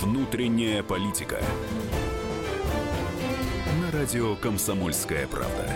[0.00, 1.40] Внутренняя политика.
[3.82, 5.68] На радио Комсомольская правда.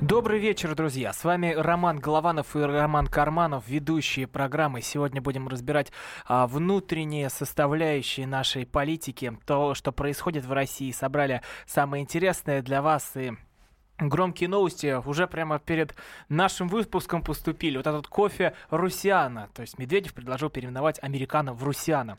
[0.00, 1.12] Добрый вечер, друзья.
[1.12, 4.80] С вами Роман Голованов и Роман Карманов, ведущие программы.
[4.80, 5.92] Сегодня будем разбирать
[6.24, 10.92] а, внутренние составляющие нашей политики, то, что происходит в России.
[10.92, 13.32] Собрали самое интересное для вас и
[13.98, 15.94] Громкие новости уже прямо перед
[16.28, 17.78] нашим выпуском поступили.
[17.78, 19.48] Вот этот кофе Русиана.
[19.54, 22.18] То есть Медведев предложил переименовать американо в Русиана.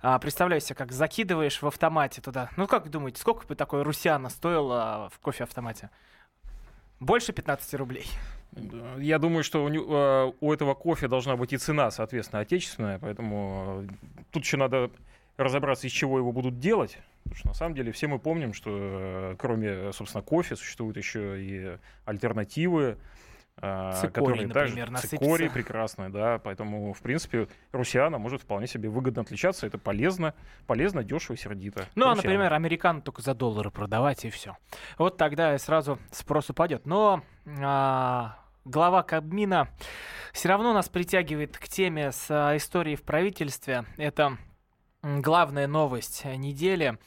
[0.00, 2.48] А, представляю себе, как закидываешь в автомате туда.
[2.56, 5.90] Ну, как думаете, сколько бы такое Русиана стоило в кофе-автомате?
[6.98, 8.06] Больше 15 рублей.
[8.98, 13.84] Я думаю, что у, э, у этого кофе должна быть и цена, соответственно, отечественная, поэтому
[13.86, 13.88] э,
[14.32, 14.90] тут еще надо
[15.36, 16.98] разобраться, из чего его будут делать.
[17.28, 21.42] Потому что на самом деле все мы помним, что э, кроме, собственно, кофе существуют еще
[21.42, 22.98] и альтернативы.
[23.60, 28.88] Э, цикорий, которые например, также, цикорий прекрасный, да, поэтому, в принципе, русиана может вполне себе
[28.88, 30.34] выгодно отличаться, это полезно,
[30.66, 31.86] полезно, дешево и сердито.
[31.96, 34.56] Ну, а, например, американ только за доллары продавать и все.
[34.96, 36.86] Вот тогда сразу спрос упадет.
[36.86, 37.22] Но
[37.60, 39.68] а, глава Кабмина
[40.32, 43.84] все равно нас притягивает к теме с а, историей в правительстве.
[43.96, 44.38] Это
[45.02, 46.98] главная новость недели.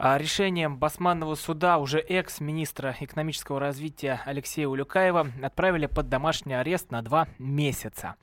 [0.00, 7.02] А, решением Басманного суда уже экс-министра экономического развития Алексея Улюкаева отправили под домашний арест на
[7.02, 8.14] два месяца.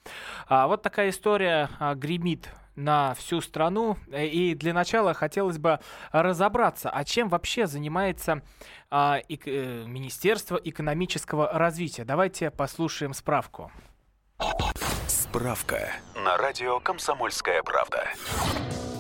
[0.48, 3.98] А, вот такая история а, гремит на всю страну.
[4.14, 5.80] И для начала хотелось бы
[6.12, 8.42] разобраться, а чем вообще занимается
[8.92, 12.04] э, Министерство экономического развития.
[12.04, 13.72] Давайте послушаем справку.
[15.08, 18.10] Справка на радио «Комсомольская правда».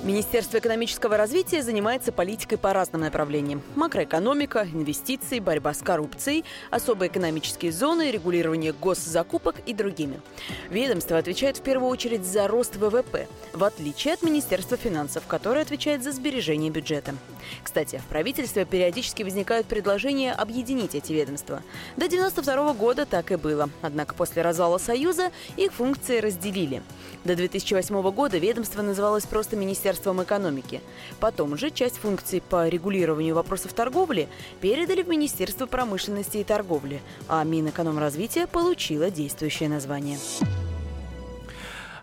[0.05, 3.63] Министерство экономического развития занимается политикой по разным направлениям.
[3.73, 10.21] Макроэкономика, инвестиции, борьба с коррупцией, особые экономические зоны, регулирование госзакупок и другими.
[10.69, 16.03] Ведомство отвечает в первую очередь за рост ВВП, в отличие от Министерства финансов, которое отвечает
[16.03, 17.15] за сбережение бюджета.
[17.63, 21.63] Кстати, в правительстве периодически возникают предложения объединить эти ведомства.
[21.97, 23.71] До 1992 года так и было.
[23.81, 26.83] Однако после развала Союза их функции разделили.
[27.23, 29.55] До 2008 года ведомство называлось просто
[29.95, 30.81] Министерством экономики.
[31.19, 34.27] Потом же часть функций по регулированию вопросов торговли
[34.59, 40.17] передали в Министерство промышленности и торговли, а Минэкономразвитие получило действующее название.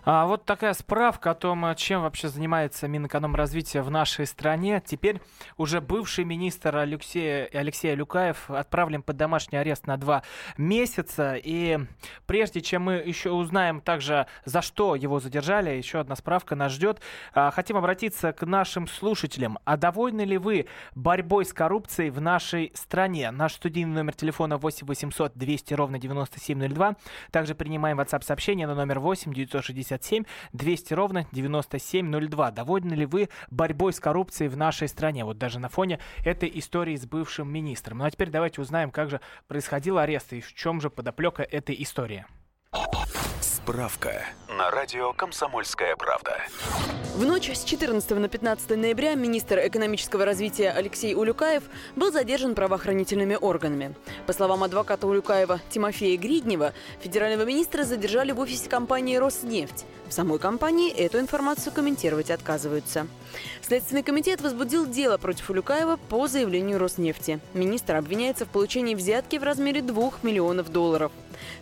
[0.05, 4.83] А вот такая справка о том, чем вообще занимается Минэкономразвития в нашей стране.
[4.85, 5.21] Теперь
[5.55, 10.23] уже бывший министр Алексей, Алексей Люкаев отправлен под домашний арест на два
[10.57, 11.35] месяца.
[11.41, 11.79] И
[12.25, 16.99] прежде чем мы еще узнаем также, за что его задержали, еще одна справка нас ждет.
[17.33, 19.57] А, хотим обратиться к нашим слушателям.
[19.63, 23.31] А довольны ли вы борьбой с коррупцией в нашей стране?
[23.31, 26.97] Наш студийный номер телефона 8 800 200 ровно 9702.
[27.31, 32.51] Также принимаем WhatsApp сообщение на номер 8 960 967 200 ровно 9702.
[32.51, 35.25] Довольны ли вы борьбой с коррупцией в нашей стране?
[35.25, 37.99] Вот даже на фоне этой истории с бывшим министром.
[37.99, 41.81] Ну а теперь давайте узнаем, как же происходил арест и в чем же подоплека этой
[41.81, 42.25] истории.
[43.63, 46.35] Справка на радио «Комсомольская правда».
[47.15, 51.63] В ночь с 14 на 15 ноября министр экономического развития Алексей Улюкаев
[51.95, 53.95] был задержан правоохранительными органами.
[54.27, 59.85] По словам адвоката Улюкаева Тимофея Гриднева, федерального министра задержали в офисе компании «Роснефть».
[60.09, 63.07] В самой компании эту информацию комментировать отказываются.
[63.61, 67.39] Следственный комитет возбудил дело против Улюкаева по заявлению Роснефти.
[67.53, 71.13] Министр обвиняется в получении взятки в размере 2 миллионов долларов.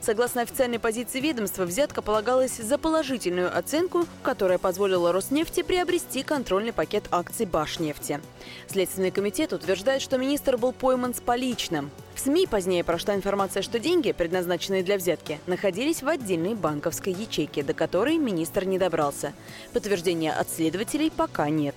[0.01, 7.03] Согласно официальной позиции ведомства, взятка полагалась за положительную оценку, которая позволила Роснефти приобрести контрольный пакет
[7.11, 8.19] акций Башнефти.
[8.67, 11.91] Следственный комитет утверждает, что министр был пойман с поличным.
[12.15, 17.63] В СМИ позднее прошла информация, что деньги, предназначенные для взятки, находились в отдельной банковской ячейке,
[17.63, 19.33] до которой министр не добрался.
[19.73, 21.75] Подтверждения от следователей пока нет.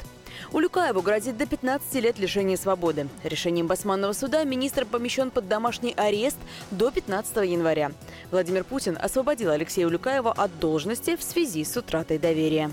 [0.53, 3.09] Улюкаеву грозит до 15 лет лишения свободы.
[3.23, 6.39] Решением Басманного суда министр помещен под домашний арест
[6.71, 7.93] до 15 января.
[8.31, 12.71] Владимир Путин освободил Алексея Улюкаева от должности в связи с утратой доверия.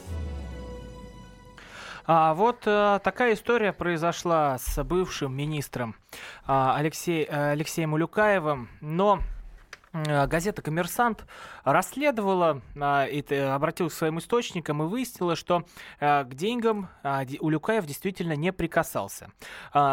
[2.05, 5.95] А вот а, такая история произошла с бывшим министром
[6.45, 9.19] а, Алексей, а, Алексеем Улюкаевым, но
[9.93, 11.25] газета «Коммерсант»
[11.63, 13.07] расследовала а,
[13.53, 15.65] обратилась к своим источникам и выяснила, что
[15.99, 19.31] а, к деньгам а, Улюкаев действительно не прикасался.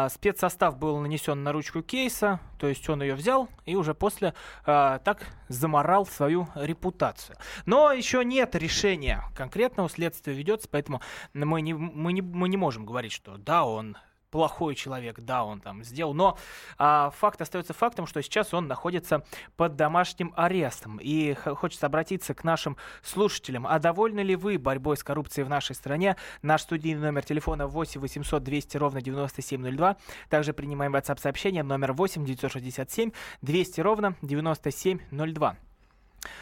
[0.09, 4.33] Спецсостав был нанесен на ручку кейса, то есть он ее взял и уже после
[4.65, 7.37] так заморал свою репутацию.
[7.65, 11.01] Но еще нет решения конкретного, следствие ведется, поэтому
[11.33, 13.97] мы не, мы не, мы не можем говорить, что да, он
[14.31, 16.37] плохой человек, да, он там сделал, но
[16.77, 19.23] а, факт остается фактом, что сейчас он находится
[19.55, 20.99] под домашним арестом.
[21.01, 23.65] И хочется обратиться к нашим слушателям.
[23.67, 26.15] А довольны ли вы борьбой с коррупцией в нашей стране?
[26.41, 29.97] Наш студийный номер телефона 8 800 200 ровно 9702.
[30.29, 33.11] Также принимаем WhatsApp сообщение номер 8 967
[33.41, 35.68] 200 ровно 9702.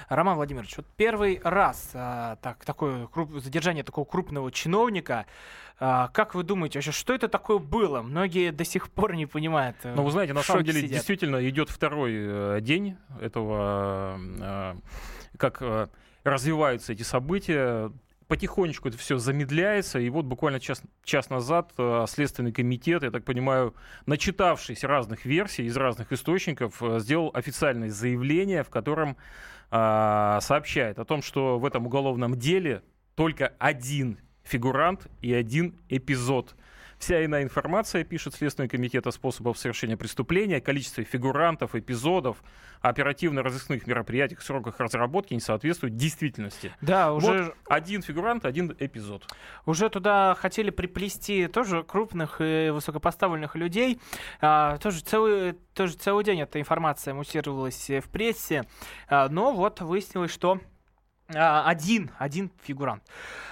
[0.10, 5.26] Роман Владимирович, вот первый раз а, так, такое круп, задержание такого крупного чиновника,
[5.80, 8.02] а, как вы думаете, вообще, что это такое было?
[8.02, 9.78] Многие до сих пор не понимают.
[9.84, 10.92] Ну, вы знаете, на самом деле сидят.
[10.92, 14.76] действительно идет второй э, день этого, э,
[15.38, 15.88] как э,
[16.24, 17.92] развиваются эти события
[18.28, 23.24] потихонечку это все замедляется, и вот буквально час, час назад э, Следственный комитет, я так
[23.24, 23.74] понимаю,
[24.06, 29.18] начитавшись разных версий из разных источников, э, сделал официальное заявление, в котором
[29.72, 32.84] э, сообщает о том, что в этом уголовном деле
[33.16, 36.56] только один фигурант и один эпизод–
[36.98, 42.44] Вся иная информация, пишет Следственный комитет о способах совершения преступления, количестве фигурантов, эпизодов,
[42.82, 46.74] оперативно-розыскных мероприятиях, сроках разработки не соответствует действительности.
[46.82, 47.44] Да, уже...
[47.46, 49.24] Вот один фигурант, один эпизод.
[49.66, 54.02] Уже туда хотели приплести тоже крупных и высокопоставленных людей.
[54.42, 58.64] А, тоже, целый, тоже целый день эта информация муссировалась в прессе.
[59.08, 60.60] А, но вот выяснилось, что
[61.30, 63.04] один, один фигурант.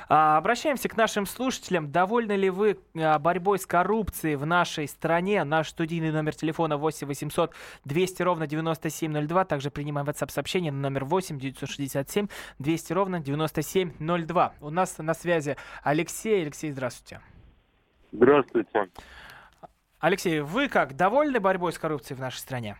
[0.07, 1.91] А, обращаемся к нашим слушателям.
[1.91, 5.43] Довольны ли вы а, борьбой с коррупцией в нашей стране?
[5.43, 7.53] Наш студийный номер телефона 8 800
[7.85, 9.45] 200 ровно 9702.
[9.45, 12.27] Также принимаем WhatsApp сообщение на номер 8 967
[12.59, 14.53] 200 ровно 9702.
[14.61, 16.43] У нас на связи Алексей.
[16.43, 17.21] Алексей, здравствуйте.
[18.11, 18.89] Здравствуйте.
[19.99, 22.77] Алексей, вы как, довольны борьбой с коррупцией в нашей стране?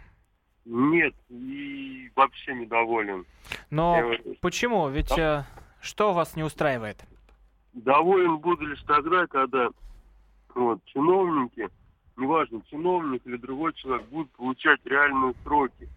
[0.66, 3.26] Нет, и вообще недоволен.
[3.70, 4.20] Но Я...
[4.42, 4.90] почему?
[4.90, 5.44] Ведь э,
[5.80, 7.06] что вас не устраивает?
[7.74, 9.70] Доволен буду лишь тогда, когда
[10.56, 11.70] вот, чиновники,
[12.18, 15.88] неважно, чиновник или другой человек, будут получать реальные сроки.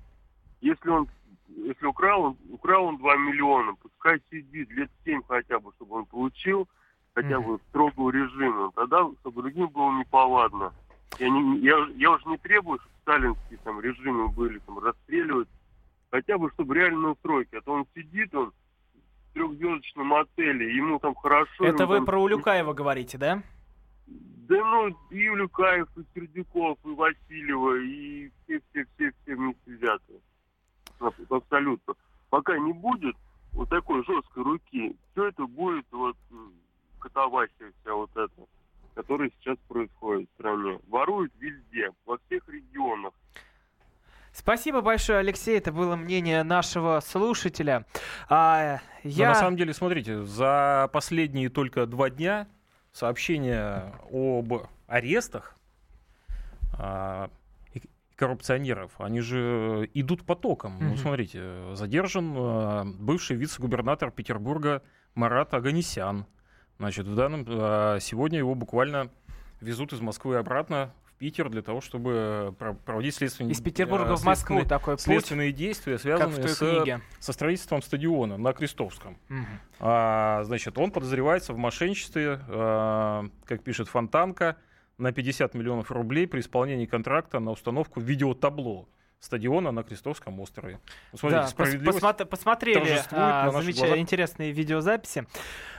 [0.61, 1.09] Если он
[1.49, 6.07] если украл, он, украл он 2 миллиона, пускай сидит лет 7 хотя бы, чтобы он
[6.07, 6.69] получил
[7.15, 8.71] хотя бы строгого режима.
[8.75, 10.73] Тогда, чтобы другим было неповадно.
[11.19, 15.49] Я, не, я, я уже не требую, чтобы сталинские там режимы были там расстреливать,
[16.11, 17.55] хотя бы чтобы реальные сроки.
[17.57, 21.65] А то он сидит, он в трехзвездочном отеле, ему там хорошо.
[21.65, 22.07] Это вы там...
[22.07, 23.43] про Улюкаева говорите, да?
[24.07, 30.21] Да ну, и Улюкаев, и Сердюков, и Васильева, и все-все-все-все вместе взятые.
[31.29, 31.95] Абсолютно.
[32.31, 33.17] Пока не будет
[33.53, 36.17] вот такой жесткой руки, все это будет вот
[36.99, 38.47] катавасия вся вот эта
[38.99, 40.81] который сейчас происходит в стране.
[40.89, 43.13] Воруют везде, во всех регионах.
[44.33, 45.57] Спасибо большое, Алексей.
[45.57, 47.87] Это было мнение нашего слушателя.
[48.29, 49.29] А, я...
[49.29, 52.49] Но на самом деле, смотрите, за последние только два дня
[52.91, 55.57] сообщения об арестах
[56.77, 57.31] а,
[58.17, 60.77] коррупционеров, они же идут потоком.
[60.77, 60.89] Mm-hmm.
[60.89, 64.83] Ну, смотрите, задержан а, бывший вице-губернатор Петербурга
[65.15, 66.27] Марат Аганесян.
[66.79, 69.11] Значит, в данном, а, сегодня его буквально
[69.61, 72.55] везут из Москвы обратно в Питер для того, чтобы
[72.85, 78.37] проводить следственные, из Петербурга в Москву такой путь, следственные действия, связанные с, со строительством стадиона
[78.37, 79.19] на Крестовском.
[79.29, 79.47] Угу.
[79.81, 84.57] А, значит, он подозревается в мошенничестве, а, как пишет Фонтанка,
[84.99, 88.87] на 50 миллионов рублей при исполнении контракта на установку видеотабло
[89.21, 90.79] стадиона на Крестовском острове.
[91.13, 95.27] Смотрите, да, справедливость посмотри, посмотрели а, замечательные интересные видеозаписи.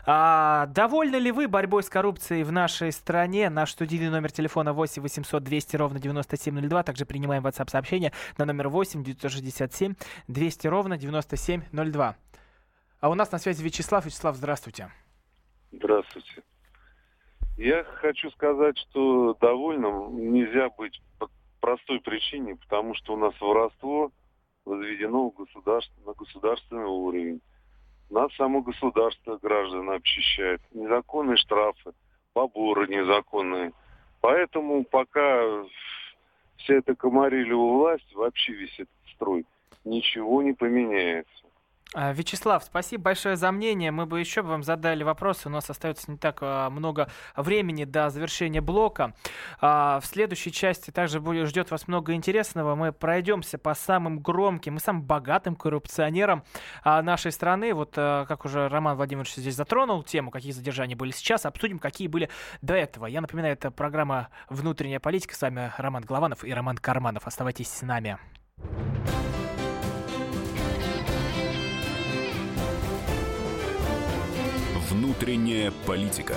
[0.06, 3.50] А, довольны ли вы борьбой с коррупцией в нашей стране?
[3.50, 6.84] Наш студийный номер телефона 8 800 200 ровно 9702.
[6.84, 9.96] Также принимаем WhatsApp сообщение на номер 8 967
[10.28, 12.16] 200 ровно 9702.
[13.00, 14.06] А у нас на связи Вячеслав.
[14.06, 14.92] Вячеслав, здравствуйте.
[15.72, 16.44] Здравствуйте.
[17.58, 21.02] Я хочу сказать, что довольным нельзя быть
[21.60, 24.12] простой причине, потому что у нас воровство
[24.66, 27.42] возведено в государство, на государственный уровень.
[28.10, 30.62] Нас само государство граждан обчищает.
[30.74, 31.94] Незаконные штрафы,
[32.34, 33.72] поборы незаконные.
[34.22, 35.42] Поэтому пока
[36.58, 39.46] вся эта комарилева власть, вообще весь этот строй,
[39.86, 41.46] ничего не поменяется.
[41.96, 43.90] А, Вячеслав, спасибо большое за мнение.
[43.90, 45.48] Мы бы еще вам задали вопросы.
[45.48, 49.16] У нас остается не так а, много времени до завершения блока.
[49.60, 52.76] А, в следующей части также будет, ждет вас много интересного.
[52.76, 56.44] Мы пройдемся по самым громким и самым богатым коррупционерам
[56.86, 57.74] нашей страны.
[57.74, 62.30] Вот как уже Роман Владимирович здесь затронул тему, какие задержания были сейчас, обсудим, какие были
[62.62, 63.08] до этого.
[63.08, 65.36] Я напоминаю, это программа «Внутренняя политика».
[65.36, 67.26] С вами Роман Голованов и Роман Карманов.
[67.26, 68.20] Оставайтесь с нами.
[75.20, 76.36] Внутренняя политика.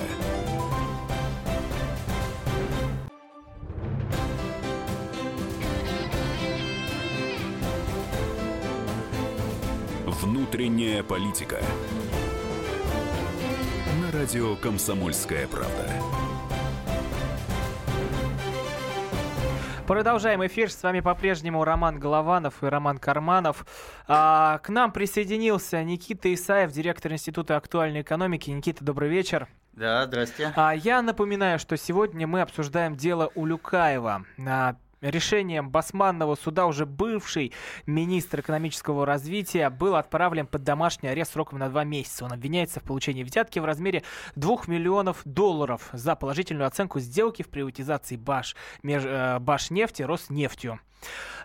[10.05, 11.61] Внутренняя политика.
[14.01, 16.22] На радио «Комсомольская правда».
[19.87, 20.71] Продолжаем эфир.
[20.71, 23.65] С вами по-прежнему Роман Голованов и Роман Карманов.
[24.07, 28.49] А, к нам присоединился Никита Исаев, директор Института актуальной экономики.
[28.49, 29.49] Никита, добрый вечер.
[29.73, 30.53] Да, здрасте.
[30.55, 34.23] А, я напоминаю, что сегодня мы обсуждаем дело Улюкаева.
[34.47, 37.53] А, решением Басманного суда уже бывший
[37.85, 42.25] министр экономического развития был отправлен под домашний арест сроком на два месяца.
[42.25, 44.03] Он обвиняется в получении взятки в размере
[44.35, 50.79] 2 миллионов долларов за положительную оценку сделки в приватизации Баш, меж, э, Башнефти Роснефтью.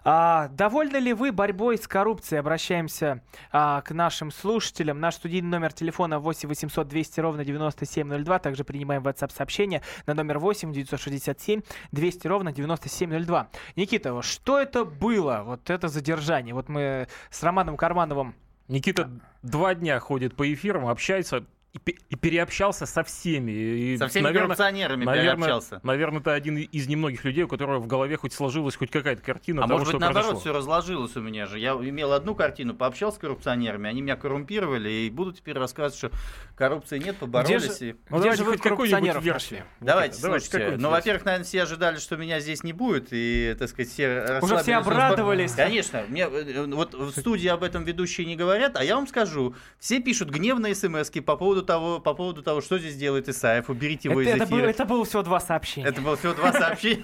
[0.04, 2.40] А, довольны ли вы борьбой с коррупцией?
[2.40, 3.22] Обращаемся
[3.52, 5.00] а, к нашим слушателям.
[5.00, 8.38] Наш студийный номер телефона 8 800 200 ровно 9702.
[8.38, 11.62] Также принимаем WhatsApp сообщение на номер 8 967
[11.92, 13.48] 200 ровно 9702.
[13.76, 16.54] Никита, что это было, вот это задержание?
[16.54, 18.34] Вот мы с Романом Кармановым
[18.68, 19.10] Никита
[19.42, 21.46] два дня ходит по эфирам, общается
[21.86, 23.52] и, переобщался со всеми.
[23.52, 25.80] И, со всеми наверное, коррупционерами наверное, переобщался.
[25.82, 29.64] Наверное, ты один из немногих людей, у которого в голове хоть сложилась хоть какая-то картина
[29.64, 30.40] а того, может быть, что наоборот, произошло.
[30.40, 31.58] все разложилось у меня же.
[31.58, 36.10] Я имел одну картину, пообщался с коррупционерами, они меня коррумпировали, и буду теперь рассказывать, что
[36.56, 37.64] коррупции нет, поборолись.
[37.64, 37.96] Где же, и...
[38.10, 39.64] ну, где же вы коррупционеров версию?
[39.80, 40.76] Давайте, давайте слушайте.
[40.78, 44.58] Ну, во-первых, наверное, все ожидали, что меня здесь не будет, и, так сказать, все Уже
[44.58, 45.52] все обрадовались.
[45.52, 46.04] Конечно.
[46.08, 50.00] Мне, э, вот в студии об этом ведущие не говорят, а я вам скажу, все
[50.00, 54.22] пишут гневные смс по поводу того, по поводу того, что здесь делает Исаев, уберите его
[54.22, 54.60] это, из это эфира.
[54.60, 55.86] Было, это было всего два сообщения.
[55.86, 57.02] Это было всего два сообщения.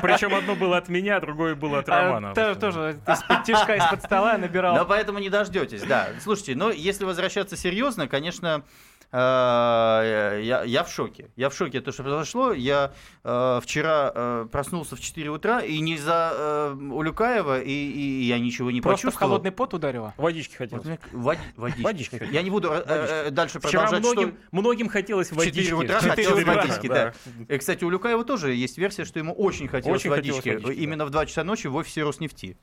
[0.00, 2.32] Причем одно было от меня, а другое было от Романа.
[2.34, 4.76] Тоже из-под тяжка, из-под стола набирал.
[4.76, 6.10] Но поэтому не дождетесь, да.
[6.22, 8.62] Слушайте, но если возвращаться серьезно, конечно,
[9.12, 11.30] я, я в шоке.
[11.36, 12.52] Я в шоке, то, что произошло.
[12.52, 12.92] Я
[13.24, 18.38] э, вчера э, проснулся в 4 утра, и не за э, Улюкаева, и, и я
[18.38, 19.28] ничего не Просто почувствовал.
[19.28, 20.14] в холодный пот ударило?
[20.16, 20.86] Водички хотелось.
[21.12, 21.82] Вод, водички.
[21.82, 22.28] водички.
[22.30, 24.00] Я не буду э, э, дальше Вчера продолжать.
[24.00, 24.38] многим, что...
[24.52, 25.60] многим хотелось водички.
[25.62, 27.12] 4 утра 4 хотелось утра, водички, да.
[27.48, 30.64] И, кстати, у Люкаева тоже есть версия, что ему очень хотелось Очень хотелось водички.
[30.64, 32.56] водички, Именно в 2 часа ночи в офисе Роснефти.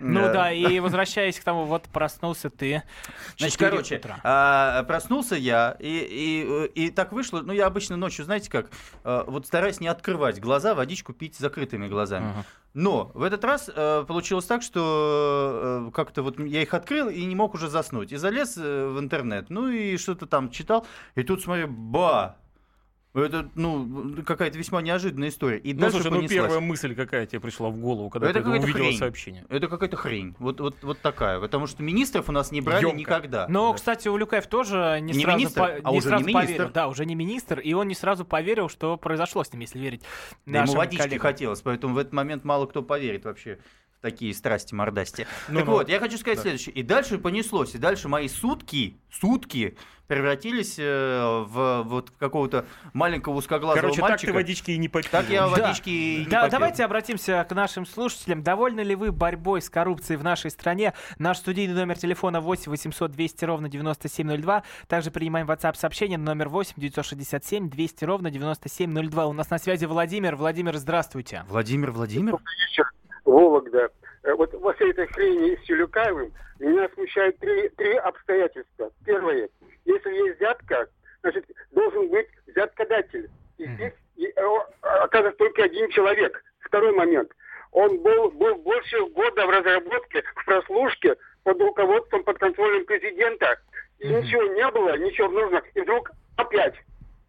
[0.00, 0.32] Ну Да.
[0.32, 2.82] да, и возвращаясь к тому, вот проснулся ты.
[3.36, 4.20] Значит, 4 короче, утра.
[4.22, 8.70] а, проснулся я, и, и, и так вышло, ну, я обычно ночью, знаете как,
[9.04, 12.30] а, вот стараюсь не открывать глаза, водичку пить закрытыми глазами.
[12.30, 12.44] Ага.
[12.74, 17.24] Но в этот раз э, получилось так, что э, как-то вот я их открыл и
[17.24, 18.12] не мог уже заснуть.
[18.12, 22.36] И залез э, в интернет, ну и что-то там читал, и тут смотрю, ба!
[23.14, 25.58] Это, ну, какая-то весьма неожиданная история.
[25.58, 26.42] И Ну, дальше слушай, ну понеслась.
[26.42, 28.98] первая мысль какая тебе пришла в голову, когда Это ты какая-то увидела хрень.
[28.98, 29.46] сообщение?
[29.48, 30.36] Это какая-то хрень.
[30.38, 31.40] Вот, вот, вот такая.
[31.40, 32.96] Потому что министров у нас не брали Ёмко.
[32.98, 33.46] никогда.
[33.48, 33.76] Но, Да.
[33.76, 36.46] кстати, Улюкаев тоже не, Не сразу, министр, по- а не уже сразу не министр.
[36.54, 36.72] поверил.
[36.72, 40.02] Да, уже не министр, и он не сразу поверил, что произошло с ним, если верить
[40.44, 41.20] Да ему нашим водички коллегам.
[41.20, 43.58] хотелось, поэтому в этот момент мало кто поверит вообще
[44.00, 45.26] такие страсти мордасти.
[45.48, 46.42] Ну, так ну, вот, я хочу сказать да.
[46.42, 46.74] следующее.
[46.74, 49.76] И дальше понеслось, и дальше мои сутки, сутки
[50.06, 52.64] превратились э, в вот какого-то
[52.94, 54.32] маленького узкоглазого Короче, так мальчика.
[54.32, 55.10] ты водички и не попил.
[55.10, 55.48] Так я Да.
[55.48, 56.58] водички и не Да, попил.
[56.58, 58.42] давайте обратимся к нашим слушателям.
[58.42, 60.94] Довольны ли вы борьбой с коррупцией в нашей стране?
[61.18, 64.62] Наш студийный номер телефона 8 800 200 ровно 9702.
[64.86, 69.26] Также принимаем WhatsApp сообщение на номер 8 967 200 ровно 9702.
[69.26, 70.36] У нас на связи Владимир.
[70.36, 71.44] Владимир, здравствуйте.
[71.48, 72.38] Владимир Владимир?
[73.28, 73.90] Вологда.
[74.24, 78.90] Э, Вот во всей этой хрени с Юлюкаевым меня смущает три, три обстоятельства.
[79.04, 79.48] Первое.
[79.84, 80.88] Если есть взятка,
[81.22, 83.28] значит, должен быть взяткодатель.
[83.58, 84.42] И здесь и, э,
[84.82, 86.42] оказывается только один человек.
[86.60, 87.30] Второй момент.
[87.72, 93.58] Он был, был больше года в разработке, в прослушке под руководством, под контролем президента.
[93.98, 94.20] И Мгм.
[94.20, 95.62] ничего не было, ничего нужно.
[95.74, 96.74] И вдруг опять.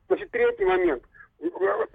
[0.08, 1.04] Значит, третий момент.
[1.40, 1.90] Вот,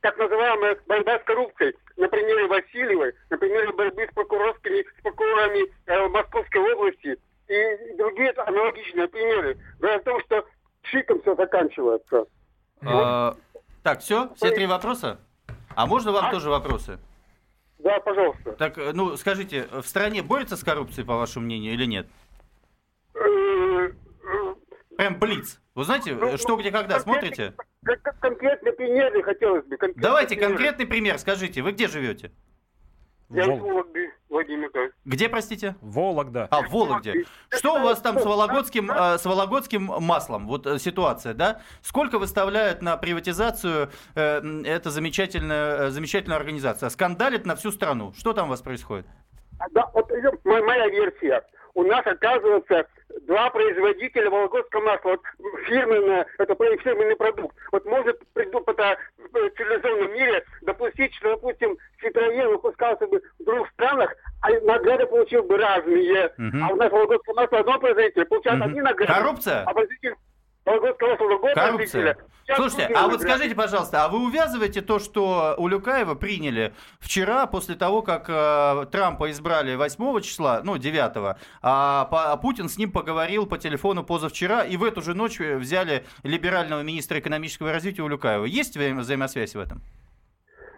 [0.00, 5.64] так называемая борьба с коррупцией на примере Васильевой, на примере борьбы с прокурорскими, с прокурорами
[5.86, 9.58] э, Московской области и другие аналогичные примеры.
[9.78, 10.44] Говорят о том, что
[10.82, 12.26] шиком все заканчивается.
[12.84, 13.34] А,
[13.82, 14.30] Так, все?
[14.36, 15.18] Все три вопроса?
[15.74, 16.30] А можно вам А?
[16.30, 16.98] тоже вопросы?
[17.78, 18.52] Да, пожалуйста.
[18.52, 22.06] Так, э, ну, скажите, в стране борется с коррупцией, по вашему мнению, или нет?
[24.98, 25.60] Э, э, Прям блиц.
[25.74, 27.54] Вы знаете, Ну, что, ну, где, когда, смотрите?
[27.86, 29.76] кон- кон- Конкретные примеры хотелось бы.
[29.76, 30.48] конкретные Давайте примеры.
[30.54, 32.32] конкретный пример, скажите, вы где живете?
[33.30, 34.70] Я Вол- Вологды, Владимир.
[35.04, 35.76] Где, простите?
[35.82, 36.48] Вологда.
[36.50, 37.24] А, в Вологде.
[37.50, 40.46] Что у вас там с вологодским, э, с вологодским маслом?
[40.48, 41.60] Вот э, ситуация, да?
[41.82, 46.88] Сколько выставляют на приватизацию э, эта замечательная, э, замечательная организация?
[46.88, 48.14] Скандалит на всю страну.
[48.16, 49.06] Что там у вас происходит?
[49.72, 51.44] Да, вот э, мо- моя версия.
[51.74, 52.86] У нас, оказывается,
[53.26, 55.10] два производителя вологодского масла.
[55.10, 55.22] Вот
[55.66, 57.56] фирменное, это фирменный продукт.
[57.72, 63.44] Вот может приду по та- в цивилизованном мире допустить, что, допустим, Citroёn выпускался бы в
[63.44, 66.32] двух странах, а на награды получил бы разные.
[66.36, 66.64] Мгм.
[66.64, 68.68] А у нас Вологодское масло одно производитель получает Мгм.
[68.68, 69.12] одни награды.
[69.12, 69.62] Коррупция?
[69.66, 70.14] А производитель
[71.54, 72.16] Коррупция.
[72.56, 77.74] Слушайте, а вот скажите, пожалуйста, а вы увязываете то, что у Люкаева приняли вчера, после
[77.74, 82.90] того, как э, Трампа избрали 8 числа, ну, 9, а, по- а Путин с ним
[82.90, 88.08] поговорил по телефону позавчера, и в эту же ночь взяли либерального министра экономического развития у
[88.08, 88.46] Люкаева.
[88.46, 89.82] Есть взаим- взаимосвязь в этом?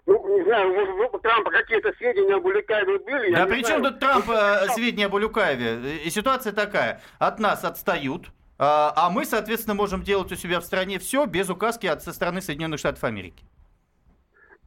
[0.07, 3.33] Ну, не знаю, может, у Трампа какие-то сведения об Уликаеве были?
[3.33, 6.09] Да при чем тут Трамп э, сведения об Улюкаеве?
[6.09, 7.01] Ситуация такая.
[7.19, 8.27] От нас отстают,
[8.63, 12.13] а а мы, соответственно, можем делать у себя в стране все без указки от со
[12.13, 13.43] стороны Соединенных Штатов Америки.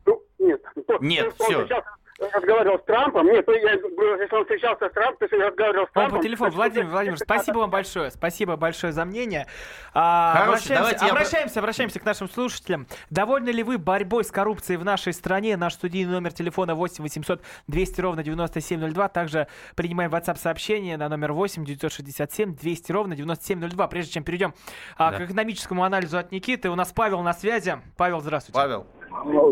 [0.04, 0.60] Ну, нет.
[1.00, 1.64] Нет, всё.
[1.64, 1.84] сейчас
[2.20, 3.26] разговаривал с Трампом.
[3.26, 6.18] Нет, то я говорю, если он встречался с Трампом, то есть разговаривал с Он Трампом.
[6.18, 6.50] по телефону.
[6.52, 8.10] Владимир это- спасибо вам большое.
[8.10, 9.46] Спасибо большое за мнение.
[9.92, 12.86] А, Хорошо, обращаемся, давайте я обращаемся, обращаемся к нашим слушателям.
[13.10, 15.56] Довольны ли вы борьбой с коррупцией в нашей стране?
[15.56, 19.08] Наш студийный номер телефона 8 800 200 ровно 9702.
[19.08, 23.88] Также принимаем WhatsApp сообщение на номер 8 967 200 ровно 9702.
[23.88, 24.54] Прежде чем перейдем
[24.96, 25.18] а, Да.
[25.18, 27.74] к экономическому анализу от Никиты, у нас Павел на связи.
[27.96, 28.58] Павел, здравствуйте.
[28.58, 28.86] Павел.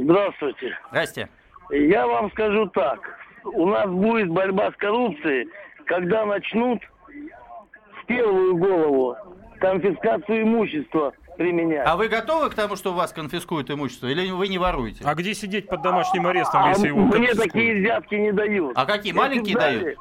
[0.02, 0.78] Здравствуйте.
[0.90, 1.28] Здрасте.
[1.72, 3.00] Я вам скажу так.
[3.44, 5.48] У нас будет борьба с коррупцией,
[5.86, 6.80] когда начнут
[8.02, 9.16] в первую голову
[9.58, 11.86] конфискацию имущества применять.
[11.86, 15.02] А вы готовы к тому, что у вас конфискуют имущество, или вы не воруете?
[15.04, 18.72] А где сидеть под домашним арестом, А если его мне такие взятки не дают.
[18.76, 19.98] А какие, Если маленькие дали- дают?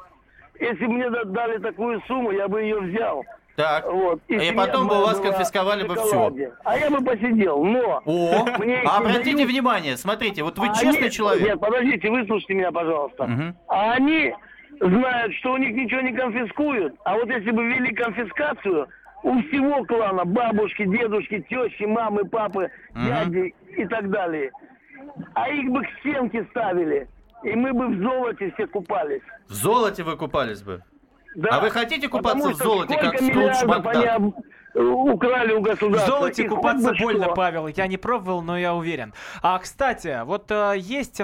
[0.60, 3.24] Если бы мне да- дали такую сумму, я бы ее взял.
[3.56, 3.84] Так.
[3.90, 4.20] Вот.
[4.28, 6.32] И семья потом бы у вас конфисковали бы все.
[6.64, 8.00] А я бы посидел, но...
[8.04, 8.46] О,
[8.86, 9.50] а обратите дают.
[9.50, 11.46] внимание, смотрите, вот вы А честный они- человек.
[11.46, 13.26] Нет, подождите, выслушайте меня, пожалуйста.
[13.26, 13.56] Мгм.
[13.68, 14.34] А они
[14.80, 16.94] знают, что у них ничего не конфискуют.
[17.04, 18.88] А вот если бы ввели конфискацию,
[19.22, 23.06] у всего клана, бабушки, дедушки, тещи, мамы, папы, Мгм.
[23.06, 24.50] дяди и так далее.
[25.34, 27.06] А их бы к стенке ставили.
[27.44, 29.20] И мы бы в золоте все купались.
[29.48, 30.82] В золоте вы купались бы.
[31.34, 31.48] Да.
[31.52, 34.20] А вы хотите купаться Потому в золоте, как Скрудж Макдак?
[34.74, 36.12] украли у В государства.
[36.12, 37.28] золоте И хоть купаться больно.
[37.28, 37.66] Павел.
[37.68, 39.12] Я не пробовал, но я уверен.
[39.42, 41.20] А, кстати, вот э, есть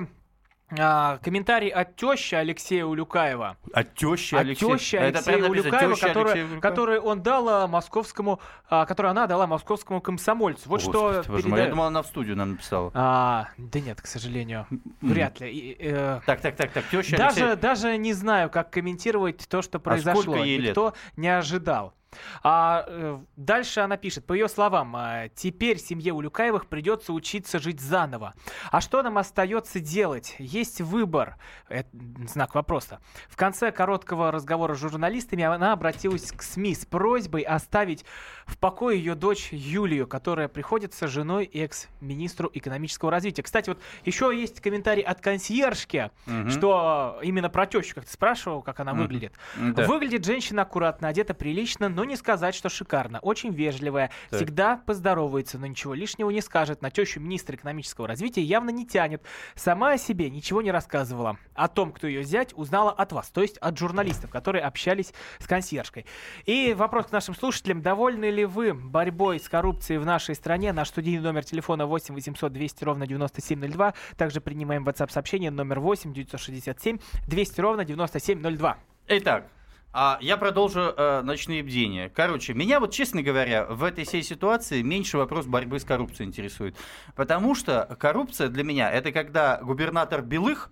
[0.78, 3.57] а, комментарий от тещи Алексея Улюкаева.
[3.72, 4.76] От тещи От Алексея.
[4.76, 9.26] тещи Это Алексея написано, Улюкаева, которая- Алексея который он дал а, московскому, а, который она
[9.26, 10.68] дала московскому комсомольцу.
[10.68, 12.90] Вот Господи, что мой, Я думал, она в студию нам написала.
[12.94, 14.66] А, да нет, к сожалению,
[15.00, 15.50] вряд ли.
[15.50, 17.57] И, э, Так, так, так, так, теща даже, Алексея.
[17.57, 20.22] даже не знаю, как комментировать то, что А произошло.
[20.22, 20.68] сколько ей лет?
[20.70, 21.94] Никто не ожидал.
[22.42, 27.81] А э, дальше она пишет, по ее словам, а, теперь семье Улюкаевых придется учиться жить
[27.81, 28.35] заново.
[28.71, 30.35] А что нам остается делать?
[30.38, 31.37] Есть выбор.
[31.68, 31.88] Это
[32.27, 33.01] знак вопроса.
[33.29, 38.05] В конце короткого разговора с журналистами она обратилась к СМИ с просьбой оставить
[38.47, 43.42] в покое ее дочь Юлию, которая приходится женой экс-министру экономического развития.
[43.42, 46.51] Кстати, вот еще есть комментарий от консьержки, Мгм.
[46.51, 49.03] что именно про тещу, как ты спрашивал, как она Мгм.
[49.03, 49.35] выглядит.
[49.57, 49.85] Да.
[49.87, 53.18] Выглядит женщина аккуратно, одета прилично, но не сказать, что шикарно.
[53.18, 54.38] Очень вежливая, Так.
[54.38, 56.80] всегда поздоровается, но ничего лишнего не скажет.
[56.80, 59.20] На тещу министра экономического развития явно не тянет.
[59.56, 61.38] Сама о себе ничего не рассказывала.
[61.54, 65.48] О том, кто ее зять, узнала от вас, то есть от журналистов, которые общались с
[65.48, 66.06] консьержкой.
[66.46, 67.82] И вопрос к нашим слушателям.
[67.82, 70.72] Довольны ли вы борьбой с коррупцией в нашей стране?
[70.72, 73.94] Наш студийный номер телефона 8 800 200 ровно 9702.
[74.16, 78.78] Также принимаем WhatsApp сообщение номер 8 967 200 ровно 9702.
[79.08, 79.48] Итак,
[79.92, 82.09] а я продолжу э, ночные бдения.
[82.09, 86.77] Короче, меня вот, честно говоря, в этой всей ситуации меньше вопрос борьбы с коррупцией интересует.
[87.16, 90.70] Потому что коррупция для меня это когда губернатор Белых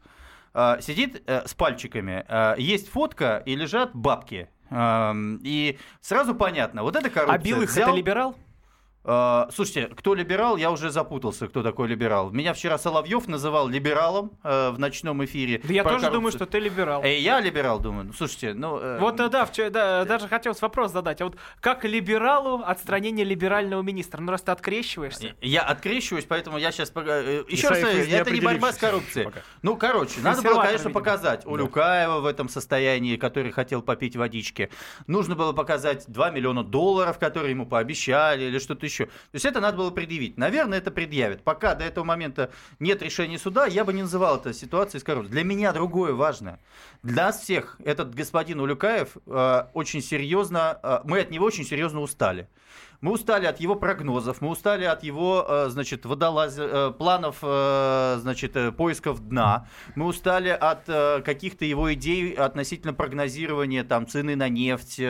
[0.54, 4.48] э, сидит э, с пальчиками, э, есть фотка и лежат бабки.
[4.70, 7.34] Эм, и сразу понятно, вот это коррупция.
[7.34, 8.36] А Белых Взял- это либерал?
[9.06, 12.30] Э, Слушайте, кто либерал, я уже запутался, кто такой либерал.
[12.30, 15.60] Меня вчера Соловьев называл либералом э, в ночном эфире.
[15.62, 16.38] Да я тоже думаю, коррупцию.
[16.38, 17.02] что ты либерал.
[17.04, 18.06] Э, я либерал, думаю.
[18.06, 18.78] Ну, слушайте, ну...
[18.78, 21.20] э, Вот э, да, вчера, да, даже хотелось вопрос задать.
[21.20, 24.20] А вот как либералу отстранение либерального министра?
[24.20, 25.36] Ну раз ты открещиваешься.
[25.40, 26.90] Я открещиваюсь, поэтому я сейчас...
[26.90, 29.26] Еще раз, это не борьба с коррупцией.
[29.26, 29.40] пока.
[29.62, 30.94] Ну, короче, надо было, конечно, видимо.
[30.94, 34.70] показать Улюкаева в этом состоянии, который хотел попить водички.
[35.06, 38.95] Нужно было показать 2 миллиона долларов, которые ему пообещали, или что-то еще.
[39.04, 40.38] То есть это надо было предъявить.
[40.38, 41.42] Наверное, это предъявят.
[41.42, 45.32] Пока до этого момента нет решения суда, я бы не называл это ситуацией с коррупцией.
[45.32, 46.58] Для меня другое важно.
[47.02, 52.00] Для нас всех этот господин Улюкаев э, очень серьезно, э, мы от него очень серьезно
[52.00, 52.48] устали.
[53.06, 56.56] Мы устали от его прогнозов, мы устали от его, э, значит, водолаз...
[56.58, 59.68] Э, планов, э, значит, поисков дна.
[59.94, 60.86] Мы устали от
[61.24, 65.00] каких-то его идей относительно прогнозирования там цены на нефть,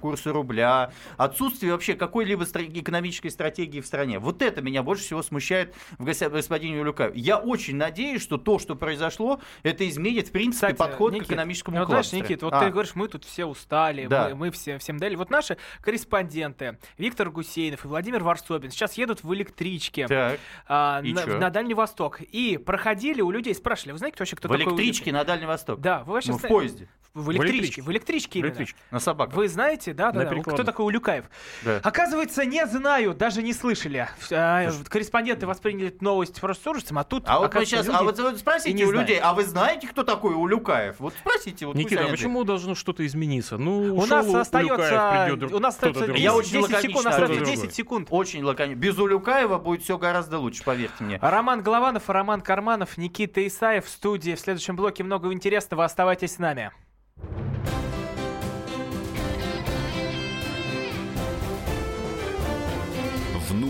[0.00, 4.18] курса рубля, отсутствие вообще какой-либо экономической стратегии в стране.
[4.18, 7.18] Вот это меня больше всего смущает в господине Улюкаеве.
[7.18, 11.30] Я очень надеюсь, что то, что произошло, это изменит, в принципе, Кстати, подход Никит, к
[11.30, 12.60] экономическому ну, знаешь, Никит, вот а.
[12.60, 14.28] ты говоришь, мы тут все устали, да.
[14.30, 15.14] мы, мы все, всем дали.
[15.14, 20.40] Вот наши корреспонденты Виктор Гусейнов и Владимир Варсобин сейчас едут в электричке так.
[20.66, 24.52] а, на, на Дальний Восток и проходили у людей, спрашивали, вы знаете вообще, кто в
[24.52, 24.64] такой?
[24.64, 25.80] В электричке на Дальний Восток?
[25.80, 26.02] Да.
[26.04, 26.88] Вы вообще ну, в поезде.
[27.16, 29.34] В электричке, в электричке, в электричке На собаках.
[29.34, 31.24] Вы знаете, да, да, да кто такой Улюкаев?
[31.64, 31.80] Да.
[31.82, 34.06] Оказывается, не знаю, даже не слышали.
[34.30, 37.24] А, корреспонденты восприняли новость просто с ужасом, а тут...
[37.26, 40.96] А вот мы сейчас, а вот спросите у людей, а вы знаете, кто такой Улюкаев?
[40.98, 41.64] Вот спросите.
[41.64, 43.56] Вот Никита, а почему должно что-то измениться?
[43.56, 45.30] Ну, у нас остается...
[45.52, 48.08] у нас остается 10, я очень 10 секунд, остается 10 секунд.
[48.10, 48.78] Очень лаконично.
[48.78, 51.18] Без Улюкаева будет все гораздо лучше, поверьте мне.
[51.22, 54.34] Роман Голованов, Роман Карманов, Никита Исаев в студии.
[54.34, 55.84] В следующем блоке много интересного.
[55.84, 56.72] Оставайтесь с нами.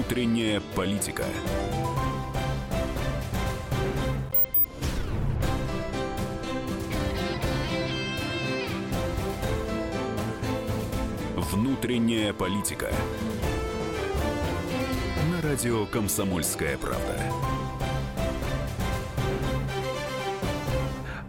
[0.06, 1.24] Внутренняя политика.
[11.34, 12.92] Внутренняя политика.
[15.32, 17.35] На радио Комсомольская правда.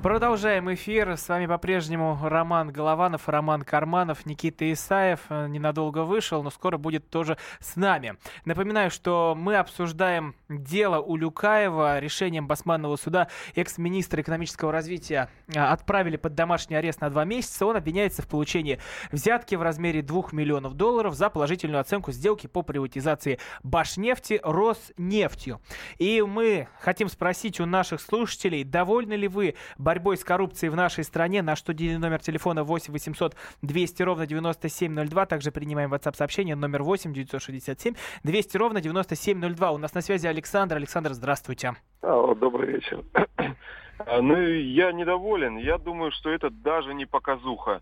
[0.08, 1.18] Продолжаем эфир.
[1.18, 5.20] С вами по-прежнему Роман Голованов, Роман Карманов, Никита Исаев.
[5.28, 8.16] Э, ненадолго вышел, но скоро будет тоже с нами.
[8.46, 12.00] Напоминаю, что мы обсуждаем дело Улюкаева.
[12.00, 17.66] Решением Басманного суда экс-министра экономического развития э, отправили под домашний арест на два месяца.
[17.66, 18.80] Он обвиняется в получении
[19.12, 25.60] взятки в размере 2 миллионов долларов за положительную оценку сделки по приватизации Башнефти Роснефтью.
[25.98, 30.76] И мы хотим спросить у наших слушателей, довольны ли вы борьбой борьбой с коррупцией в
[30.76, 31.42] нашей стране.
[31.42, 35.26] Наш студийный номер телефона 8 800 200 ровно 9702.
[35.26, 39.72] Также принимаем WhatsApp сообщение номер 8 967 200 ровно 9702.
[39.72, 40.76] У нас на связи Александр.
[40.76, 41.74] Александр, здравствуйте.
[42.02, 43.04] Алло, добрый вечер.
[44.00, 45.58] А, ну, я недоволен.
[45.58, 47.82] Я думаю, что это даже не показуха.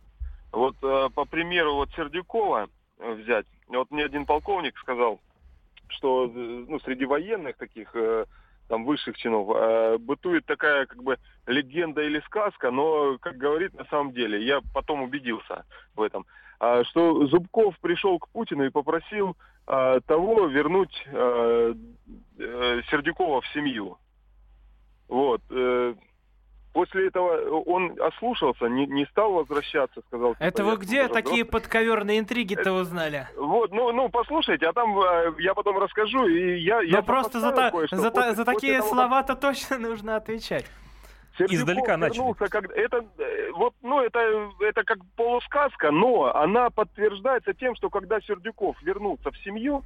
[0.54, 3.46] Вот э, по примеру вот Сердюкова э, взять.
[3.68, 5.20] Вот мне один полковник сказал,
[5.90, 7.94] что э, ну, среди военных таких
[8.68, 13.86] там высших чинов, э, бытует такая как бы легенда или сказка, но, как говорит на
[13.86, 16.26] самом деле, я потом убедился в этом,
[16.60, 19.36] э, что Зубков пришел к Путину и попросил
[19.68, 21.74] э, того вернуть э,
[22.40, 23.98] э, Сердюкова в семью.
[25.08, 25.42] Вот.
[25.50, 25.94] Э,
[26.76, 30.36] После этого он ослушался, не, не стал возвращаться, сказал.
[30.40, 33.30] Это вы где такие подковерные интриги-то узнали?
[33.38, 36.82] Вот, ну, ну, послушайте, а там э, я потом расскажу, и я...
[36.82, 40.66] Но просто за, та, за, после, за такие слова-то точно нужно отвечать.
[41.38, 42.34] Сердюков Издалека начали.
[42.34, 48.20] Когда, это, э, вот, ну, это, это как полусказка, но она подтверждается тем, что когда
[48.20, 49.82] Сердюков вернулся в семью,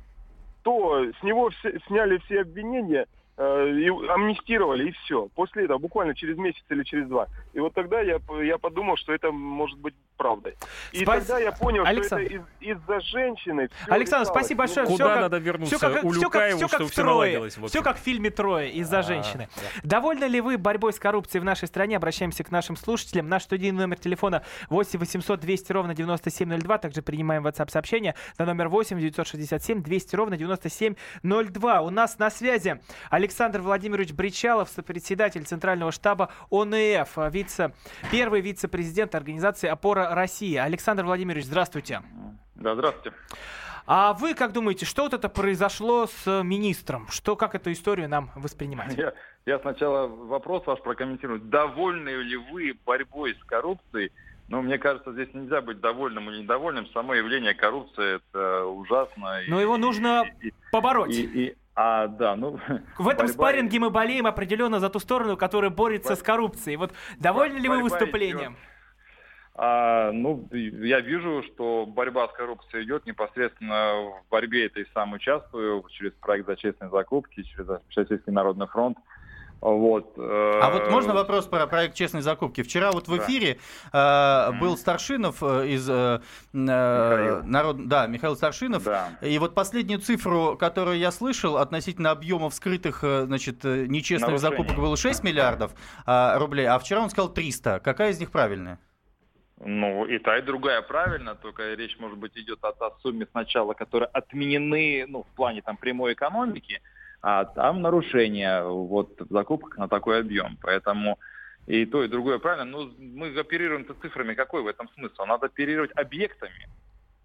[0.63, 5.29] то с него все, сняли все обвинения– Э, и амнистировали, и все.
[5.33, 7.27] После этого, буквально через месяц или через два.
[7.53, 10.55] И вот тогда я, я подумал, что это может быть правдой.
[10.91, 11.19] И Спас...
[11.19, 12.25] тогда я понял, Александр...
[12.25, 13.69] что это из- из-за женщины.
[13.87, 14.85] Александр, спасибо большое.
[14.85, 15.77] Куда все надо как, вернуться?
[15.77, 17.57] Все как, Улюкаеву, все как, все как все наладилось.
[17.67, 19.47] Все как в фильме «Трое» из-за а, женщины.
[19.55, 19.61] Да.
[19.83, 21.95] Довольны ли вы борьбой с коррупцией в нашей стране?
[21.95, 23.29] Обращаемся к нашим слушателям.
[23.29, 26.77] Наш студийный номер телефона 8 800 200 ровно 9702.
[26.79, 31.81] Также принимаем WhatsApp сообщение на номер 8 967 200 ровно 9702.
[31.81, 37.73] У нас на связи Александр Александр Владимирович Бричалов, сопредседатель Центрального штаба ОНФ, вице,
[38.11, 40.55] первый вице-президент организации «Опора России».
[40.55, 42.01] Александр Владимирович, здравствуйте.
[42.55, 43.15] Да, здравствуйте.
[43.85, 47.07] А вы как думаете, что вот это произошло с министром?
[47.09, 48.97] Что, как эту историю нам воспринимать?
[48.97, 49.13] Я,
[49.45, 51.39] я сначала вопрос ваш прокомментирую.
[51.39, 54.11] Довольны ли вы борьбой с коррупцией?
[54.47, 56.87] Ну, мне кажется, здесь нельзя быть довольным или недовольным.
[56.87, 59.41] Само явление коррупции это ужасно.
[59.47, 61.13] Но и, его нужно и, побороть.
[61.13, 62.59] И, и, а, да, ну...
[62.97, 63.27] В этом борьба...
[63.27, 66.17] спарринге мы болеем определенно за ту сторону, которая борется Бор...
[66.17, 66.75] с коррупцией.
[66.75, 68.51] Вот довольны ли вы выступлением?
[68.51, 68.63] Идет.
[69.55, 75.85] А, ну, я вижу, что борьба с коррупцией идет непосредственно в борьбе этой самой участвую
[75.91, 78.97] через проект за честные закупки, через Российский народный фронт.
[79.61, 80.13] Вот.
[80.17, 82.61] А вот можно вопрос про проект честной закупки?
[82.61, 83.59] Вчера вот в эфире
[83.91, 84.51] да.
[84.53, 86.21] э, был Старшинов э, из э,
[86.53, 88.83] э народ, да, Михаил Старшинов.
[88.83, 89.09] Да.
[89.21, 94.57] И вот последнюю цифру, которую я слышал относительно объемов скрытых, э, значит, нечестных Нарушение.
[94.57, 95.73] закупок было 6 миллиардов
[96.05, 97.81] э, рублей, а вчера он сказал 300.
[97.81, 98.79] Какая из них правильная?
[99.61, 103.73] Ну, и та, и другая правильно, только речь, может быть, идет о, о сумме сначала,
[103.73, 106.81] которые отменены, ну, в плане там прямой экономики,
[107.21, 110.57] а там нарушения вот в закупках на такой объем.
[110.61, 111.19] Поэтому
[111.67, 112.65] и то, и другое правильно.
[112.65, 114.33] Но мы оперируем цифрами.
[114.33, 115.25] Какой в этом смысл?
[115.25, 116.67] Надо оперировать объектами.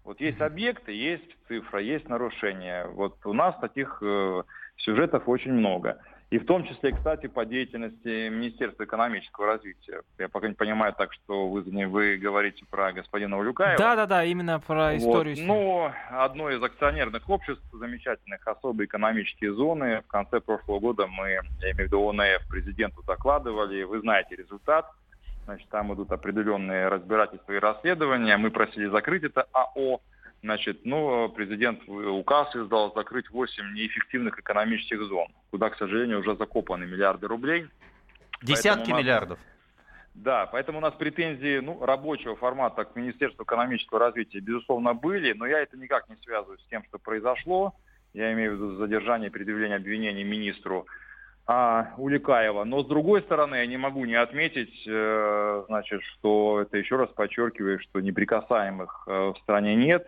[0.03, 2.85] Вот есть объекты, есть цифра, есть нарушения.
[2.85, 4.43] Вот у нас таких э,
[4.77, 5.97] сюжетов очень много.
[6.31, 10.01] И в том числе, кстати, по деятельности Министерства экономического развития.
[10.17, 13.77] Я пока не понимаю так, что вы, вы говорите про господина Улюкаева.
[13.77, 15.35] Да-да-да, именно про историю.
[15.37, 15.45] Вот.
[15.45, 20.01] Ну, одно из акционерных обществ замечательных, особые экономические зоны.
[20.01, 23.83] В конце прошлого года мы, я имею в виду ОНФ, президенту докладывали.
[23.83, 24.89] Вы знаете результат.
[25.45, 28.35] Значит, там идут определенные разбирательства и расследования.
[28.37, 30.01] Мы просили закрыть это АО.
[30.45, 36.85] Значит, ну, президент указ издал закрыть 8 неэффективных экономических зон, куда, к сожалению, уже закопаны
[36.85, 37.65] миллиарды рублей.
[38.43, 39.39] Десятки нас, миллиардов.
[40.13, 45.47] Да, поэтому у нас претензии ну, рабочего формата к Министерству экономического развития, безусловно, были, но
[45.47, 47.73] я это никак не связываю с тем, что произошло.
[48.13, 50.85] Я имею в виду задержание и предъявление обвинений министру
[51.47, 52.65] а, Уликаева.
[52.65, 57.09] Но с другой стороны, я не могу не отметить, э, значит, что это еще раз
[57.09, 60.05] подчеркиваю, что неприкасаемых э, в стране нет.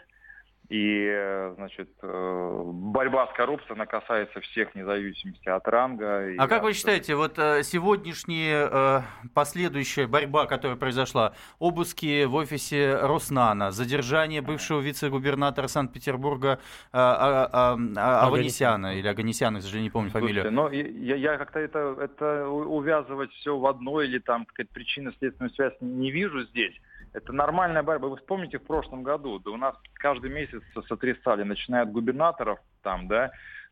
[0.70, 6.30] И, э, значит, э, борьба с коррупцией, она касается всех, вне зависимости от ранга.
[6.38, 9.04] А как вы считаете, вот э, сегодняшняя
[9.34, 16.60] последующая борьба, которая произошла, обыски в офисе Роснана, задержание бывшего вице-губернатора Санкт-Петербурга
[16.92, 20.44] а, а, а, Аганесяна, или Аганесяна, к сожалению, не помню фамилию.
[20.44, 25.54] Слушайте, но я, я как-то это, это увязывать все в одно или там какая-то причинно-следственную
[25.54, 26.76] связь не вижу здесь.
[27.14, 28.08] Это нормальная борьба.
[28.10, 33.08] Вы вспомните в прошлом году, да у нас каждый месяц сотрясали, начиная от губернаторов там,
[33.08, 33.32] да,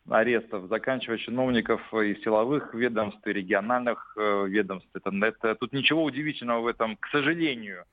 [0.09, 4.89] арестов, заканчивая чиновников и силовых ведомств, и региональных э, ведомств.
[4.93, 7.85] Это, это, тут ничего удивительного в этом, к сожалению,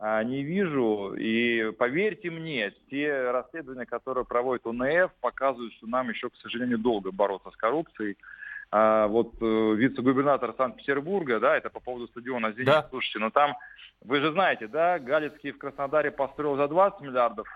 [0.00, 1.14] э, не вижу.
[1.14, 7.12] И поверьте мне, те расследования, которые проводит УНФ, показывают, что нам еще, к сожалению, долго
[7.12, 8.16] бороться с коррупцией.
[8.70, 12.86] А вот э, вице-губернатор Санкт-Петербурга, да, это по поводу стадиона «Зенит», да.
[12.90, 13.56] слушайте, но ну там,
[14.04, 17.48] вы же знаете, да, Галицкий в Краснодаре построил за 20 миллиардов,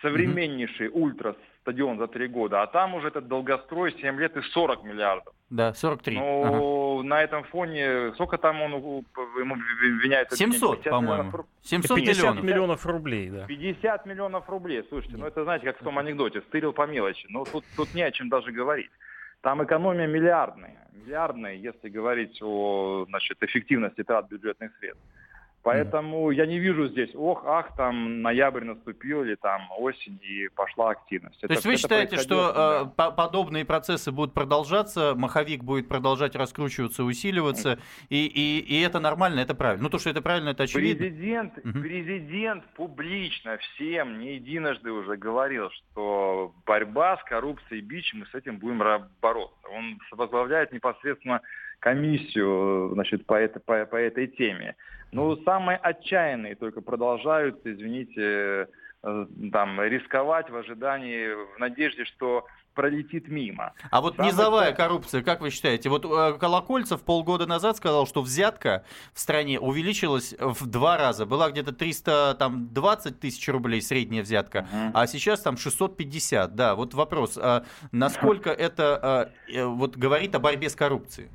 [0.00, 1.00] современнейший mm-hmm.
[1.00, 5.34] ультра стадион за 3 года, а там уже этот долгострой 7 лет и 40 миллиардов.
[5.50, 6.16] Да, 43.
[6.16, 7.08] Ну, ага.
[7.08, 10.32] на этом фоне, сколько там он ему обвиняет?
[10.32, 11.24] 700, по-моему.
[11.24, 12.44] Миллионов, 700 50 миллионов.
[12.44, 13.46] миллионов рублей, да.
[13.46, 17.26] 50 миллионов рублей, слушайте, ну это, знаете, как в том анекдоте, стырил по мелочи.
[17.28, 18.90] Ну, тут, тут не о чем даже говорить.
[19.44, 25.04] Там экономия миллиардная, миллиардная, если говорить о значит, эффективности трат бюджетных средств.
[25.64, 26.34] Поэтому mm.
[26.34, 31.40] я не вижу здесь, ох, ах, там ноябрь наступил или там осень и пошла активность.
[31.40, 33.08] То это, есть вы считаете, что да.
[33.08, 37.78] э, подобные процессы будут продолжаться, маховик будет продолжать раскручиваться, усиливаться,
[38.10, 39.84] и, и, и это нормально, это правильно?
[39.84, 40.98] Ну то, что это правильно, это очевидно.
[40.98, 41.80] Президент, угу.
[41.80, 48.58] президент публично всем не единожды уже говорил, что борьба с коррупцией бич, мы с этим
[48.58, 48.82] будем
[49.22, 49.68] бороться.
[49.74, 51.40] Он возглавляет непосредственно
[51.80, 54.76] комиссию значит, по, это, по, по этой теме.
[55.14, 58.68] Ну, самые отчаянные только продолжают, извините,
[59.02, 63.72] э, там, рисковать в ожидании, в надежде, что пролетит мимо.
[63.90, 64.76] А вот Самый низовая так...
[64.76, 65.88] коррупция, как вы считаете?
[65.88, 71.24] Вот э, Колокольцев полгода назад сказал, что взятка в стране увеличилась в два раза.
[71.24, 74.90] Была где-то 320 тысяч рублей средняя взятка, uh-huh.
[74.94, 76.54] а сейчас там 650.
[76.54, 81.28] Да, вот вопрос, а насколько это а, вот говорит о борьбе с коррупцией?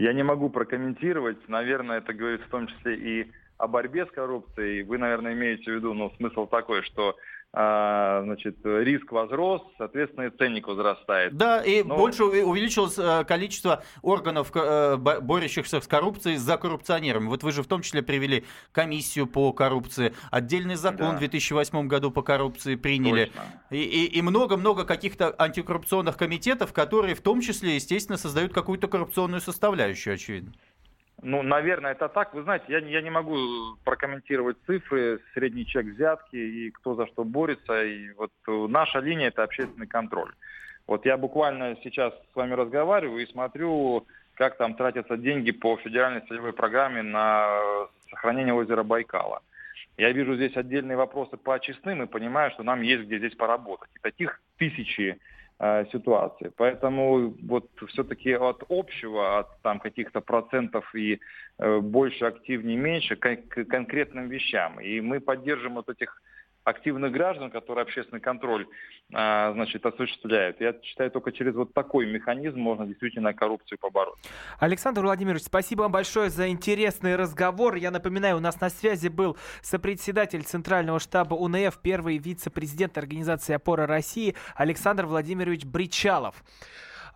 [0.00, 1.46] Я не могу прокомментировать.
[1.46, 4.82] Наверное, это говорит в том числе и о борьбе с коррупцией.
[4.82, 7.16] Вы, наверное, имеете в виду, ну, смысл такой, что
[7.52, 11.36] значит, риск возрос, соответственно, и ценник возрастает.
[11.36, 11.96] Да, и Но...
[11.96, 17.26] больше увеличилось э, количество органов, э, борющихся с коррупцией за коррупционерами.
[17.26, 21.16] Вот вы же в том числе привели комиссию по коррупции, отдельный закон да.
[21.16, 23.32] в 2008 году по коррупции приняли.
[23.70, 30.52] И много-много каких-то антикоррупционных комитетов, которые в том числе, естественно, создают какую-то коррупционную составляющую, очевидно.
[31.22, 32.32] Ну, наверное, это так.
[32.34, 33.36] Вы знаете, я, я не могу
[33.84, 37.84] прокомментировать цифры, средний чек взятки и кто за что борется.
[37.84, 40.32] И вот наша линия– это общественный контроль.
[40.86, 46.22] Вот я буквально сейчас с вами разговариваю и смотрю, как там тратятся деньги по федеральной
[46.22, 47.60] целевой программе на
[48.08, 49.42] сохранение озера Байкала.
[49.98, 53.90] Я вижу здесь отдельные вопросы по очистным и понимаю, что нам есть где здесь поработать.
[53.94, 55.39] И таких тысячи Э,
[55.92, 56.50] ситуации.
[56.56, 61.20] Поэтому вот все-таки от общего, от там каких-то процентов и
[61.58, 64.80] э, больше, активнее, меньше, к конкретным вещам.
[64.80, 66.22] И мы поддержим вот этих
[66.64, 68.66] активных граждан, которые общественный контроль
[69.12, 70.60] а, значит, осуществляют.
[70.60, 74.18] Я считаю, только через вот такой механизм можно действительно коррупцию побороть.
[74.58, 77.74] Александр Владимирович, спасибо вам большое за интересный разговор.
[77.74, 83.86] Я напоминаю, у нас на связи был сопредседатель Центрального штаба УНФ, первый вице-президент Организации «Опора
[83.86, 86.44] России» Александр Владимирович Бричалов.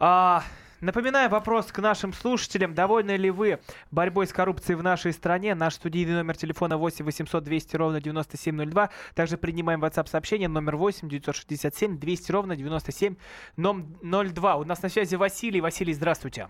[0.01, 0.43] А,
[0.81, 2.75] Напоминаю вопрос к нашим слушателям.
[2.75, 3.61] Довольны ли вы
[3.91, 5.55] борьбой с коррупцией в нашей стране?
[5.55, 8.91] Наш студийный номер телефона 8 800 200 ровно 9702.
[9.15, 14.57] Также принимаем WhatsApp сообщение номер 8 967 200 ровно 9702.
[14.57, 15.61] У нас на связи Василий.
[15.61, 16.49] Василий, здравствуйте.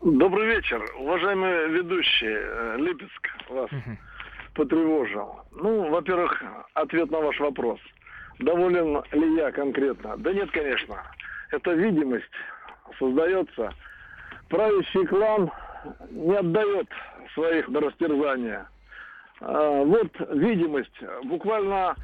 [0.00, 2.36] Добрый вечер, уважаемые ведущие.
[2.36, 3.96] Э, Липецк вас угу.
[4.54, 5.36] потревожил.
[5.52, 6.42] Ну, во-первых,
[6.74, 7.78] ответ на ваш вопрос.
[8.40, 10.16] Доволен ли я конкретно?
[10.16, 10.96] Да нет, конечно.
[11.50, 12.24] Это видимость
[12.98, 13.72] создается,
[14.48, 15.50] правящий клан
[16.10, 16.88] не отдает
[17.34, 18.66] своих на растерзание.
[19.40, 21.94] А, вот видимость буквально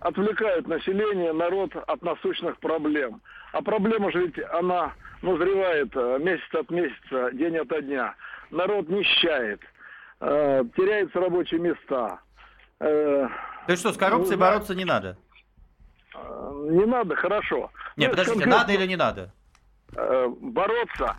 [0.00, 3.20] отвлекает население, народ от насущных проблем.
[3.52, 8.14] А проблема же ведь она назревает э, месяц от месяца, день ото дня.
[8.50, 9.60] Народ нищает,
[10.20, 12.18] э, теряются рабочие места.
[12.80, 13.28] Э,
[13.66, 15.16] То есть что, с коррупцией ну, бороться не надо?
[16.14, 17.70] Не надо, хорошо.
[17.96, 18.58] Нет, ну, подождите, конкретно...
[18.58, 19.32] надо или не надо?
[19.96, 21.16] Э, бороться.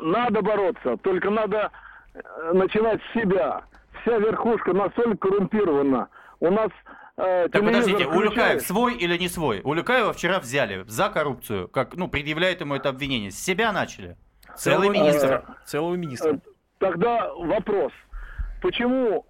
[0.00, 1.70] Надо бороться, только надо
[2.14, 3.64] э, начинать с себя.
[4.02, 6.08] Вся верхушка настолько коррумпирована.
[6.40, 6.70] У нас
[7.16, 8.16] э, так подождите, включает...
[8.16, 9.60] Улюкаев свой или не свой?
[9.62, 13.30] Улюкаева вчера взяли за коррупцию, как, ну, предъявляют ему это обвинение.
[13.30, 14.16] С себя начали.
[14.56, 15.44] Целый министр.
[15.64, 16.40] Целого министра.
[16.78, 17.92] Тогда вопрос.
[18.60, 19.24] Почему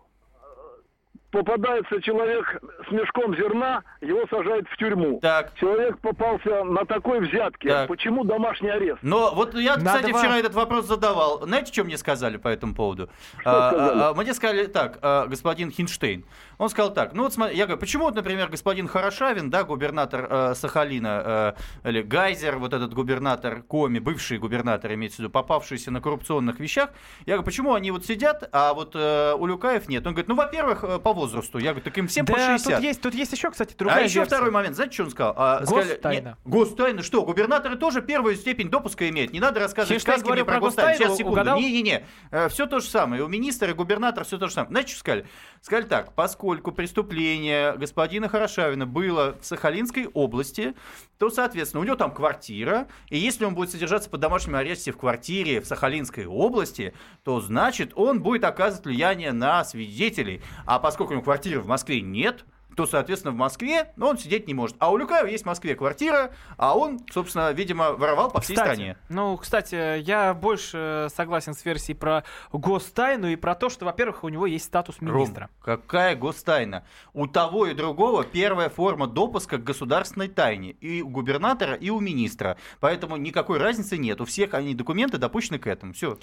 [1.33, 5.19] попадается человек с мешком зерна, его сажают в тюрьму.
[5.21, 5.55] Так.
[5.55, 7.69] Человек попался на такой взятке.
[7.69, 7.89] Так.
[7.89, 8.99] Почему домашний арест?
[9.03, 11.41] Но вот я, Надо кстати, вчера этот вопрос задавал.
[11.43, 13.09] Знаете, что мне сказали по этому поводу?
[13.41, 14.01] Что а, сказали?
[14.01, 16.25] А, мне сказали так, а, господин Хинштейн.
[16.59, 20.29] Он сказал так, ну вот смотри, я говорю, почему вот, например, господин Хорошавин, да, губернатор
[20.31, 25.91] э, Сахалина, э, или Гайзер, вот этот губернатор Коми, бывший губернатор, имеется в виду, попавшийся
[25.91, 26.91] на коррупционных вещах,
[27.27, 30.07] я говорю, почему они вот сидят, а вот э, Улюкаев нет?
[30.07, 31.59] Он говорит, ну, во-первых, э, по возрасту.
[31.59, 32.75] Я говорю, так им всем да, по 60.
[32.75, 34.35] Тут есть, тут есть еще, кстати, другая А еще версия.
[34.35, 34.75] второй момент.
[34.75, 35.35] Знаете, что он сказал?
[35.37, 36.39] А, гостайна.
[36.45, 37.03] гостайна.
[37.03, 39.33] Что, губернаторы тоже первую степень допуска имеют.
[39.33, 40.99] Не надо рассказывать сказки мне про гостайну.
[40.99, 41.55] Сейчас, секунду.
[41.57, 42.05] Не-не-не.
[42.31, 43.23] Э, все то же самое.
[43.23, 44.71] У министра, и губернатора все то же самое.
[44.71, 45.27] Знаете, что сказали?
[45.61, 50.75] Сказали так, поскольку преступление господина Хорошавина было в Сахалинской области,
[51.19, 54.97] то, соответственно, у него там квартира, и если он будет содержаться под домашним аресте в
[54.97, 60.43] квартире в Сахалинской области, то, значит, он будет оказывать влияние на свидетелей.
[60.67, 62.01] А поскольку него квартиры в Москве?
[62.01, 62.45] Нет,
[62.77, 64.77] то, соответственно, в Москве он сидеть не может.
[64.79, 68.75] А у Люкаева есть в Москве квартира, а он, собственно, видимо, воровал по всей кстати,
[68.75, 68.97] стране.
[69.09, 74.29] Ну, кстати, я больше согласен с версией про гостайну и про то, что, во-первых, у
[74.29, 75.49] него есть статус министра.
[75.65, 76.85] Ром, какая гостайна?
[77.13, 80.71] У того и другого первая форма допуска к государственной тайне.
[80.73, 82.57] И у губернатора, и у министра.
[82.81, 84.21] Поэтому никакой разницы нет.
[84.21, 85.93] У всех они документы допущены к этому.
[85.93, 86.19] Все.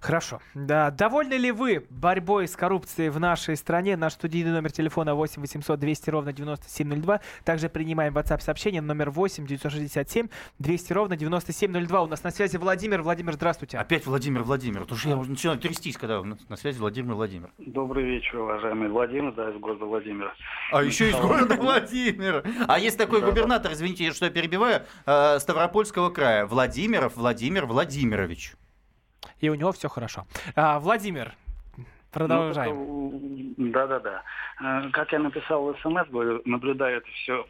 [0.00, 0.40] Хорошо.
[0.54, 0.90] Да.
[0.90, 3.96] Довольны ли вы борьбой с коррупцией в нашей стране?
[3.96, 7.20] Наш студийный номер телефона 8 800 200 ровно 9702.
[7.44, 12.02] Также принимаем WhatsApp сообщение номер 8 967 200 ровно 9702.
[12.02, 13.02] У нас на связи Владимир.
[13.02, 13.76] Владимир, здравствуйте.
[13.76, 14.86] Опять Владимир Владимир.
[14.86, 17.50] Тоже я уже начинаю трястись, когда на связи Владимир Владимир.
[17.58, 20.34] Добрый вечер, уважаемый Владимир, да, из города Владимир.
[20.72, 22.42] А еще из города Владимир.
[22.66, 26.46] А есть такой губернатор, извините, что я перебиваю, э, Ставропольского края.
[26.46, 28.54] Владимиров Владимир Владимирович.
[29.40, 30.26] И у него все хорошо.
[30.54, 31.34] А, Владимир,
[32.14, 32.76] Продолжаем.
[32.76, 34.22] Ну, да-да-да.
[34.62, 37.44] Э, как я написал в СМС, говорю, наблюдаю это все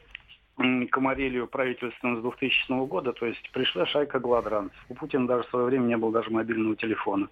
[0.91, 4.79] комарилию правительством с 2000 года, то есть пришла шайка гладранцев.
[4.89, 7.29] У Путина даже в свое время не было даже мобильного телефона.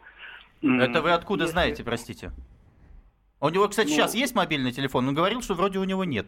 [0.60, 1.52] Это вы откуда Если...
[1.52, 2.32] знаете, простите?
[3.40, 5.08] У него, кстати, ну, сейчас есть мобильный телефон?
[5.08, 6.26] Он говорил, что вроде у него нет.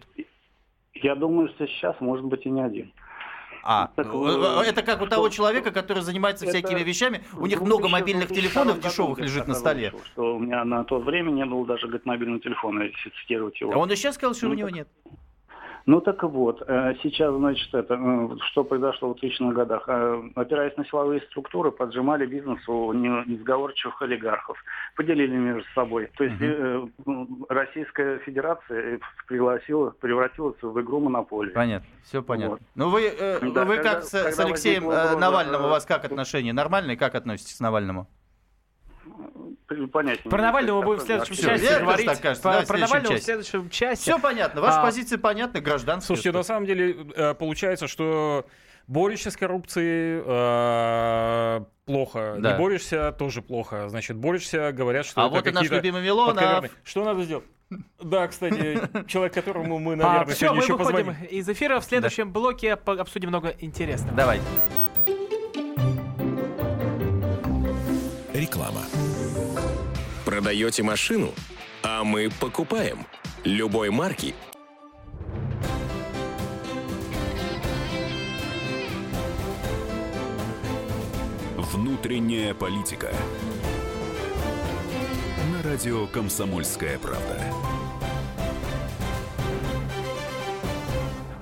[0.95, 2.93] Я думаю, что сейчас, может быть, и не один.
[3.67, 7.63] А, так, э, это как у того человека, который занимается это всякими вещами, у них
[7.63, 9.93] много мобильных телефонов дешевых лежит на столе.
[10.13, 13.73] Что у меня на то время не было даже говорит, мобильного телефона, если цитировать его.
[13.73, 14.87] А он и сейчас сказал, что ну, у него нет.
[15.87, 19.85] Ну так вот, э, сейчас, значит, это, э, что произошло в 2000-х годах.
[19.87, 24.57] Э, опираясь на силовые структуры, поджимали бизнес у несговорчивых олигархов,
[24.97, 26.11] поделили между собой.
[26.17, 27.47] То есть угу.
[27.51, 31.53] Российская Федерация пригласила, превратилась в игру монополии.
[31.53, 32.53] Понятно, все понятно.
[32.53, 32.61] Вот.
[32.75, 36.55] Ну вы, э, да, вы когда, как с, с Алексеем Навальным, у вас как отношения?
[36.55, 36.97] Нормальные?
[36.97, 38.09] Как относитесь к Навальному?
[39.93, 40.29] Понятия.
[40.29, 42.07] Про Навального мы будем в следующем часе говорить.
[42.07, 44.01] Так кажется, про, да, про Навального в следующем часе.
[44.01, 44.61] Все понятно.
[44.61, 44.85] Ваша а...
[44.85, 46.07] позиция понятна, гражданская.
[46.07, 48.47] Слушайте, на самом деле э, получается, что
[48.87, 52.53] борешься с коррупцией э, плохо, да.
[52.53, 53.89] не борешься тоже плохо.
[53.89, 56.71] Значит, борешься, говорят, что а это вот и наш любимый Милонов.
[56.85, 57.45] Что надо сделать?
[58.03, 61.27] Да, кстати, человек, которому мы, наверное, а, все, сегодня мы еще выходим позвоним.
[61.31, 61.81] из эфира.
[61.81, 62.33] В следующем да.
[62.33, 64.17] блоке обсудим много интересного.
[64.17, 64.45] Давайте.
[68.33, 68.83] Реклама.
[70.25, 71.33] Продаете машину,
[71.83, 73.07] а мы покупаем.
[73.45, 74.35] Любой марки
[81.57, 83.13] Внутренняя политика.
[85.53, 87.41] На радио «Комсомольская правда».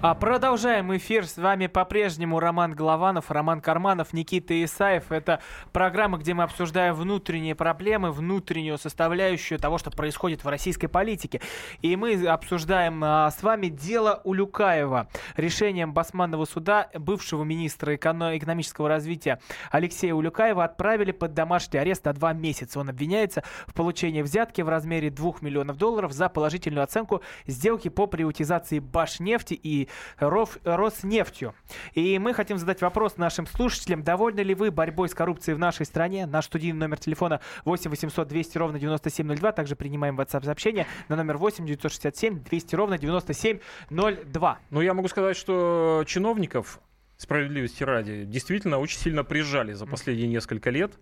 [0.05, 1.29] А продолжаем эфир.
[1.29, 5.13] С вами по-прежнему Роман Голованов, Роман Карманов, Никита Исаев.
[5.13, 5.39] Это
[5.71, 11.41] программа, где мы обсуждаем внутренние проблемы, внутреннюю составляющую того, что происходит в российской политике.
[11.83, 15.07] И мы обсуждаем а, с вами дело Улюкаева.
[15.37, 19.39] Решением Басманного суда бывшего министра эконом- экономического развития
[19.71, 22.81] Алексея Улюкаева отправили под домашний арест на два месяца.
[22.81, 28.09] Он обвиняется в получении взятки в размере 2 миллионов долларов за положительную оценку сделки по
[28.09, 29.89] приватизации Башнефти и
[30.19, 31.55] Ров, Роснефтью.
[31.95, 34.03] И мы хотим задать вопрос нашим слушателям.
[34.03, 36.27] Довольны ли вы борьбой с коррупцией в нашей стране?
[36.27, 39.53] Наш студийный номер телефона 8 800 200 ровно 9702.
[39.53, 44.59] Также принимаем WhatsApp-сообщение на номер 8 967 200 ровно 9702.
[44.71, 46.81] Ну, я могу сказать, что чиновников
[47.23, 50.93] справедливости ради, действительно очень сильно прижали за последние несколько лет.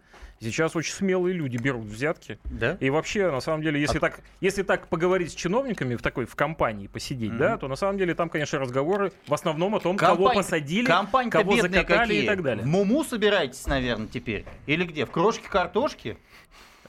[0.40, 2.38] Сейчас очень смелые люди берут взятки.
[2.44, 2.76] Да?
[2.80, 6.24] И вообще, на самом деле, если, А- так, если так поговорить с чиновниками в такой
[6.24, 7.38] в компании посидеть, Мгм.
[7.38, 10.86] да, то на самом деле там, конечно, разговоры в основном о том, кого Компания- посадили,
[10.86, 12.22] компании-то кого закатали какие.
[12.22, 12.64] и так далее.
[12.64, 14.44] В Муму собираетесь, наверное, теперь?
[14.66, 15.04] Или где?
[15.04, 16.16] В крошке картошки?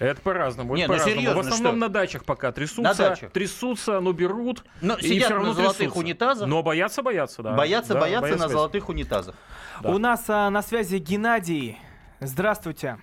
[0.01, 0.75] Это по-разному.
[0.75, 1.19] Не, это ну по-разному.
[1.21, 1.79] серьезно, В основном что?
[1.79, 2.81] на дачах пока трясутся.
[2.81, 3.31] На дачах.
[3.31, 4.63] Трясутся, но берут.
[4.81, 5.99] Но и сидят всё равно на золотых трясутся.
[5.99, 6.47] унитазах?
[6.47, 7.53] Но боятся, боятся, да.
[7.55, 8.47] боятся, Да, боятся на боятся.
[8.49, 9.35] золотых унитазах.
[9.81, 9.89] Да.
[9.89, 11.77] У нас а, на связи Геннадий.
[12.19, 12.97] Здравствуйте.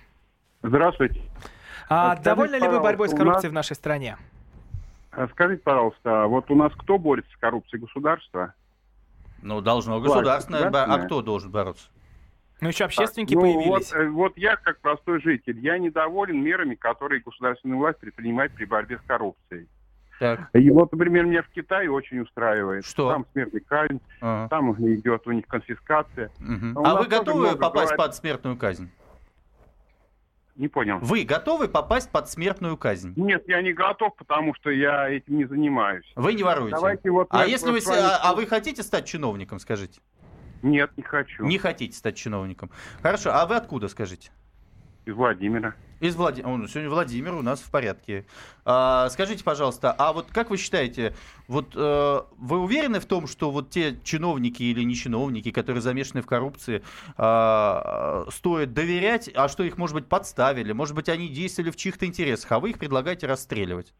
[0.61, 1.21] Здравствуйте.
[1.87, 4.17] А, Скажите, довольны ли вы борьбой с коррупцией нас- в нашей стране?
[5.11, 7.81] А Скажите, пожалуйста, вот у нас кто борется с коррупцией?
[7.81, 8.53] Государство?
[9.41, 10.69] Ну, должно государственное.
[10.69, 11.87] А кто должен бороться?
[12.61, 13.91] Ну, еще общественники Ну, появились.
[13.93, 18.65] Вот, э, вот я, как простой житель, я недоволен мерами, которые государственная власть предпринимает при
[18.65, 19.67] борьбе с коррупцией.
[20.19, 20.49] Так.
[20.53, 22.85] И вот, например, меня в Китае очень устраивает.
[22.85, 23.09] Что?
[23.09, 24.49] Там смертная казнь, Ага.
[24.49, 26.29] там идет у них конфискация.
[26.39, 26.75] Мгм.
[26.75, 28.89] у А нас вы готовы попасть говорят- под смертную казнь?
[30.57, 30.99] Не понял.
[30.99, 33.13] Вы готовы попасть под смертную казнь?
[33.15, 36.11] Нет, я не готов, потому что я этим не занимаюсь.
[36.17, 36.75] Вы не воруете.
[36.75, 40.01] Давайте вот а если вы, с а, а вы хотите стать чиновником, скажите?
[40.61, 41.45] Нет, не хочу.
[41.45, 42.69] Не хотите стать чиновником.
[43.01, 44.31] Хорошо, а вы откуда, скажите?
[45.05, 45.73] Из Владимира.
[46.01, 46.67] Из Владимира.
[46.67, 48.25] Сегодня Владимир у нас в порядке.
[48.63, 51.15] А, скажите, пожалуйста, а вот как вы считаете,
[51.47, 56.21] вот э, вы уверены в том, что вот те чиновники или не чиновники, которые замешаны
[56.21, 56.83] в коррупции,
[57.17, 62.05] а, стоит доверять, а что их, может быть, подставили, может быть, они действовали в чьих-то
[62.05, 63.93] интересах, а вы их предлагаете расстреливать?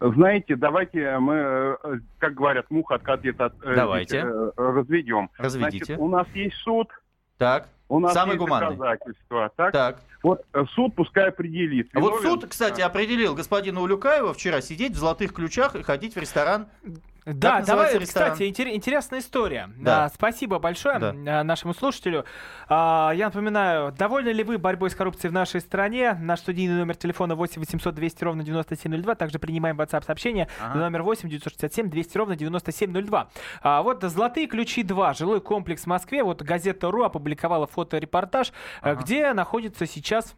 [0.00, 1.76] Знаете, давайте мы, э,
[2.18, 4.18] как говорят, мух от котлет от, э, Давайте.
[4.18, 5.30] э, разведем.
[5.38, 5.84] Разведите.
[5.86, 6.88] Значит, у нас есть суд,
[7.38, 8.76] Так, у нас Самый есть гуманный.
[8.76, 9.50] доказательства.
[9.56, 9.72] Так?
[9.72, 10.00] так.
[10.22, 10.42] Вот
[10.74, 11.88] суд пускай определит.
[11.94, 16.14] А вот виновен- суд, кстати, определил господина Улюкаева вчера сидеть в золотых ключах и ходить
[16.14, 16.66] в ресторан.
[17.26, 19.68] Да, называется давай, кстати, интер- интересная история.
[19.78, 20.04] Да.
[20.04, 21.40] А, спасибо большое Да.
[21.40, 22.24] а, нашему слушателю.
[22.68, 26.14] А, я напоминаю, довольны ли вы борьбой с коррупцией в нашей стране?
[26.20, 29.14] Наш студийный номер телефона 8 800 200 ровно 9702.
[29.16, 30.78] Также принимаем WhatsApp сообщение Ага.
[30.78, 33.28] номер 8 967 200 ровно 9702.
[33.60, 36.22] А, вот «Золотые ключи 2», жилой комплекс в Москве.
[36.22, 38.52] Вот газета «Ру» опубликовала фоторепортаж,
[38.82, 39.02] Ага.
[39.02, 40.36] где находится сейчас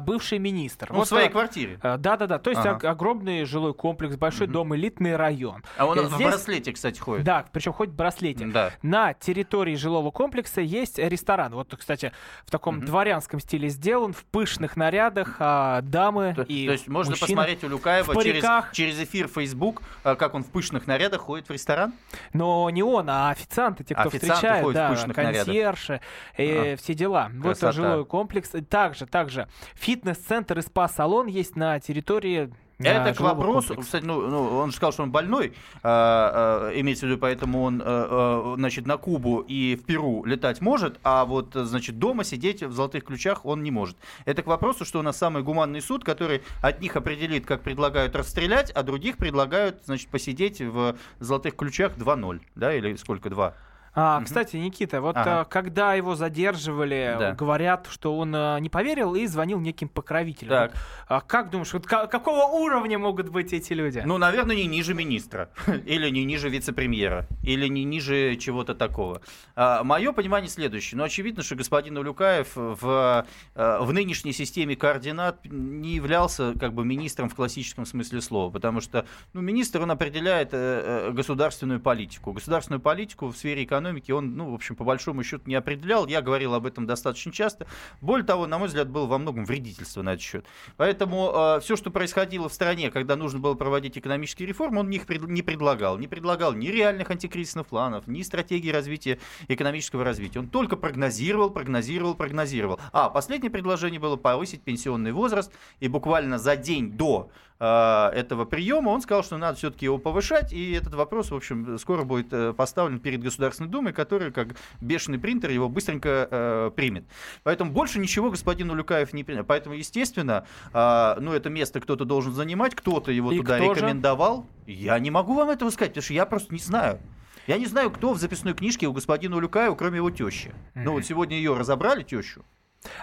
[0.00, 0.88] бывший министр.
[0.90, 1.78] Ну, Вот, в своей а, квартире.
[1.82, 2.76] а, Да-да-да, то есть Ага.
[2.76, 4.54] ог- огромный жилой комплекс, большой Мгм.
[4.54, 5.62] дом, элитный район.
[5.76, 7.24] А он Э, в здесь- браслете, кстати, ходит.
[7.24, 8.46] Да, причем хоть в браслете.
[8.46, 8.72] Да.
[8.82, 11.54] На территории жилого комплекса есть ресторан.
[11.54, 12.12] Вот, кстати,
[12.44, 12.86] в таком Мгм.
[12.86, 17.26] дворянском стиле сделан, в пышных нарядах, а, дамы То, и то есть можно мужчины.
[17.28, 21.92] посмотреть у Люкаева через, через эфир Facebook, как он в пышных нарядах ходит в ресторан?
[22.32, 26.00] Но не он, а официанты, те, кто Официанты встречает, да, консьержи,
[26.36, 27.30] э, все дела.
[27.34, 27.72] Вот Красота.
[27.72, 28.50] жилой комплекс.
[28.68, 33.82] Также, также фитнес-центр и спа-салон есть на территории Это к вопросу, комплекса.
[33.82, 37.62] кстати, ну, ну, он же сказал, что он больной, а, а, имеется в виду, поэтому
[37.62, 42.24] он, а, а, значит, на Кубу и в Перу летать может, а вот, значит, дома
[42.24, 43.96] сидеть в золотых ключах он не может.
[44.24, 48.16] Это к вопросу, что у нас самый гуманный суд, который от них определит, как предлагают
[48.16, 53.54] расстрелять, а других предлагают, значит, посидеть в золотых ключах 2-0, да, или сколько, 2?
[53.94, 54.24] А, угу.
[54.24, 55.40] Кстати, Никита, вот ага.
[55.40, 57.32] А, когда его задерживали, да.
[57.32, 60.50] говорят, что он а, не поверил и звонил неким покровителям.
[60.50, 60.70] Так.
[60.72, 64.02] Вот, а как думаешь, вот какого уровня могут быть эти люди?
[64.04, 65.50] Ну, наверное, не ниже министра,
[65.84, 69.20] или не ниже вице-премьера, или не ниже чего-то такого.
[69.56, 70.96] А, мое понимание следующее.
[70.96, 77.28] Ну, очевидно, что господин Улюкаев в, в нынешней системе координат не являлся как бы министром
[77.28, 82.32] в классическом смысле слова, потому что ну, министр, он определяет э, э, государственную политику.
[82.32, 86.06] Государственную политику в сфере экономики экономики он, ну, в общем, по большому счету не определял.
[86.06, 87.66] Я говорил об этом достаточно часто.
[88.00, 90.46] Более того, на мой взгляд, было во многом вредительство на этот счет.
[90.76, 95.06] Поэтому э, все, что происходило в стране, когда нужно было проводить экономические реформы, он их
[95.06, 95.98] пред, не предлагал.
[95.98, 99.18] Не предлагал ни реальных антикризисных планов, ни стратегии развития
[99.48, 100.40] экономического развития.
[100.40, 102.78] Он только прогнозировал, прогнозировал, прогнозировал.
[102.92, 105.52] А последнее предложение было повысить пенсионный возраст.
[105.80, 110.52] И буквально за день до э, этого приема он сказал, что надо все-таки его повышать.
[110.52, 114.48] И этот вопрос, в общем, скоро будет э, поставлен перед Государственной Думы, который, как
[114.80, 117.04] бешеный принтер, его быстренько э, примет.
[117.42, 119.44] Поэтому больше ничего господин Улюкаев не принял.
[119.44, 124.46] Поэтому, естественно, э, ну, это место кто-то должен занимать, кто-то его И туда рекомендовал.
[124.66, 124.74] Же?
[124.74, 127.00] Я не могу вам этого сказать, потому что я просто не знаю.
[127.46, 130.48] Я не знаю, кто в записной книжке у господина Улюкаева, кроме его тещи.
[130.48, 130.82] Mm-hmm.
[130.84, 132.44] Ну вот сегодня ее разобрали, тещу.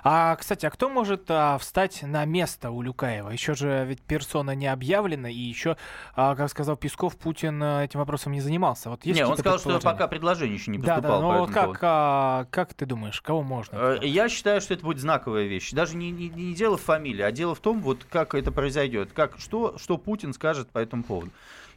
[0.04, 3.30] А, кстати, а кто может а, встать на место у Люкаева?
[3.30, 5.78] Еще же ведь персона не объявлена, и еще,
[6.16, 8.90] а, как сказал Песков, Путин а, этим вопросом не занимался.
[8.90, 11.02] Вот есть не, он сказал, что пока предложение еще не поступало.
[11.02, 13.76] Да, да, но как, а, как ты думаешь, кого можно?
[13.76, 15.72] Э, я считаю, что это будет знаковая вещь.
[15.72, 19.12] Даже не, не, не дело в фамилии, а дело в том, вот как это произойдет,
[19.14, 21.32] как, что, что Путин скажет по этому поводу.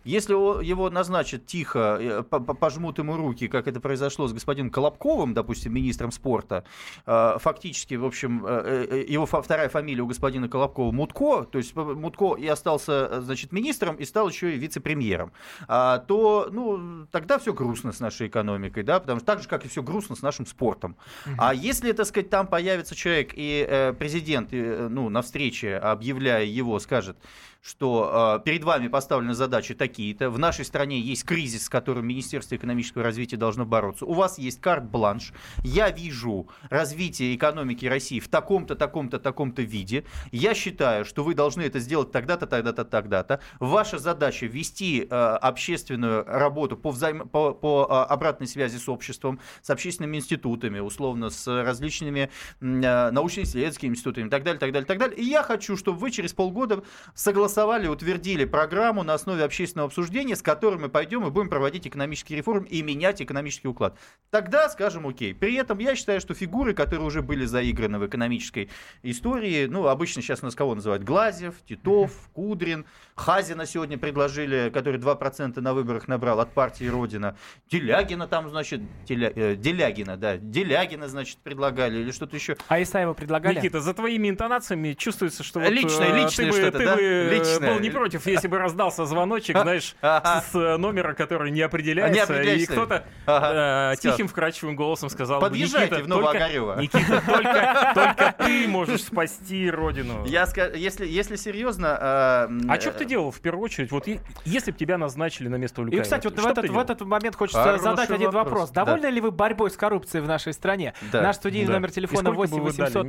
[0.05, 5.75] Если его назначат тихо, э, пожмут ему руки, как это произошло с господином Колобковым, допустим,
[5.75, 6.65] министром спорта,
[7.07, 12.35] э, фактически, в общем, э, его вторая фамилия у господина Колобкова Мутко, то есть Мутко
[12.35, 15.33] и остался, значит, министром, и стал еще и вице-премьером,
[15.69, 19.65] а, то, ну, тогда все грустно с нашей экономикой, да, потому что так же, как
[19.65, 20.97] и все грустно с нашим спортом.
[21.27, 21.35] Угу.
[21.39, 27.17] А если, так сказать, там появится человек, и президент, ну, на встрече, объявляя его, скажет,
[27.63, 32.57] что э, перед вами поставлены задачи такие-то, в нашей стране есть кризис, с которым Министерство
[32.57, 35.33] экономического развития должно бороться, у вас есть карт-бланш,
[35.63, 41.63] я вижу развитие экономики России в таком-то, таком-то, таком-то виде, я считаю, что вы должны
[41.63, 47.29] это сделать тогда-то, тогда-то, тогда-то, ваша задача вести э, общественную работу по, взаим...
[47.29, 52.29] по, по э, обратной связи с обществом, с общественными институтами, условно, с различными
[52.61, 56.11] э, научно-исследовательскими институтами и так далее, так далее, так далее, и я хочу, чтобы вы
[56.11, 56.83] через полгода
[57.15, 61.87] согласовали проголосовали, утвердили программу на основе общественного обсуждения, с которой мы пойдем и будем проводить
[61.87, 63.97] экономические реформы и менять экономический уклад.
[64.31, 65.35] Тогда скажем окей.
[65.35, 68.71] При этом я считаю, что фигуры, которые уже были заиграны в экономической
[69.03, 71.05] истории, ну, обычно сейчас нас кого называют?
[71.05, 77.37] Глазев, Титов, Кудрин, Хазина сегодня предложили, который 2% на выборах набрал от партии Родина.
[77.71, 82.57] Делягина там, значит, Деля, э, Делягина, да, Делягина, значит, предлагали или что-то еще.
[82.69, 83.57] А Исаева предлагали?
[83.57, 86.97] Никита, за твоими интонациями чувствуется, что вот, личное, э, личное ты что-то, бы, да?
[86.97, 87.73] Ты личное.
[87.73, 92.67] был не против, если бы раздался звоночек, знаешь, с э, номера, который не определяется, и
[92.67, 93.97] кто-то ага.
[93.97, 96.81] тихим вкрадчивым голосом сказал Подъезжайте бы, в Новоогарево.
[96.81, 100.25] Никита, только, только ты можешь спасти родину.
[100.27, 101.97] Я, если, если серьезно...
[101.99, 103.91] А что ты делал в первую очередь?
[103.91, 104.07] Вот
[104.45, 107.37] если бы тебя назначили на место Улюкаева, И, кстати, вот в этот, в этот момент
[107.37, 108.45] хочется Хороший задать один вопрос.
[108.45, 108.71] вопрос.
[108.71, 109.11] Довольны да.
[109.11, 110.95] ли вы борьбой с коррупцией в нашей стране?
[111.13, 111.23] Да.
[111.23, 111.73] Наш студийный да.
[111.75, 113.09] номер телефона 8 800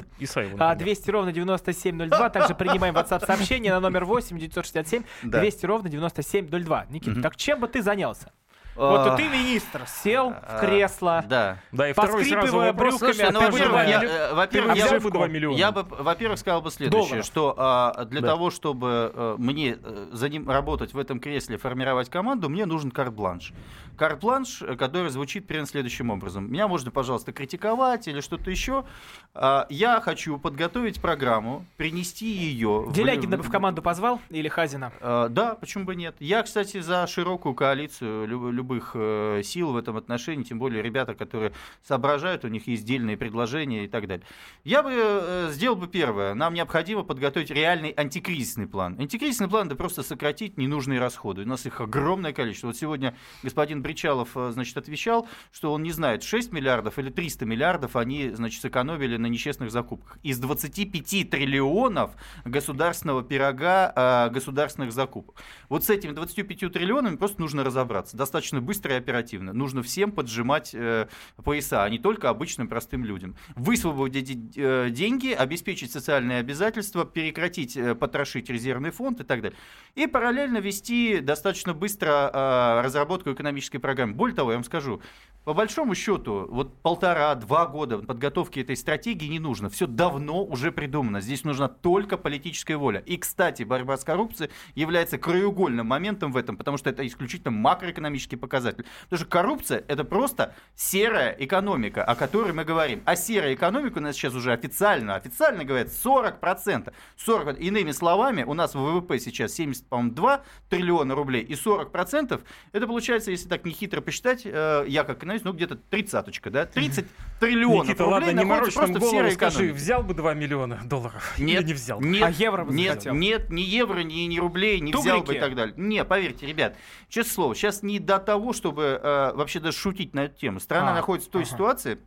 [0.76, 2.30] 200 ровно 9702.
[2.30, 6.86] Также принимаем WhatsApp сообщение на номер 8 967 200 ровно 9702.
[6.90, 8.32] Никита, так чем бы ты занялся?
[8.76, 9.16] Вот а.
[9.16, 11.60] ты, министр, сел в а, кресло, да.
[11.72, 16.40] Да, и второй сразу брюками, ну, во-первых, я, э, во-первых, я, бы, я бы, во-первых,
[16.40, 17.26] сказал бы следующее, Долларов.
[17.26, 18.30] что а, для да.
[18.30, 22.90] того, чтобы а, мне э, за ним работать в этом кресле, формировать команду, мне нужен
[22.90, 23.54] карт-бланш.
[23.98, 26.52] Карт-бланш, который звучит примерно следующим образом.
[26.52, 28.86] Меня можно, пожалуйста, критиковать или что-то еще.
[29.34, 32.88] А, я хочу подготовить программу, принести ее...
[32.94, 34.92] Делягина в, в команду позвал или Хазина?
[35.00, 36.16] А, да, почему бы нет.
[36.20, 41.54] Я, кстати, за широкую коалицию любых э, сил в этом отношении, тем более ребята, которые
[41.84, 44.26] соображают, у них есть дельные предложения и так далее.
[44.64, 46.34] Я бы э, сделал бы первое.
[46.34, 48.96] Нам необходимо подготовить реальный антикризисный план.
[49.00, 51.44] Антикризисный план– это просто сократить ненужные расходы.
[51.44, 52.68] У нас их огромное количество.
[52.68, 57.46] Вот сегодня господин Бричалов, э, значит, отвечал, что он не знает, 6 миллиардов или 300
[57.46, 60.18] миллиардов они, значит, сэкономили на нечестных закупках.
[60.24, 62.16] Из 25 триллионов
[62.46, 65.42] государственного пирога государственных закупок.
[65.70, 68.18] Вот с этими 25 триллионами просто нужно разобраться.
[68.18, 69.54] Достаточно быстро и оперативно.
[69.54, 71.08] Нужно всем поджимать э,
[71.44, 73.36] пояса, а не только обычным простым людям.
[73.56, 79.58] Высвободить э, деньги, обеспечить социальные обязательства, прекратить э, потрошить резервный фонд и так далее.
[79.96, 84.14] И параллельно вести достаточно быстро э, разработку экономической программы.
[84.14, 85.02] Более того, я вам скажу,
[85.44, 89.70] по большому счету, вот полтора-два года подготовки этой стратегии не нужно.
[89.70, 91.20] Все давно уже придумано.
[91.20, 93.02] Здесь нужна только политическая воля.
[93.06, 98.38] И, кстати, борьба с коррупцией является краеугольным моментом в этом, потому что это исключительно макроэкономический
[98.38, 98.86] показатель.
[99.04, 103.02] Потому что коррупция– это просто серая экономика, о которой мы говорим.
[103.04, 106.94] А серая экономика у нас сейчас уже официально, официально говорят 40%.
[107.18, 107.60] 40%.
[107.60, 113.63] Иными словами, у нас ВВП сейчас 72 триллиона рублей, и 40% это получается, если так
[113.66, 116.66] нехитро посчитать, э, я как экономист, ну где-то тридцаточка, да?
[116.66, 117.06] 30
[117.40, 119.76] триллионов Никита, рублей ладно, не морочь просто в голову, серой скажи, экономике.
[119.76, 122.00] взял бы 2 миллиона долларов Нет, или не взял?
[122.02, 123.14] Нет, А евро бы нет, захотел?
[123.16, 125.74] нет, ни евро, ни, ни рублей, не взял бы и так далее.
[125.78, 126.76] Не, поверьте, ребят,
[127.10, 130.60] честное слово, сейчас не до того, чтобы э, вообще даже шутить на эту тему.
[130.60, 131.52] Страна А, находится в той ага.
[131.52, 131.98] ситуации,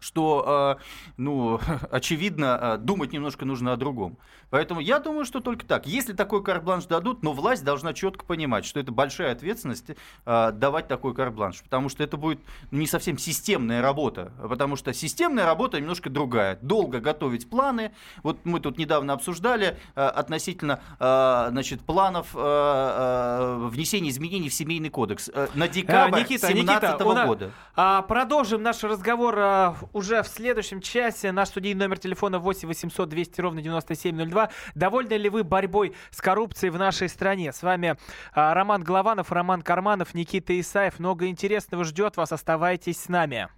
[0.00, 0.82] что, э,
[1.16, 4.18] ну, очевидно, э, думать немножко нужно о другом.
[4.50, 5.86] Поэтому я думаю, что только так.
[5.86, 9.90] Если такой карт-бланш дадут, но власть должна четко понимать, что это большая ответственность
[10.26, 12.40] э, давать такой карт-бланш, потому что это будет
[12.72, 16.58] ну, не совсем системная работа, потому что системная работа немножко другая.
[16.62, 17.92] Долго готовить планы.
[18.22, 24.54] Вот мы тут недавно обсуждали э, относительно э, значит, планов э, э, внесения изменений в
[24.54, 27.50] семейный кодекс э, на декабрь А, Никита, 2017 Никита, у на- года.
[27.76, 31.32] А, продолжим наш разговор а, уже в следующем часе.
[31.32, 34.50] Наш студийный номер телефона 8 800 200 ровно 9702.
[34.74, 37.52] Довольны ли вы борьбой с коррупцией в нашей стране?
[37.52, 37.96] С вами
[38.32, 40.98] а, Роман Голованов, Роман Карманов, Никита Исаев.
[40.98, 42.32] Много интересного ждет вас.
[42.32, 43.48] Оставайтесь с нами.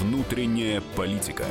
[0.00, 1.44] Внутренняя политика.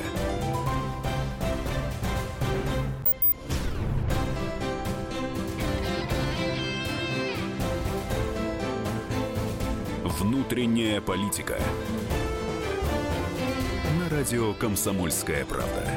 [10.25, 11.55] Внутренняя политика.
[13.99, 15.87] На радио «Комсомольская правда».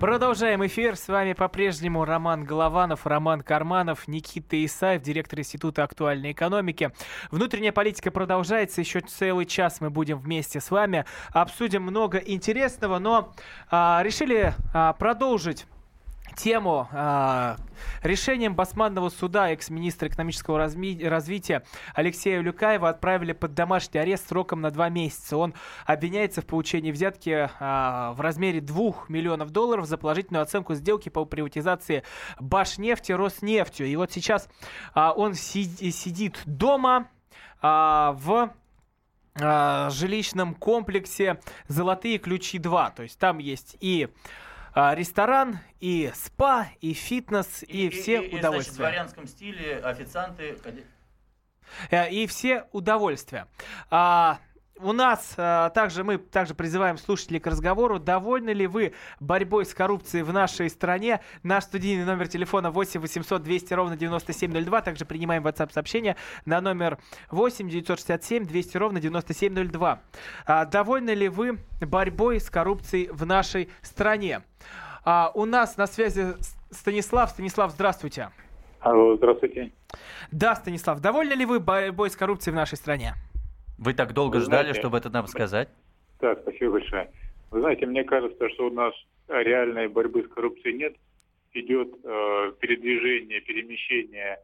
[0.00, 0.96] Продолжаем эфир.
[0.96, 6.92] С вами по-прежнему Роман Голованов, Роман Карманов, Никита Исаев, директор Института актуальной экономики.
[7.30, 8.80] Внутренняя политика продолжается.
[8.80, 11.04] Еще целый час мы будем вместе с вами.
[11.32, 13.34] Обсудим много интересного, но
[13.70, 15.66] а, решили а, продолжить
[16.36, 17.56] тему а,
[18.02, 21.64] решением Басманного суда экс-министра экономического развития
[21.94, 25.36] Алексея Люкаева отправили под домашний арест сроком на два месяца.
[25.36, 25.54] Он
[25.86, 31.24] обвиняется в получении взятки а, в размере 2 миллионов долларов за положительную оценку сделки по
[31.24, 32.02] приватизации
[32.38, 33.86] Башнефти Роснефтью.
[33.86, 34.48] И вот сейчас
[34.94, 37.08] а, он си- сидит дома
[37.62, 38.50] в
[39.36, 42.94] жилищном комплексе «Золотые ключи 2».
[42.94, 44.10] То есть там есть и
[44.74, 48.76] а, ресторан, и спа, и фитнес, и, все значит, в удовольствия.
[48.76, 50.58] дворянском стиле официанты...
[51.90, 53.46] Э, и все удовольствия.
[53.90, 54.40] А,
[54.80, 57.98] у нас а, также мы также призываем слушателей к разговору.
[57.98, 61.20] Довольны ли вы борьбой с коррупцией в нашей стране?
[61.42, 64.80] Наш студийный номер телефона 8 800 200 ровно 9702.
[64.82, 66.98] Также принимаем WhatsApp сообщения на номер
[67.30, 70.00] 8 967 200 ровно 9702.
[70.46, 74.42] А, довольны ли вы борьбой с коррупцией в нашей стране?
[75.04, 76.34] А, у нас на связи
[76.70, 77.30] Станислав.
[77.30, 78.30] Станислав, здравствуйте.
[78.80, 79.72] Алло, здравствуйте.
[80.30, 83.14] Да, Станислав, довольны ли вы борьбой с коррупцией в нашей стране?
[83.78, 85.68] Вы так долго Вы ждали, знаете- чтобы это нам сказать?
[86.20, 87.10] Так, спасибо большое.
[87.50, 88.94] Вы знаете, мне кажется, что у нас
[89.28, 90.94] реальной борьбы с коррупцией нет.
[91.52, 94.38] Идет э, передвижение, перемещение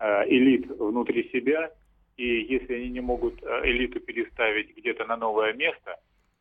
[0.00, 1.70] э, элит внутри себя.
[2.16, 5.96] И если они не могут э, элиту переставить где-то на новое место,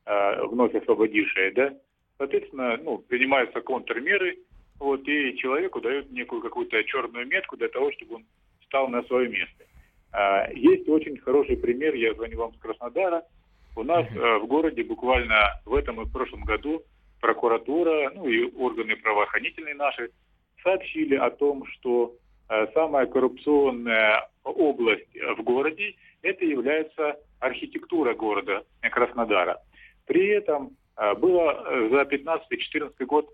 [0.06, 1.74] э, вновь освободившее, да,
[2.18, 4.40] соответственно, ну, принимаются контрмеры,
[4.80, 8.26] вот, и человеку дают некую какую-то черную метку для того, чтобы он
[8.62, 9.65] встал на свое место.
[10.18, 13.24] А, Есть очень хороший пример, я звоню вам с Краснодара.
[13.76, 16.84] У нас э, в городе буквально в этом и в прошлом году
[17.20, 20.12] прокуратура, ну и органы правоохранительные наши
[20.64, 22.14] сообщили о том, что
[22.48, 29.62] э, самая коррупционная область э, в городе это является архитектура города Краснодара.
[30.06, 30.78] При этом
[31.18, 33.30] было за 15-14 год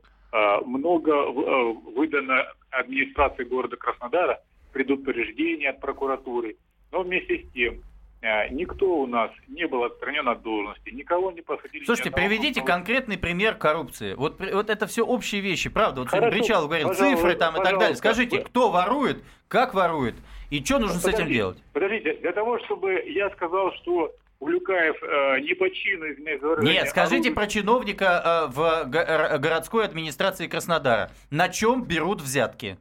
[0.65, 4.41] много выдано администрации города Краснодара
[4.73, 6.57] предупреждений от прокуратуры,
[6.91, 7.81] но вместе с тем
[8.21, 11.85] э, никто у нас не был отстранен от должности, никого не посадили.
[11.85, 14.13] Слушайте, приведите конкретный пример коррупции.
[14.13, 16.01] Вот, вот это все общие вещи, правда.
[16.01, 17.95] Вот Хорошо, Бричалов говорил, пожалуйста, цифры там и так далее.
[17.95, 20.15] Скажите, Вы- кто ворует, как ворует
[20.49, 21.63] и что нужно с этим Подождите, делать?
[21.73, 26.05] Подождите, для того, чтобы я сказал, что Улюкаев э, не по чину,
[26.41, 31.11] выражение, Нет, скажите орудует- про чиновника э, в го- городской администрации Краснодара.
[31.29, 32.77] На чем берут взятки?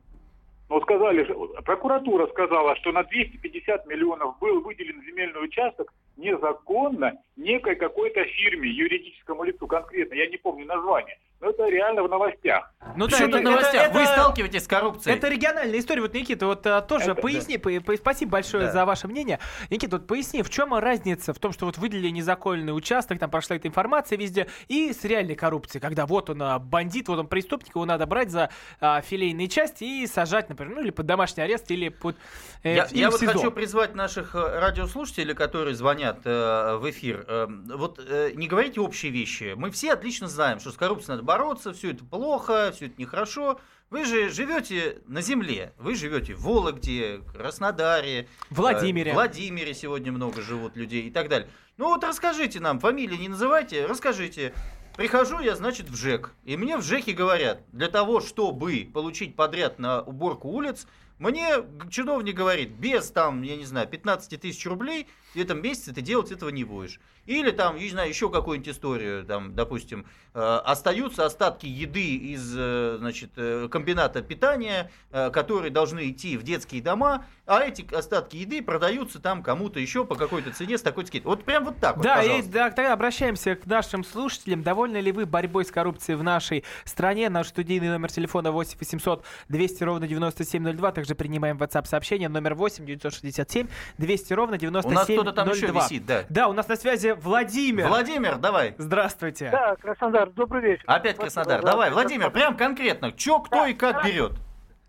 [0.70, 1.24] Ну, сказали,
[1.64, 9.42] прокуратура сказала, что на 250 миллионов был выделен земельный участок незаконно некой какой-то фирме, юридическому
[9.42, 12.70] лицу конкретно, я не помню название, но это реально в новостях.
[12.96, 13.74] Ну да, это- в новостях?
[13.86, 15.16] это- Вы это- сталкиваетесь с коррупцией?
[15.16, 16.02] Это региональная история.
[16.02, 18.72] Вот, Никита, вот а, тоже Это- поясни, по- по- спасибо большое Да.
[18.72, 19.38] за ваше мнение.
[19.70, 23.56] Никита, вот поясни, в чем разница в том, что вот выделили незаконный участок, там прошла
[23.56, 27.74] эта информация везде, и с реальной коррупцией, когда вот он а, бандит, вот он преступник,
[27.74, 31.70] его надо брать за а, филейные части и сажать, например, ну или под домашний арест,
[31.70, 32.16] или под
[32.62, 37.24] э, Я, я в вот хочу призвать наших э, радиослушателей, которые звонят э, в эфир.
[37.28, 39.54] э, вот э, не говорите общие вещи.
[39.56, 43.60] Мы все отлично знаем, что с коррупцией надо бороться, все это плохо, все это нехорошо.
[43.88, 45.72] Вы же живете на земле.
[45.78, 49.12] Вы живете в Вологде, Краснодаре, Владимире.
[49.12, 51.48] э, Владимире сегодня много живут людей и так далее.
[51.76, 54.52] Ну вот расскажите нам, фамилии не называйте, расскажите.
[54.96, 56.32] Прихожу я, значит, в ЖЭК.
[56.44, 60.88] И мне в ЖЭКе говорят, для того, чтобы получить подряд на уборку улиц,
[61.20, 66.00] мне чиновник говорит, без там, я не знаю, 15 тысяч рублей в этом месяце ты
[66.00, 67.00] делать этого не будешь.
[67.26, 72.96] Или там, не знаю, еще какую-нибудь историю, там, допустим, э, остаются остатки еды из, э,
[72.98, 78.62] значит, э, комбината питания, э, которые должны идти в детские дома, а эти остатки еды
[78.62, 81.30] продаются там кому-то еще по какой-то цене с такой скидкой.
[81.30, 82.52] Вот прям вот так вот, Да, и пожалуйста.
[82.52, 84.62] да, тогда обращаемся к нашим слушателям.
[84.62, 87.28] Довольны ли вы борьбой с коррупцией в нашей стране?
[87.28, 90.92] Наш студийный номер телефона 8 800 200 ровно 9702.
[90.92, 93.68] Также принимаем WhatsApp сообщение номер 8 967
[93.98, 95.19] 200 ровно 9702.
[95.22, 96.24] Кто-то там еще висит, да.
[96.28, 97.88] Да, у нас на связи Владимир.
[97.88, 98.74] Владимир, давай.
[98.78, 99.50] Здравствуйте.
[99.50, 100.84] Да, Краснодар, добрый вечер.
[100.86, 101.62] Опять Спасибо Краснодар.
[101.62, 103.12] Давай, Владимир, прям конкретно.
[103.12, 104.32] Че, кто и как берет?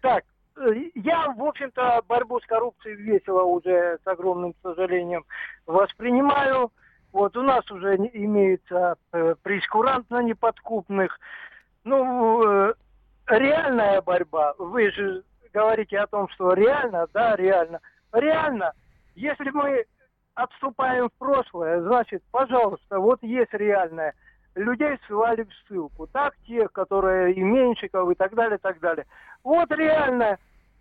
[0.02, 0.24] Так,
[0.58, 5.26] э, я, в общем-то, борьбу с коррупцией весело уже, с огромным сожалением,
[5.66, 6.72] воспринимаю.
[7.12, 11.20] Вот у нас уже имеется э, прейскурант на неподкупных.
[11.84, 12.74] Ну, э,
[13.28, 14.54] реальная борьба.
[14.58, 15.24] Вы же
[15.54, 17.82] говорите о том, что реально, да, реально.
[18.14, 18.74] Реально,
[19.16, 19.86] если мы
[20.36, 24.14] отступаем в прошлое, значит, пожалуйста, вот есть реальное.
[24.56, 26.08] Людей ссылали в ссылку.
[26.08, 29.06] Так тех, которые и Меньшиков, и так далее, так далее.
[29.44, 30.38] Вот реально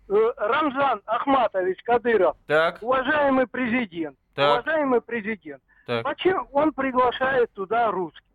[0.09, 4.63] э, Рамзан Ахматович Кадыров, Так, уважаемый президент, Так.
[4.63, 6.03] уважаемый президент, так.
[6.03, 8.27] почему он приглашает туда русских?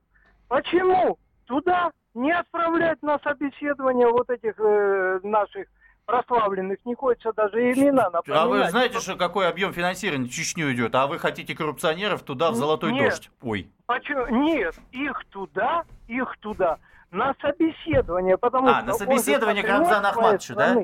[0.49, 5.69] Почему туда не отправлять на собеседование вот этих э, наших
[6.07, 8.45] прославленных, не хочется даже имена напоминать.
[8.45, 10.95] А вы знаете, что какой объем финансирования в Чечню идет?
[10.95, 13.11] А вы хотите коррупционеров туда, в золотой Нет.
[13.11, 13.31] дождь?
[13.43, 13.71] Ой.
[13.87, 14.27] Почему?
[14.29, 16.79] Нет, их туда, их туда,
[17.11, 18.87] на собеседование, потому А, что...
[18.87, 20.77] на он же собеседование к Рамзану Ахматовичу, да?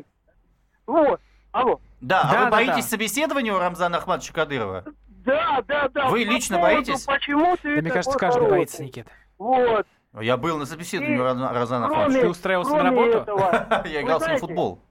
[0.86, 1.20] Вот,
[1.52, 1.80] алло.
[2.00, 2.90] Да, а Да, вы да, боитесь да.
[2.90, 4.84] собеседования у Рамзана Ахматовича Кадырова?
[5.24, 6.08] Да, да, да.
[6.08, 7.04] Вы лично поводу, боитесь?
[7.04, 8.50] Почему ты Да, мне кажется, каждый хороший?
[8.50, 9.10] боится, Никита.
[9.38, 9.86] Вот.
[10.20, 12.20] Я был на собеседовании у Рамзана Ахматовича.
[12.22, 13.18] Ты устраивался на работу?
[13.18, 14.82] этого, Я играл с ним в футбол.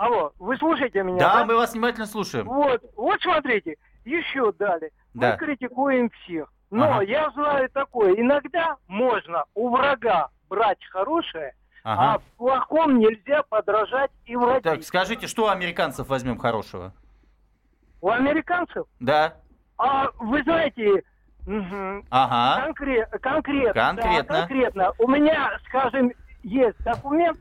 [0.00, 1.44] Алло, вы слушаете меня, Да, да?
[1.44, 2.46] мы вас внимательно слушаем.
[2.46, 3.76] Вот, вот смотрите,
[4.06, 4.92] еще далее.
[5.12, 5.32] Да.
[5.32, 6.50] Мы критикуем всех.
[6.70, 7.02] Но Ага.
[7.02, 11.52] я знаю такое, иногда можно у врага брать хорошее,
[11.84, 12.18] а Ага.
[12.20, 14.62] в плохом нельзя подражать и врать.
[14.62, 16.94] Так, скажите, что у американцев возьмем хорошего?
[18.00, 19.34] У американцев, Да.
[19.76, 21.02] а вы знаете,
[22.08, 22.68] Ага.
[22.68, 24.34] конкре- конкретно, да, Конкретно.
[24.38, 26.10] конкретно, у меня, скажем,
[26.42, 27.38] есть документ,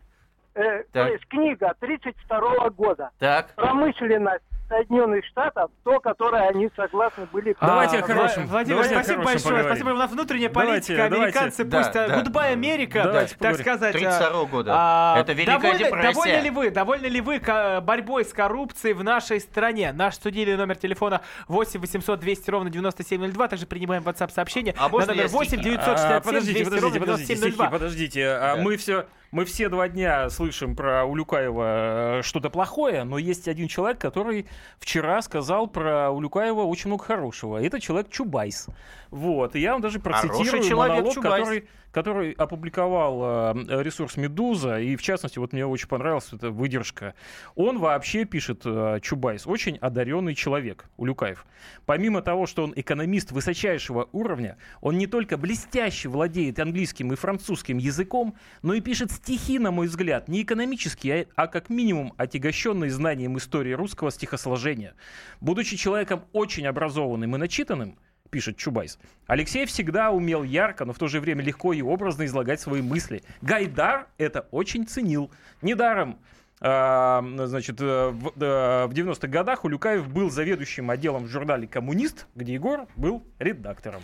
[0.59, 1.11] э, то Так.
[1.11, 3.53] есть книга 32 года, Так.
[3.55, 7.55] промышленность Соединенных Штатов, то, которое они согласны были...
[7.59, 8.45] Давайте А, о хорошем.
[8.45, 9.43] Владимир, Давайте спасибо хорошем большое.
[9.55, 9.67] поговорим.
[9.69, 9.89] Спасибо.
[9.89, 10.95] У нас внутренняя Давайте, политика.
[11.09, 11.15] давайте.
[11.39, 11.95] Американцы Да, пусть...
[11.95, 12.21] а, да.
[12.21, 13.03] Goodbye, Америка.
[13.03, 13.61] Давайте так поговорим.
[13.65, 13.93] сказать.
[13.93, 14.71] 32 года.
[14.75, 16.13] а, Это Великая довольны, депрессия.
[16.13, 17.39] Довольны ли вы, довольны ли вы
[17.81, 19.91] борьбой с коррупцией в нашей стране?
[19.91, 23.47] Наш студийный номер телефона 8 800 200 ровно 9702.
[23.47, 25.63] Также принимаем WhatsApp сообщение А на можно номер я 8 стихи?
[25.63, 27.69] 967 А, подождите, 200 подождите, ровно подождите, стихи, 9702.
[27.71, 28.27] подождите.
[28.27, 28.61] А Да.
[28.61, 33.67] Мы все, мы все два дня слышим про Улюкаева э, что-то плохое, но есть один
[33.67, 34.47] человек, который
[34.79, 37.63] вчера сказал про Улюкаева очень много хорошего.
[37.63, 38.67] Это человек Чубайс.
[39.11, 39.55] Вот.
[39.55, 41.43] И я вам даже процитирую монолог, Чубайс.
[41.43, 44.79] который, который опубликовал э, ресурс «Медуза».
[44.79, 47.15] И, в частности, вот мне очень понравилась эта выдержка.
[47.55, 51.45] Он вообще, пишет э, Чубайс, очень одаренный человек, Улюкаев.
[51.85, 57.77] Помимо того, что он экономист высочайшего уровня, он не только блестяще владеет английским и французским
[57.77, 62.91] языком, но и пишет стихи, на мой взгляд, не экономические, а, а как минимум отягощенные
[62.91, 64.93] знанием истории русского стихосложения.
[65.41, 67.97] Будучи человеком очень образованным и начитанным,
[68.29, 68.99] пишет Чубайс.
[69.27, 73.23] Алексей всегда умел ярко, но в то же время легко и образно излагать свои мысли.
[73.41, 75.31] Гайдар это очень ценил.
[75.61, 76.19] Недаром
[76.61, 82.53] значит, э, в, э, в 90-х годах Улюкаев был заведующим отделом в журнале «Коммунист», где
[82.53, 84.01] Егор был редактором.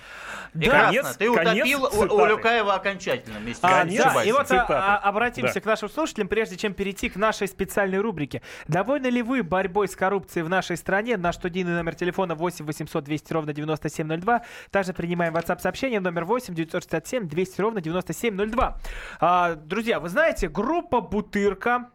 [0.53, 1.13] Прекрасно.
[1.17, 2.13] Ты утопил у- цитаты.
[2.13, 4.73] Улюкаева окончательно вместе А, с да, и вот а, Цитаты.
[4.73, 5.59] а, обратимся Да.
[5.59, 8.41] к нашим слушателям, прежде чем перейти к нашей специальной рубрике.
[8.67, 11.17] Довольны ли вы борьбой с коррупцией в нашей стране?
[11.17, 14.43] Наш студийный номер телефона 8 800 200 ровно 9702.
[14.71, 18.77] Также принимаем WhatsApp сообщение номер 8 967 200 ровно 9702.
[19.19, 21.89] А, друзья, вы знаете, группа Бутырка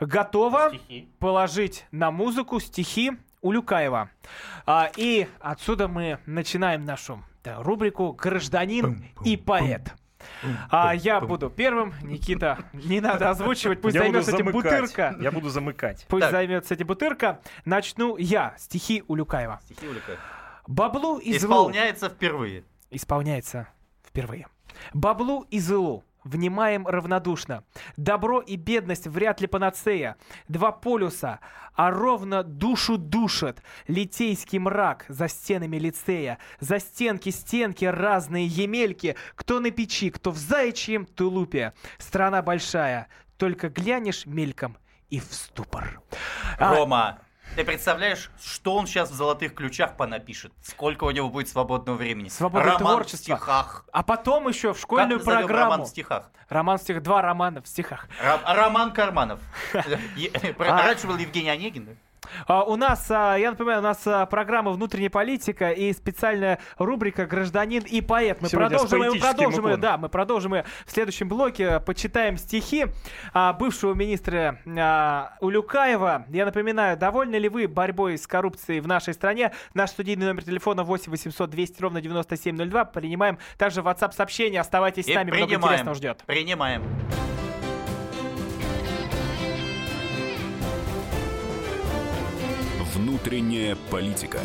[0.00, 0.72] готова
[1.18, 4.10] положить на музыку стихи Улюкаева.
[4.66, 9.94] А, и отсюда мы начинаем нашу да, рубрику «Гражданин и поэт».
[10.70, 14.50] А я буду первым, Никита, не надо озвучивать, пусть займется этим.
[14.50, 15.16] Бутырка.
[15.20, 16.06] Я буду замыкать.
[16.08, 17.40] Пусть займется этим Бутырка.
[17.66, 18.54] Начну я.
[18.58, 19.60] Стихи Улюкаева.
[19.64, 20.20] Стихи Улюкаева.
[20.66, 21.68] Баблу и злу.
[21.68, 22.64] Исполняется впервые.
[22.90, 23.68] Исполняется
[24.02, 24.46] впервые.
[24.94, 26.04] Баблу и злу.
[26.24, 27.64] Внимаем равнодушно.
[27.96, 30.16] Добро и бедность вряд ли панацея.
[30.48, 31.40] Два полюса,
[31.74, 33.62] а ровно душу душат.
[33.88, 36.38] Литейский мрак за стенами лицея.
[36.60, 39.16] За стенки, стенки, разные емельки.
[39.34, 41.74] Кто на печи, кто в заячьем тулупе.
[41.98, 44.78] Страна большая, только глянешь мельком
[45.10, 46.00] и в ступор.
[46.58, 47.18] А, Рома,
[47.56, 50.52] ты представляешь, что он сейчас в золотых ключах понапишет?
[50.62, 52.28] Сколько у него будет свободного времени?
[52.28, 53.36] Свободное Роман творчество.
[53.36, 53.84] в стихах.
[53.92, 55.70] А потом еще в Как школьную назовем программу.
[55.70, 56.30] роман в стихах?
[56.48, 57.02] Роман в стихах.
[57.02, 58.08] Два романа в стихах.
[58.22, 59.40] Ро- Роман Карманов.
[60.16, 60.82] Е- А.
[60.82, 61.96] Раньше был Евгений Онегин.
[62.46, 67.26] А, У нас, а, я напоминаю, у нас а, программа «Внутренняя политика» и специальная рубрика
[67.26, 68.40] «Гражданин и поэт».
[68.40, 69.80] Мы Сегодня с продолжим, поэтическим продолжим ее, уклоном.
[69.80, 71.80] да, мы продолжим в следующем блоке.
[71.80, 72.86] Почитаем стихи
[73.58, 74.60] бывшего министра
[75.40, 76.26] Улюкаева.
[76.28, 79.52] Я напоминаю, довольны ли вы борьбой с коррупцией в нашей стране?
[79.74, 82.84] Наш студийный номер телефона 8 800 200 ровно 9702.
[82.86, 84.60] Принимаем также WhatsApp сообщение.
[84.60, 85.64] Оставайтесь с И нами, много принимаем.
[85.64, 86.22] интересного ждет.
[86.26, 86.82] Принимаем.
[92.94, 94.38] Внутренняя политика.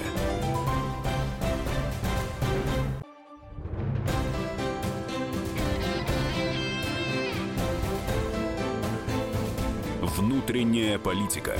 [10.02, 11.56] Внутренняя политика.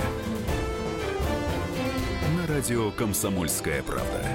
[2.36, 4.26] На радио «Комсомольская правда».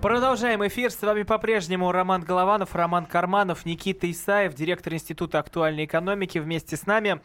[0.00, 0.92] Продолжаем эфир.
[0.92, 6.86] С вами по-прежнему Роман Голованов, Роман Карманов, Никита Исаев, директор Института актуальной экономики вместе с
[6.86, 7.20] нами.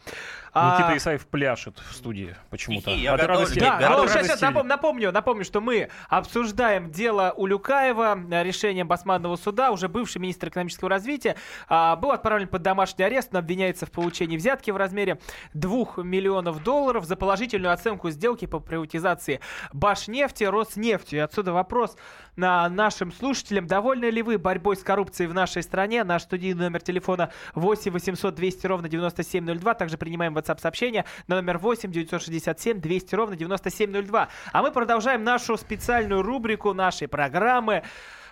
[0.54, 2.90] А, Никита Исаев пляшет в студии почему-то.
[2.92, 3.36] Я От готов.
[3.36, 8.84] радости- Да, От ну, сейчас, напом- напомню, напомню, что мы обсуждаем дело Улюкаева, э, решение
[8.84, 9.72] Басманного суда.
[9.72, 11.34] Уже бывший министр экономического развития
[11.68, 15.18] а, был отправлен под домашний арест, но обвиняется в получении взятки в размере
[15.54, 19.40] 2 миллионов долларов за положительную оценку сделки по приватизации
[19.72, 21.16] Башнефти, Роснефти.
[21.16, 21.96] И отсюда вопрос
[22.36, 23.66] на нашим слушателям.
[23.66, 26.04] Довольны ли вы борьбой с коррупцией в нашей стране?
[26.04, 29.74] Наш студийный номер телефона 8 800 200 ровно 9702.
[29.74, 34.28] Также принимаем WhatsApp сообщения на номер 8 967 200 ровно 9702.
[34.52, 37.82] А мы продолжаем нашу специальную рубрику нашей программы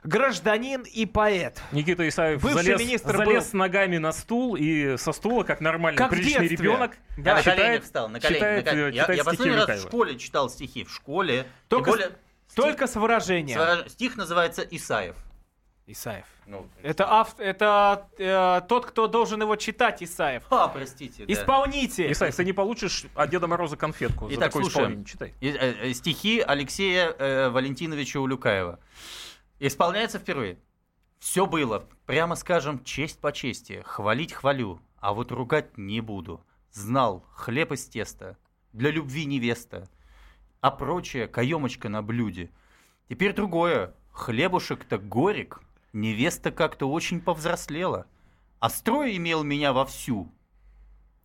[0.04, 1.62] «Гражданин и поэт».
[1.70, 6.10] Никита Исаев Бывший залез, министр залез ногами на стул и со стула, как нормальный Как
[6.10, 7.36] приличный ребенок, Да.
[7.36, 8.34] на колени читает, встал, на колени.
[8.38, 8.88] читает, на колени.
[8.88, 10.84] э, Я, читает я стихи последний раз в школе читал стихи.
[10.84, 11.46] В школе.
[11.68, 12.10] Только более,
[12.56, 13.60] Только с выражением.
[13.60, 15.14] стих, стих называется Исаев.
[15.92, 16.24] Исаев.
[16.46, 17.38] Ну, Это, ав...
[17.38, 20.42] это э, тот, кто должен его читать, Исаев.
[20.50, 21.24] а, простите.
[21.24, 21.32] да.
[21.32, 22.10] Исполнитель.
[22.12, 24.86] Исаев, ты не получишь от Деда Мороза конфетку за Итак, такое слушаем.
[24.86, 25.06] исполнение.
[25.06, 25.34] Читай.
[25.40, 28.80] И, э, э, стихи Алексея э, Валентиновича Улюкаева.
[29.60, 30.58] Исполняется впервые.
[31.20, 33.82] Все было, прямо скажем, честь по чести.
[33.86, 36.44] Хвалить хвалю, а вот ругать не буду.
[36.72, 38.36] Знал, хлеб из теста,
[38.72, 39.88] для любви невеста,
[40.60, 42.50] а прочее каемочка на блюде.
[43.08, 43.94] Теперь другое.
[44.10, 45.60] Хлебушек-то горек,
[45.92, 48.06] невеста как-то очень повзрослела.
[48.60, 50.32] А строй имел меня вовсю.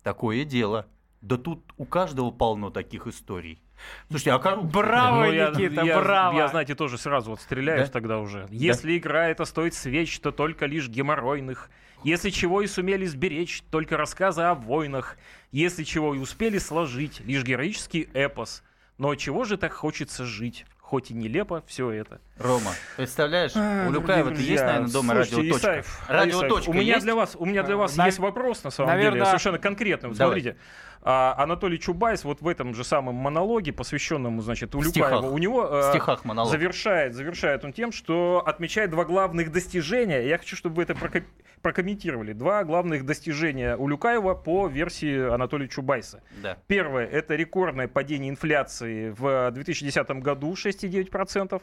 [0.02, 0.86] Такое дело.
[1.20, 3.60] Да тут у каждого полно таких историй.
[4.08, 4.70] Слушайте, а коррупция?
[4.72, 6.36] Браво, Ну, я, Никита, я- браво.
[6.36, 7.92] Я, знаете, тоже сразу вот стреляюсь Да?
[7.92, 8.46] тогда уже.
[8.50, 11.70] Если игра это стоит свеч, то только лишь геморройных.
[12.04, 15.16] Если чего и сумели сберечь, только рассказы о войнах.
[15.50, 18.62] Если чего и успели сложить, лишь героический эпос.
[18.96, 20.64] Но чего же так хочется жить?
[20.88, 22.18] Хоть и нелепо все это.
[22.38, 25.58] Рома, представляешь, А, у Люкаева ты есть, наверное, дома слушайте, радиоточка?
[25.68, 27.04] Исаев, Радиоточка у меня есть?
[27.04, 30.08] для вас, у меня для вас На- есть вопрос на самом наверное, деле, совершенно конкретный.
[30.08, 30.40] Вот Давай.
[30.40, 30.58] смотрите,
[31.02, 35.24] а, Анатолий Чубайс вот в этом же самом монологе, посвященному, значит, Улюкаеву, стихах.
[35.30, 36.50] у него э, стихах монолог.
[36.50, 40.26] завершает, завершает он тем, что отмечает два главных достижения.
[40.26, 41.22] Я хочу, чтобы вы это проко-
[41.62, 42.32] прокомментировали.
[42.32, 46.22] Два главных достижения Улюкаева по версии Анатолия Чубайса.
[46.42, 46.56] Да.
[46.66, 51.60] Первое– это рекордное падение инфляции в 2010 году 6,9%.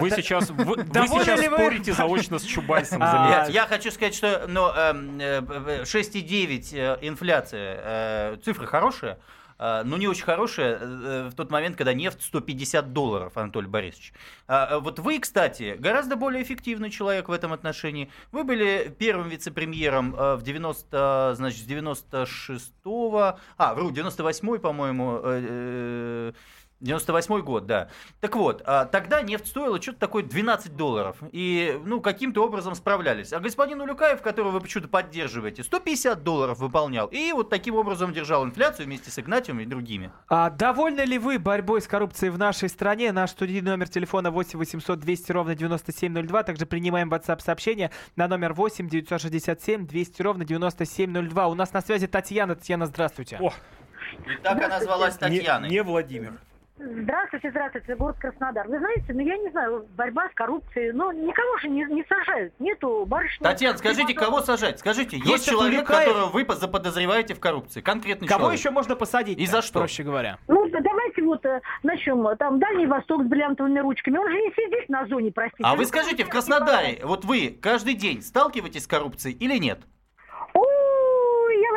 [0.01, 1.55] Вы сейчас, вы, вы сейчас ли вы?
[1.55, 3.01] спорите заочно с Чубайсом.
[3.01, 3.45] А.
[3.47, 8.65] Я, я хочу сказать, что ну, эм, э, э, 6,9 э, инфляция, э, цифра
[9.61, 14.13] э, но не очень хорошая э, в тот момент, когда нефть 150 долларов, Анатолий Борисович.
[14.47, 18.09] А, э, вот вы, кстати, гораздо более эффективный человек в этом отношении.
[18.31, 25.41] Вы были первым вице-премьером э, в 90, значит, с 96-го, а, вру, 98-й, по-моему, э,
[25.49, 26.33] э,
[26.81, 27.89] 98 год, да.
[28.19, 31.17] Так вот, а, тогда нефть стоила что-то такое 12 долларов.
[31.31, 33.31] И, ну, каким-то образом справлялись.
[33.33, 37.07] А господин Улюкаев, которого вы почему-то поддерживаете, 150 долларов выполнял.
[37.07, 40.11] И вот таким образом держал инфляцию вместе с Игнатьевым и другими.
[40.27, 43.11] А довольны ли вы борьбой с коррупцией в нашей стране?
[43.11, 46.43] Наш студийный номер телефона 8 800 200 ровно 9702.
[46.43, 51.47] Также принимаем WhatsApp сообщение на номер 8 967 200 ровно 9702.
[51.47, 52.55] У нас на связи Татьяна.
[52.55, 53.37] Татьяна, здравствуйте.
[53.39, 53.53] О,
[54.27, 55.69] И так она звалась не, Татьяной.
[55.69, 56.33] не Владимир.
[56.83, 58.67] Здравствуйте, здравствуйте, город Краснодар.
[58.67, 62.53] Вы знаете, ну я не знаю, борьба с коррупцией, ну никого же не, не сажают,
[62.59, 63.43] нету барышни.
[63.43, 64.79] Татьяна, скажите, кого сажать?
[64.79, 66.07] Скажите, есть Есть человек, Улюкаев?
[66.07, 67.81] которого вы по- заподозреваете в коррупции?
[67.81, 68.59] Конкретный Кого человек.
[68.59, 69.37] еще можно посадить?
[69.37, 69.79] И за что?
[69.79, 70.39] Проще говоря.
[70.47, 72.35] Ну, да давайте вот э, начнем.
[72.37, 74.17] Там Дальний Восток с бриллиантовыми ручками.
[74.17, 75.63] Он же не сидит на зоне, простите.
[75.63, 79.81] А вы скажите, в Краснодаре, вот вы каждый день сталкиваетесь с коррупцией или нет?
[80.55, 80.61] Я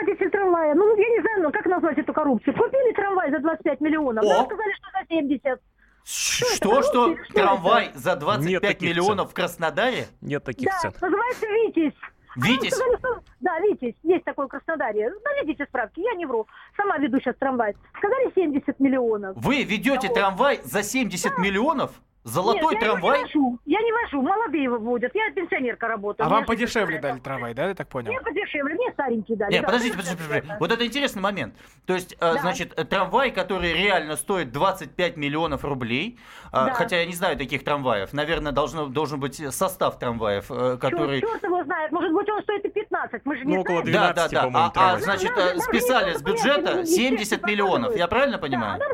[0.05, 0.75] водитель трамвая.
[0.75, 2.55] Ну, я не знаю, ну, как назвать эту коррупцию.
[2.57, 4.25] Купили трамвай за 25 миллионов.
[4.25, 4.29] О!
[4.29, 5.61] Нам сказали, что за 70.
[6.05, 7.17] Что, что?
[7.17, 10.07] Что трамвай за Нет 25 таких миллионов в Краснодаре?
[10.21, 10.93] Нет таких Да, цен.
[11.01, 11.95] называется Витязь.
[12.37, 12.75] А Витязь?
[12.75, 15.11] сказали, что- Да, Витязь, есть такой в Краснодаре.
[15.25, 16.47] Наведите справки, я не вру.
[16.77, 17.75] Сама веду сейчас трамвай.
[17.99, 19.37] Сказали 70 миллионов.
[19.37, 20.15] Вы ведете Да.
[20.15, 21.93] трамвай за 70 миллионов?
[22.25, 23.19] Золотой Нет, трамвай?
[23.19, 25.11] Я не вожу, я не вожу, молодые водят.
[25.15, 26.27] Я пенсионерка работаю.
[26.27, 28.09] А вам подешевле 60 дали трамвай, да, я так понял?
[28.13, 29.53] Мне подешевле, мне старенький дали.
[29.53, 29.67] Нет, да.
[29.67, 30.57] подождите, Ну, подождите, это- подождите.
[30.59, 31.55] Вот это интересный момент.
[31.85, 32.33] То есть, э, Да.
[32.41, 36.19] значит, э, трамвай, который реально стоит 25 миллионов рублей,
[36.51, 36.73] а, Да.
[36.73, 41.21] хотя я не знаю таких трамваев, наверное, должно, должен быть состав трамваев, э, который...
[41.21, 43.93] Черт, его знает, может быть, он стоит и 15, мы же не Ну, около знаем.
[43.93, 44.43] 12, Да, да, да.
[44.47, 47.41] по-моему, А, а, значит, Да, э, да, списали да, с да, бюджета да, да, 70
[47.43, 47.93] да, миллионов.
[47.93, 48.75] да, Я правильно Да, понимаю?
[48.77, 48.87] она,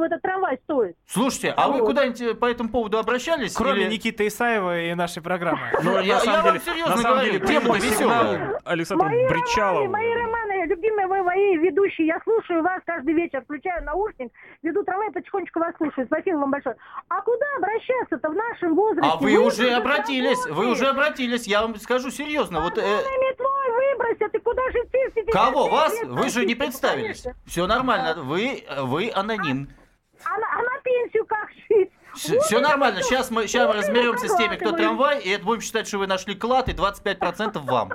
[0.00, 0.96] она 70 миллионов этот трамвай стоит.
[1.06, 1.86] Слушайте, а вы Вот.
[1.86, 3.54] куда-нибудь э, по этому поводу обращались?
[3.54, 5.60] Кроме или- Никиты Исаева и нашей программы.
[5.82, 8.60] Но Я- на я самом вам деле, серьезно на самом говорю, деле, сигнал веселая.
[8.64, 9.84] Александру Мои Бричалову.
[9.86, 14.32] романы, мои романы, любимые вы мои ведущие, я слушаю вас каждый вечер, включаю наушник,
[14.62, 16.06] веду трамвай, потихонечку вас слушаю.
[16.06, 16.76] Спасибо вам большое.
[17.08, 19.10] А куда обращаться-то в нашем возрасте?
[19.12, 22.60] А вы уже обратились, вы уже обратились, я вам скажу серьезно.
[22.60, 25.92] Вот, э, метлой выбросят, и куда же в 55 кого, вас?
[26.04, 27.24] Вы же не представились.
[27.46, 29.68] Все нормально, вы, вы аноним.
[30.32, 31.90] А на, а на пенсию как жить?
[32.28, 35.60] Вот Все нормально, сейчас мы, сейчас мы разберемся с теми, кто трамвай, и это будем
[35.60, 37.92] считать, что вы нашли клад, и 25% вам.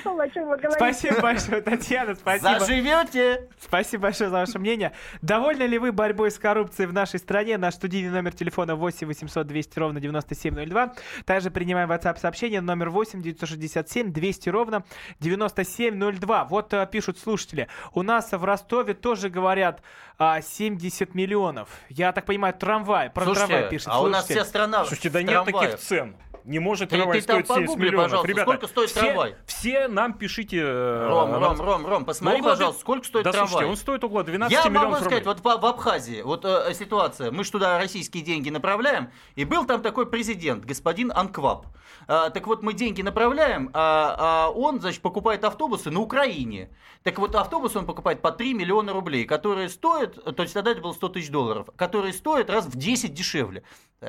[0.00, 0.76] Что, о чем вы говорите?
[0.76, 2.58] Спасибо большое, Татьяна, спасибо.
[2.60, 3.48] Заживете!
[3.58, 4.92] Спасибо большое за ваше мнение.
[5.22, 7.56] Довольны ли вы борьбой с коррупцией в нашей стране?
[7.58, 10.94] Наш студийный номер телефона 8 800 200 ровно 9702.
[11.24, 14.84] Также принимаем WhatsApp сообщение номер 8 967 200 ровно
[15.20, 16.44] 9702.
[16.44, 17.68] Вот э, пишут слушатели.
[17.94, 19.82] У нас в Ростове тоже говорят
[20.18, 21.70] а, 70 миллионов.
[21.88, 23.10] Я так понимаю, трамвай.
[23.10, 26.16] Про трамвай Слушайте, пишет а у нас вся страна Слушайте, да нет таких цен.
[26.50, 28.04] Не может Ты- трамвай ты стоить 70 погугли, миллионов.
[28.06, 29.34] пожалуйста, Ребята, сколько стоит все, трамвай?
[29.46, 30.58] Все нам пишите...
[30.60, 33.48] э, Ром, Ром, Ром, Ром, посмотри, Ну, пожалуйста, сколько стоит да, трамвай?
[33.50, 35.42] слушайте, он стоит около 12 Я миллионов могу сказать, рублей.
[35.44, 39.64] вот в, в Абхазии, вот э, ситуация, мы же туда российские деньги направляем, и был
[39.64, 41.66] там такой президент, господин Анквап.
[42.08, 46.70] А, так вот, мы деньги направляем, а, а он, значит, покупает автобусы на Украине.
[47.04, 50.80] Так вот, автобус он покупает по 3 миллиона рублей, которые стоят, то есть тогда это
[50.80, 53.62] было 100 тысяч долларов, которые стоят раз в 10 дешевле.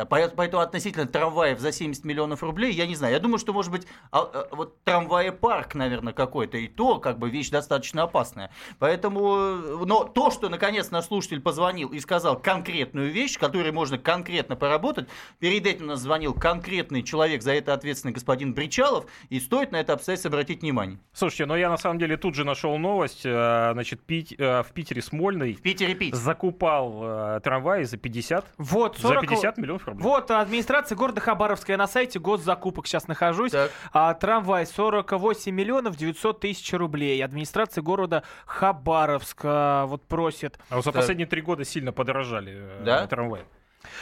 [0.10, 3.14] Поэт- Поэтому относительно трамваев за 70 миллионов рублей, я не знаю.
[3.14, 7.30] Я думаю, что, может быть, а, а, вот трамваепарк, наверное, какой-то, и то, как бы,
[7.30, 8.52] вещь достаточно опасная.
[8.80, 14.56] Поэтому, но то, что, наконец, наш слушатель позвонил и сказал конкретную вещь, которой можно конкретно
[14.56, 15.08] поработать,
[15.40, 19.94] перед этим нас звонил конкретный человек, за это ответственный господин Бричалов, и стоит на это
[19.94, 21.00] обстоятельство обратить внимание.
[21.14, 23.22] Слушайте, но я на самом деле тут же нашел новость.
[23.26, 26.16] э, Значит, Пить- э, в Питере Смольный В Питере пить.
[26.16, 28.46] закупал э, трамваи за 50.
[28.58, 30.04] Вот, За 40 50 миллионов рублей.
[30.04, 33.52] Вот, администрация города Хабаровская на сайте госзакупок сейчас нахожусь.
[33.52, 33.72] Так.
[33.94, 37.24] А, трамвай 48 миллионов 900 тысяч рублей.
[37.24, 40.60] Администрация города Хабаровска вот просит.
[40.70, 41.02] А вот за Так.
[41.02, 43.08] последние три года сильно подорожали э, Да?
[43.08, 43.44] трамваи.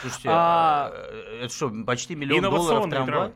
[0.02, 3.06] Слушайте, А, э, это что, почти миллион долларов трамвай?
[3.06, 3.32] трамвай.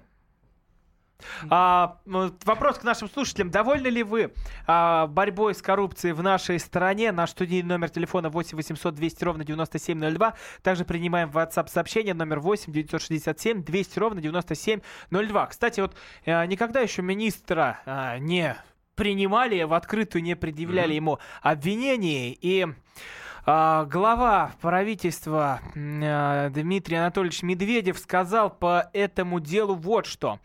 [1.49, 3.51] А, вопрос к нашим слушателям.
[3.51, 4.33] Довольны ли вы
[4.67, 7.13] а, борьбой с коррупцией в нашей стране?
[7.13, 10.35] Наш студийный номер телефона 8 800 200 ровно 9702.
[10.63, 15.47] Также принимаем WhatsApp сообщение номер 8 967 200 ровно 9702.
[15.47, 15.95] Кстати, вот
[16.25, 18.57] э, никогда еще министра а, не
[18.95, 22.37] принимали, в открытую не предъявляли ему обвинений.
[22.41, 22.75] И а,
[23.47, 30.39] глава правительства а, Дмитрий Анатольевич Медведев сказал по этому делу вот что.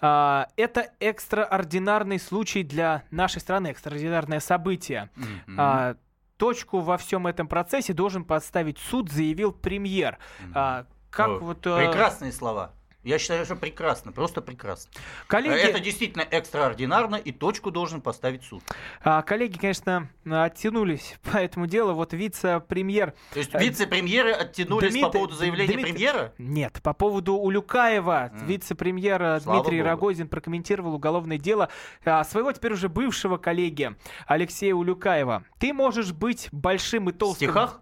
[0.00, 5.10] А, Это экстраординарный случай для нашей страны, экстраординарное событие.
[5.56, 5.96] А,
[6.36, 10.18] Точку во всем этом процессе должен поставить суд, заявил премьер.
[10.54, 11.62] А, Как О, вот...
[11.62, 12.70] Прекрасные слова.
[13.08, 14.90] Я считаю, что прекрасно, просто прекрасно.
[15.28, 18.62] Коллеги- Это действительно экстраординарно, и точку должен поставить суд.
[19.02, 21.94] а, Коллеги, конечно, оттянулись по этому делу.
[21.94, 23.14] Вот вице-премьер...
[23.32, 26.34] То есть э, вице-премьеры оттянулись по Дмитрий- поводу заявления Дмитрий- премьера?
[26.36, 29.88] Нет, по поводу Улюкаева вице-премьер Слава Дмитрий богу.
[29.88, 31.70] Рогозин прокомментировал уголовное дело
[32.04, 33.96] а, своего теперь уже бывшего коллеги
[34.26, 35.44] Алексея Улюкаева.
[35.58, 37.48] Ты можешь быть большим и толстым...
[37.48, 37.80] стихах?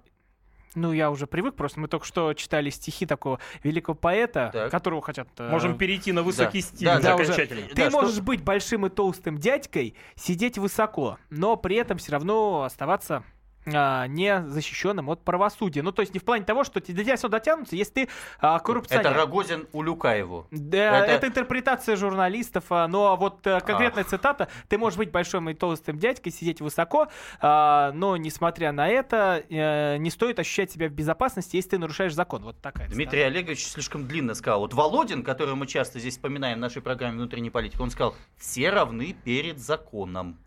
[0.77, 4.70] Ну, я уже привык, просто мы только что читали стихи такого великого поэта, Так.
[4.70, 5.27] которого хотят...
[5.39, 6.66] э, Можем перейти на высокий Да.
[6.68, 7.33] стиль Да, да, уже.
[7.35, 12.12] Ты Да, что- можешь быть большим и толстым дядькой, сидеть высоко, но при этом все
[12.12, 13.24] равно оставаться
[13.67, 15.83] а, не защищенным от правосудия.
[15.83, 18.09] Ну, то есть не в плане того, что до тебя все дотянутся, если ты
[18.41, 19.07] а, коррупционер.
[19.07, 20.47] Это Рогозин Улюкаеву.
[20.51, 21.27] Да, Это- это...
[21.29, 26.33] интерпретация журналистов, а, но вот э, конкретная цитата: ты можешь быть большим и толстым дядькой,
[26.33, 27.09] сидеть высоко,
[27.41, 32.14] а, но несмотря на это, э, не стоит ощущать себя в безопасности, если ты нарушаешь
[32.14, 32.43] закон.
[32.43, 32.89] Вот такая.
[32.89, 34.61] Дмитрий Олегович слишком длинно сказал.
[34.61, 38.71] Вот Володин, которого мы часто здесь вспоминаем в нашей программе «Внутренняя политика», он сказал, все
[38.71, 40.39] равны перед законом.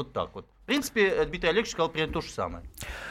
[0.00, 0.46] Вот так вот.
[0.62, 2.64] В принципе, Дмитрий Олегович сказал примерно то же самое.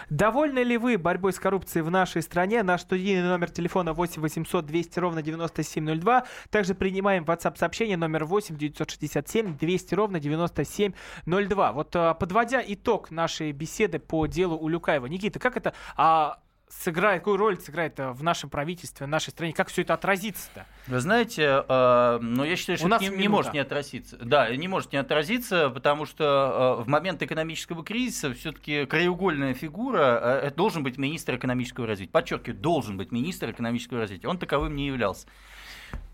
[0.09, 2.63] Довольны ли вы борьбой с коррупцией в нашей стране?
[2.63, 6.25] Наш студийный номер телефона 8 800 200 ровно 9702.
[6.49, 11.71] Также принимаем WhatsApp сообщение номер 8 967 200 ровно 9702.
[11.73, 15.05] Вот а, подводя итог нашей беседы по делу Улюкаева.
[15.05, 16.39] Никита, как это а,
[16.70, 19.53] сыграет, какую роль сыграет а, в нашем правительстве, в нашей стране?
[19.53, 20.65] Как все это отразится-то?
[20.88, 24.17] Вы знаете, э, но я считаю, что У нас не, не может не отразиться.
[24.17, 30.20] Да, не может не отразиться, потому что э, в момент экономического кризиса все-таки краеугольная фигура
[30.22, 32.11] э, это должен быть министр экономического развития.
[32.11, 34.28] Подчеркиваю, должен быть министр экономического развития.
[34.28, 35.28] Он таковым не являлся.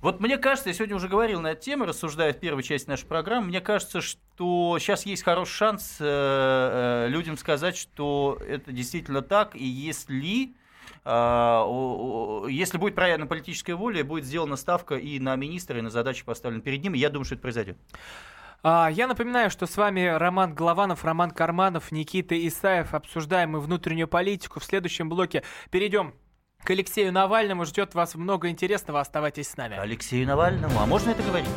[0.01, 3.07] Вот мне кажется, я сегодня уже говорил на эту тему, рассуждая в первой части нашей
[3.07, 9.21] программы, мне кажется, что сейчас есть хороший шанс э, э, людям сказать, что это действительно
[9.21, 10.53] так, и если
[11.03, 16.23] о- если будет проявлена политическая воля, будет сделана ставка и на министра, и на задачи,
[16.25, 17.77] поставленные перед ним, я думаю, что это произойдет.
[18.63, 22.95] А, Я напоминаю, что с вами Роман Голованов, Роман Карманов, Никита Исаев.
[22.95, 24.59] Обсуждаем мы внутреннюю политику.
[24.59, 26.15] В следующем блоке перейдем
[26.65, 27.63] к Алексею Навальному.
[27.63, 28.99] Ждет вас много интересного.
[28.99, 29.77] Оставайтесь с нами.
[29.77, 31.47] Алексею Навальному, а можно это говорить?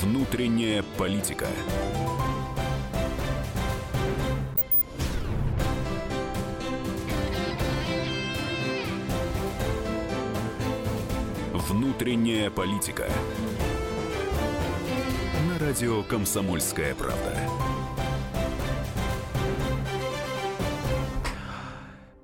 [0.00, 1.46] Внутренняя политика.
[11.52, 13.08] Внутренняя политика.
[15.48, 17.73] На радио Комсомольская правда.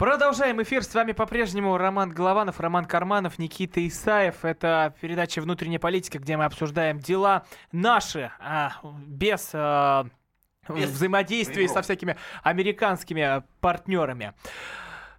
[0.01, 0.83] Продолжаем эфир.
[0.83, 4.47] С вами по-прежнему Роман Голованов, Роман Карманов, Никита Исаев.
[4.47, 8.73] Это передача «Внутренняя политика», где мы обсуждаем дела наши, а,
[9.07, 10.07] без, а,
[10.67, 14.33] взаимодействия со всякими американскими партнерами.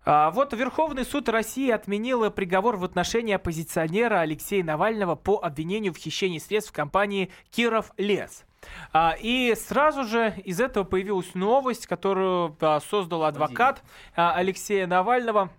[0.04, 5.98] А, Вот Верховный суд России отменил приговор в отношении оппозиционера Алексея Навального по обвинению в
[5.98, 8.46] хищении средств в компании «Киров Лес».
[8.94, 13.84] А, И сразу же из этого появилась новость, которую а, создал адвокат
[14.16, 15.50] а, Алексея Навального,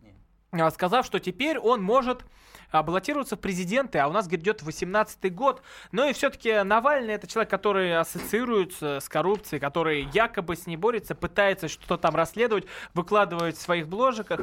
[0.70, 2.24] сказав, что теперь он может
[2.72, 5.62] а, баллотироваться в президенты, а у нас грядет 18-й год.
[5.92, 11.14] Но и все-таки Навальный это человек, который ассоциируется с коррупцией, который якобы с ней борется,
[11.14, 12.64] пытается что-то там расследовать,
[12.94, 14.40] выкладывает в своих бложиках.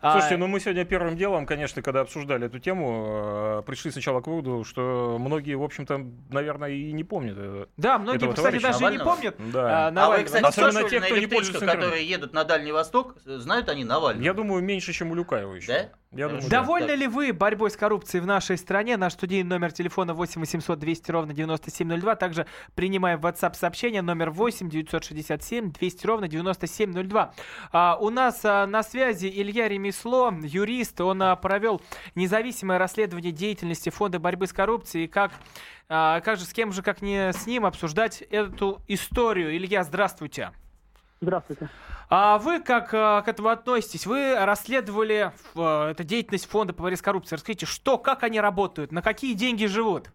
[0.00, 4.20] А, Слушайте, ну мы сегодня первым делом, конечно, когда обсуждали эту тему, э, пришли сначала
[4.20, 7.68] к выводу, что многие, в общем-то, наверное, и не помнят.
[7.76, 9.08] Да, многие, этого кстати, даже и не Навального?
[9.08, 9.60] помнят Да.
[9.60, 10.26] а, А вы, Навального.
[10.26, 14.24] кстати, Особенно те, на кто не пользуется которые едут на Дальний Восток, знают они Навального?
[14.24, 15.66] Я думаю, меньше, чем у Люкаева еще.
[15.66, 15.88] Да?
[16.12, 16.60] Я думаю, да.
[16.60, 18.96] Довольны ли вы борьбой с коррупцией в нашей стране?
[18.96, 22.16] Наш студийный номер телефона 8 800 200 ровно 9702.
[22.16, 27.34] Также принимаем WhatsApp сообщение номер 8 967 200 ровно 9702.
[27.72, 31.00] А, у нас а, на связи Илья Ремесло, юрист.
[31.00, 31.80] Он а, провел
[32.14, 35.06] независимое расследование деятельности Фонда борьбы с коррупцией.
[35.06, 35.32] Как,
[35.88, 39.56] а, как же, с кем же, как не с ним обсуждать эту историю?
[39.56, 40.52] Илья, здравствуйте.
[41.20, 41.68] Здравствуйте.
[42.10, 44.06] А вы как а, к этому относитесь?
[44.06, 47.36] Вы расследовали а, эту деятельность фонда по борьбе с коррупцией.
[47.36, 50.10] Расскажите, что, как они работают, на какие деньги живут?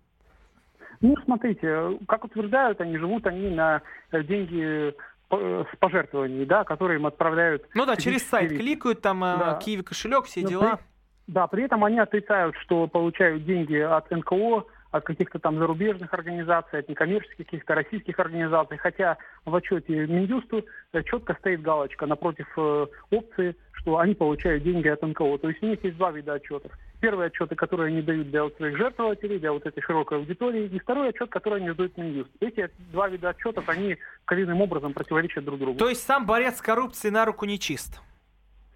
[1.01, 3.81] Ну, смотрите, как утверждают, они живут они на
[4.11, 4.93] э, деньги
[5.31, 7.65] э, с пожертвований, да, которые им отправляют.
[7.73, 9.59] Ну да, через сайт кликают, там Да.
[9.63, 10.75] Киви кошелек, все Но дела.
[10.75, 16.13] при- да, при этом они отрицают, что получают деньги от НКО, от каких-то там зарубежных
[16.13, 22.47] организаций, от некоммерческих каких-то российских организаций, хотя в отчете Минюсту э, четко стоит галочка напротив
[22.57, 25.37] э, опции, что они получают деньги от НКО.
[25.37, 26.71] То есть у них есть два вида отчетов.
[26.99, 30.79] Первые отчеты, которые они дают для вот своих жертвователей, для вот этой широкой аудитории, и
[30.79, 32.29] второй отчет, который они дают Минюст.
[32.39, 35.79] Эти два вида отчетов, они коренным образом противоречат друг другу.
[35.79, 38.01] То есть сам борец с коррупцией на руку не чист.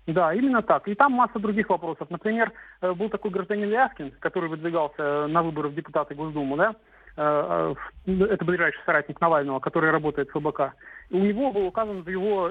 [0.08, 0.88] Да, именно так.
[0.88, 2.10] И там масса других вопросов.
[2.10, 2.52] Например,
[2.82, 6.76] э, был такой гражданин Ляскин, который выдвигался э, на выборы в депутаты Госдумы, да,
[7.16, 7.76] Э,
[8.08, 10.74] это ближайший соратник Навального, который работает в ФБК.
[11.12, 12.50] И у него был указан в его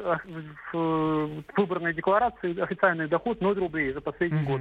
[0.72, 4.60] в, выборной декларации официальный доход 0 рублей за последний год.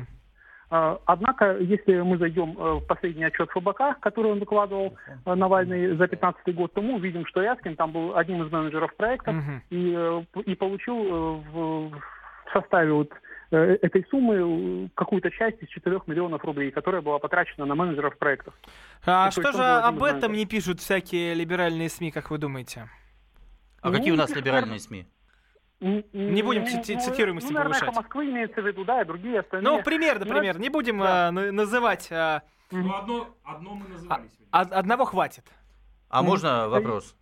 [0.71, 4.95] Э, Однако, если мы зайдем в последний отчет ФБК, который он выкладывал
[5.25, 9.31] Навальный за 2015 год, то мы увидим, что Яскин там был одним из менеджеров проекта
[9.69, 10.95] и, э, п- и получил
[11.53, 11.91] в,
[12.51, 13.11] в составе вот
[13.51, 18.17] э, этой суммы э, какую-то часть из 4 миллионов рублей, которая была потрачена на менеджеров
[18.17, 18.53] проектов.
[19.05, 22.89] А Ну, то что же об этом не пишут всякие либеральные СМИ, как вы думаете?
[23.81, 25.07] А Ну, какие у нас их, либеральные СМИ?
[25.79, 27.89] Не будем ци- ци- цитируемости ну, наверное, повышать.
[27.89, 29.77] «Эхо Москвы» имеется в виду, да, и другие остальные.
[29.77, 30.59] Ну, пример, Ну, например.
[30.59, 31.29] Не будем да.
[31.29, 32.07] а, на- называть.
[32.11, 34.47] а, Ну, одно, одно мы называли сегодня.
[34.61, 35.45] од- одного хватит.
[36.09, 37.15] А можно вопрос?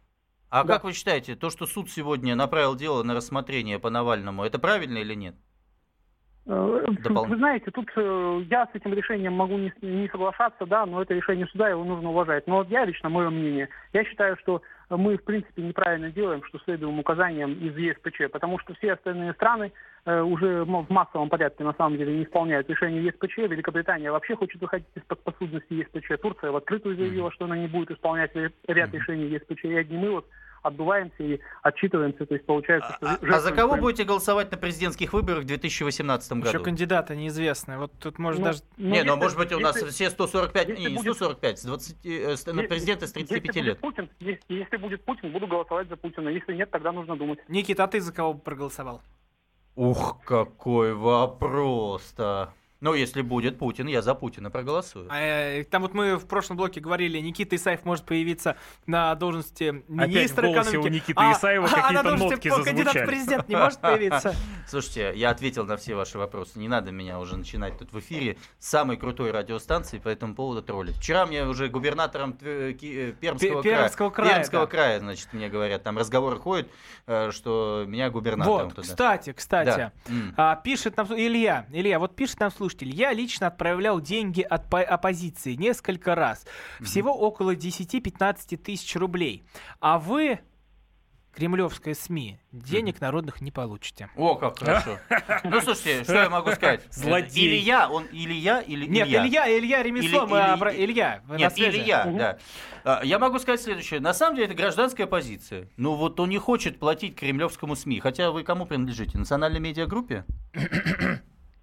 [0.50, 0.74] А Да.
[0.76, 4.98] как вы считаете, то, что суд сегодня направил дело на рассмотрение по Навальному, это правильно
[4.98, 5.36] или нет?
[6.48, 10.88] Э, Допол- Вы знаете, тут э, я с этим решением могу не, не соглашаться, да,
[10.88, 12.48] но это решение суда, его нужно уважать.
[12.48, 14.64] Но вот я лично, мое мнение, я считаю, что
[14.98, 19.72] мы, в принципе, неправильно делаем, что следуем указаниям из ЕСПЧ, потому что все остальные страны
[20.06, 23.38] э, уже в массовом порядке, на самом деле, не исполняют решения ЕСПЧ.
[23.38, 26.22] Великобритания вообще хочет выходить из-под посудности ЕСПЧ.
[26.22, 29.66] Турция в открытую заявила, что она не будет исполнять ря- ряд решений ЕСПЧ.
[29.66, 30.26] И одни мы вот
[30.62, 32.26] отдуваемся и отчитываемся.
[32.26, 35.48] То есть получается, что А за жертвуем кого своим- будете голосовать на президентских выборах в
[35.48, 36.48] 2018 году?
[36.50, 37.78] Еще кандидаты неизвестные.
[37.78, 38.60] Вот тут может Ну, даже...
[38.78, 41.16] ну, не, ну если- может быть у нас если- все 145, если не, не будет-
[41.16, 43.80] 145, с 20, э, на президента с если 35 будет лет.
[43.80, 46.30] Путин, если, если будет Путин, буду голосовать за Путина.
[46.30, 47.40] Если нет, тогда нужно думать.
[47.48, 49.02] Никита, а ты за кого бы проголосовал?
[49.76, 52.54] Ух, какой вопрос-то.
[52.82, 55.08] Ну, если будет Путин, я за Путина проголосую.
[55.10, 59.84] А, э, Там вот мы в прошлом блоке говорили, Никита Исаев может появиться на должности
[59.90, 60.88] министра в голосе экономики.
[60.88, 63.06] у Никиты а, Исаева а на какие-то должности нотки по- кандидат в зазвучали.
[63.06, 64.34] президент не может появиться.
[64.70, 66.58] Слушайте, я ответил на все ваши вопросы.
[66.58, 70.96] Не надо меня уже начинать тут в эфире самой крутой радиостанции по этому поводу троллить.
[70.96, 74.68] Вчера мне уже губернатором Ки- э, Пермского, Пе- Пермского края, Пермского да.
[74.72, 76.70] края, значит, мне говорят, там разговоры ходят,
[77.08, 78.88] э, что меня губернатором Вот, туда.
[78.88, 79.92] кстати, кстати, Да.
[80.38, 84.82] А, пишет нам Илья, Илья, вот пишет нам слушатель, я лично отправлял деньги от по-
[84.82, 86.46] оппозиции несколько раз,
[86.82, 89.44] всего около 10-15 тысяч рублей,
[89.80, 90.40] а вы,
[91.34, 94.10] кремлевская СМИ, денег народных не получите.
[94.18, 94.98] О, как хорошо.
[95.44, 96.82] Ну, слушайте, что я могу сказать?
[96.92, 97.48] Злодей.
[97.60, 99.58] Илья, он Илья или Нет, Илья?
[99.58, 101.54] Илья, ремесло, Или- мы или- Илья, Нет?
[101.58, 102.38] Илья, да.
[102.84, 104.00] А, Я могу сказать следующее.
[104.00, 105.70] На самом деле это гражданская позиция.
[105.78, 108.00] Ну вот он не хочет платить кремлевскому СМИ.
[108.00, 109.18] Хотя вы кому принадлежите?
[109.18, 110.26] Национальной медиагруппе?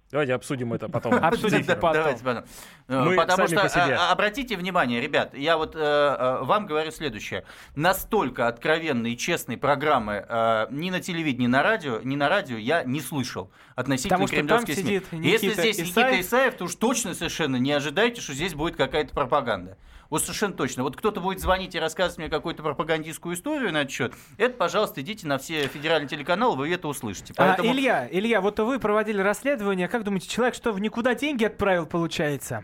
[0.09, 1.13] Давайте обсудим это потом.
[1.21, 1.93] Обсудим Да, потом.
[1.93, 2.43] давайте потом.
[2.87, 3.95] Мы Потому сами что по себе.
[3.99, 7.43] а, обратите внимание, ребят, я вот э, э, вам говорю следующее.
[7.75, 12.55] Настолько откровенной и честной программы э, ни на телевидении, ни на радио, ни на радио
[12.57, 14.83] я не слышал относительно кремлевских СМИ.
[14.83, 15.87] сидит Если здесь Исаев.
[15.87, 19.77] Никита Исаев, то уж точно совершенно не ожидайте, что здесь будет какая-то пропаганда.
[20.09, 20.83] Вот совершенно точно.
[20.83, 25.01] Вот кто-то будет звонить и рассказывать мне какую-то пропагандистскую историю на этот счет, это, пожалуйста,
[25.01, 27.33] идите на все федеральные телеканалы, вы это услышите.
[27.37, 27.71] А, Поэтому...
[27.71, 32.63] Илья, Илья, вот вы проводили расследование, как думаете, человек что, в никуда деньги отправил, получается?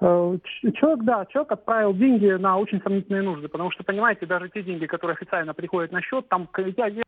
[0.00, 0.38] Э,
[0.74, 4.86] Человек, да, человек отправил деньги на очень сомнительные нужды, потому что, понимаете, даже те деньги,
[4.86, 7.02] которые официально приходят на счет, там я- я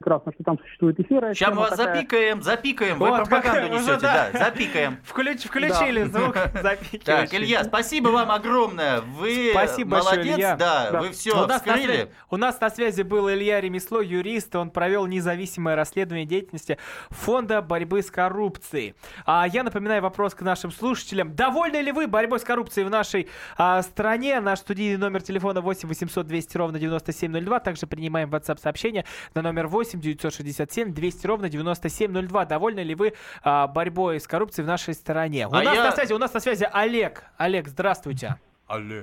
[0.00, 1.34] прекрасно, что там существует эфир.
[1.34, 4.30] Сейчас мы вас запикаем, запикаем, вы Вот, пропаганду как- несете, да.
[4.32, 4.98] да, запикаем.
[5.08, 6.98] Включ- включили звук запикивающий.
[7.04, 9.00] Так, Илья, спасибо вам огромное.
[9.02, 10.56] Вы Спасибо молодец, большое, Илья.
[10.56, 11.84] да, вы все У нас, на вскрыли.
[11.86, 14.56] связи, у нас на связи был Илья Ремесло, юрист.
[14.56, 16.78] Он провел независимое расследование деятельности
[17.10, 18.94] Фонда борьбы с коррупцией.
[19.26, 21.34] А я напоминаю вопрос к нашим слушателям.
[21.34, 23.28] Довольны ли вы борьбой с коррупцией в нашей
[23.58, 24.40] а, стране?
[24.40, 27.60] Наш студийный номер телефона 8 800 200 ровно 9702.
[27.60, 29.04] Также принимаем WhatsApp сообщение
[29.34, 32.44] на номер 8 967 200 ровно 9702.
[32.44, 35.48] Довольны ли вы а, борьбой с коррупцией в нашей стране?
[35.48, 37.24] У А нас я- на связи, у нас на связи Олег.
[37.38, 38.36] Олег, здравствуйте.
[38.66, 39.02] Алло.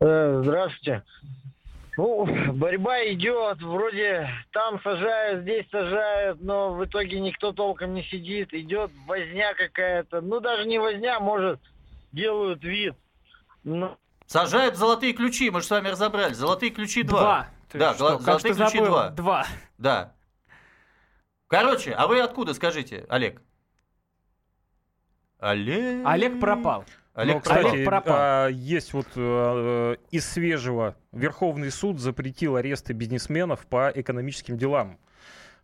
[0.00, 1.02] Э, Здравствуйте.
[1.96, 8.54] Ну, борьба идет, вроде там сажают, здесь сажают, но в итоге никто толком не сидит,
[8.54, 10.20] идет возня какая-то.
[10.20, 11.58] Ну, даже не возня, может,
[12.12, 12.94] делают вид.
[13.64, 13.96] Но...
[14.26, 16.34] Сажают золотые ключи, мы же с вами разобрали.
[16.34, 17.18] Золотые ключи 2.
[17.20, 17.46] Два.
[17.72, 18.92] Ты Да, что, золотые ты ключи забыл?
[18.92, 19.10] 2.
[19.10, 19.46] Два.
[19.78, 20.12] Да.
[21.48, 23.42] Короче, а вы откуда, скажите, Олег?
[25.38, 26.06] Олег...
[26.06, 26.84] Олег пропал.
[27.14, 28.14] Олег, Ну, кстати, Олег пропал.
[28.16, 34.98] а, есть вот э, из свежего Верховный суд запретил аресты бизнесменов по экономическим делам.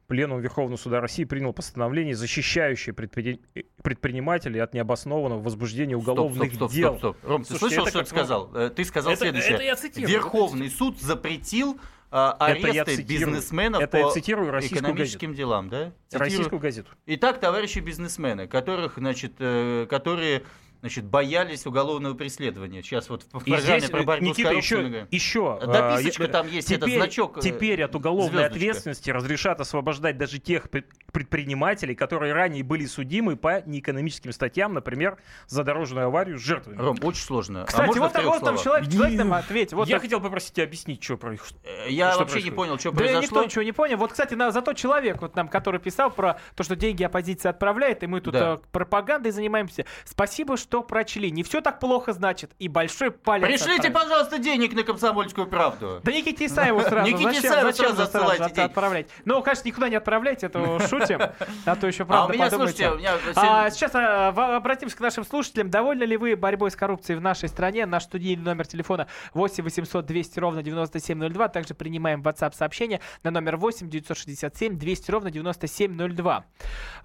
[0.07, 3.41] Пленум Верховного суда России принял постановление, защищающее предпри-
[3.83, 6.99] предпринимателей от необоснованного возбуждения Стоп, уголовных стоп, стоп, дел.
[6.99, 7.29] стоп, стоп.
[7.31, 8.51] Ром, ты Слушайте, слышал, что как ты вам- сказал?
[8.55, 9.55] Э, Ты сказал Это- следующее.
[9.55, 11.81] это я цитирую, Верховный суд запретил
[12.17, 13.35] а, Это я аресты цитирую.
[13.35, 15.37] бизнесменов Это я по цитирую российскую экономическим газету.
[15.37, 15.93] делам, да?
[16.09, 16.21] Цитирую.
[16.31, 16.91] Российскую газету.
[17.07, 20.45] Итак, товарищи бизнесмены, которых, значит, э, которые
[20.85, 22.83] значит, боялись уголовного преследования.
[22.83, 25.07] Сейчас вот в программе здесь, про борьбу Никита, с коррупцией...
[25.11, 27.39] еще, еще Дописочка а, там есть, теперь, это значок.
[27.39, 28.55] э, Теперь от уголовной звездочка.
[28.55, 35.17] ответственности разрешат освобождать даже тех пред- предпринимателей, которые ранее были судимы по неэкономическим статьям, например,
[35.47, 36.77] за дорожную аварию с жертвами.
[36.77, 37.63] Ром, очень сложно.
[37.63, 39.73] А Кстати, можно вот, трех вот там человек, человек нам ответь.
[39.73, 41.57] Вот Я так- хотел попросить тебя объяснить, что происходит.
[41.65, 42.57] Э, Я Что вообще не происходит?
[42.57, 43.23] понял, что Да произошло.
[43.23, 43.97] никто ничего не понял.
[43.97, 48.03] Вот, кстати, на, зато человек, вот нам, который писал про то, что деньги оппозиция отправляет,
[48.03, 48.55] и мы тут Да.
[48.55, 49.87] э, пропагандой занимаемся.
[50.05, 51.31] Спасибо, что прочли.
[51.31, 52.53] Не все так плохо, значит.
[52.59, 53.47] И большой палец.
[53.47, 53.95] Пришлите, отправить.
[53.95, 56.01] пожалуйста, денег на комсомольскую правду.
[56.03, 57.11] Да Никите Исаеву сразу.
[57.11, 58.61] Никите Исаеву сразу деньги.
[58.61, 59.09] отправлять?
[59.25, 61.21] Ну, конечно, никуда не отправляйте, это шутим.
[61.67, 62.91] А то еще А правда подумайте.
[63.37, 65.71] А, сейчас а, обратимся к нашим слушателям.
[65.71, 67.87] Довольны ли вы борьбой с коррупцией в нашей стране?
[67.87, 71.49] Наш студийный номер телефона 8 800 200 ровно 9702.
[71.49, 76.45] Также принимаем WhatsApp сообщение на номер 8 967 200 ровно 9702.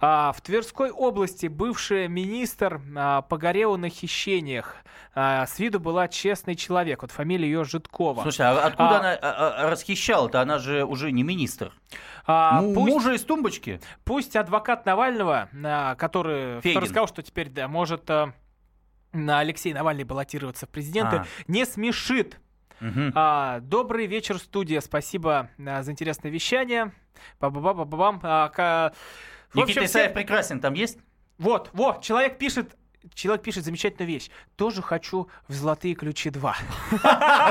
[0.01, 3.21] А, в Тверской области бывший министр а,
[3.59, 4.75] погорел на хищениях.
[5.15, 7.01] А, с виду была честный человек.
[7.01, 8.21] Вот фамилия ее Житкова.
[8.21, 10.39] Слушай, а откуда А, она а, а, расхищала-то?
[10.41, 11.73] Она же уже не министр.
[12.25, 13.81] а, Му- пусть- Мужа из тумбочки?
[14.05, 16.75] Пусть адвокат Навального, а, который, Фегин.
[16.75, 18.33] который сказал, что теперь да, может а,
[19.11, 21.25] на Алексей Навальный баллотироваться в президенты, А.
[21.47, 22.39] не смешит.
[22.79, 23.11] Мгм.
[23.15, 24.79] А, добрый вечер, студия.
[24.79, 26.93] Спасибо а, за интересное вещание.
[27.41, 28.21] Ба-ба-ба-ба-бам.
[28.23, 28.91] А,
[29.51, 30.99] в Никита общем, все- Исаев прекрасен там есть?
[31.39, 32.75] Вот, вот, человек пишет,
[33.13, 34.29] человек пишет замечательную вещь.
[34.55, 36.57] Тоже хочу в золотые ключи 2.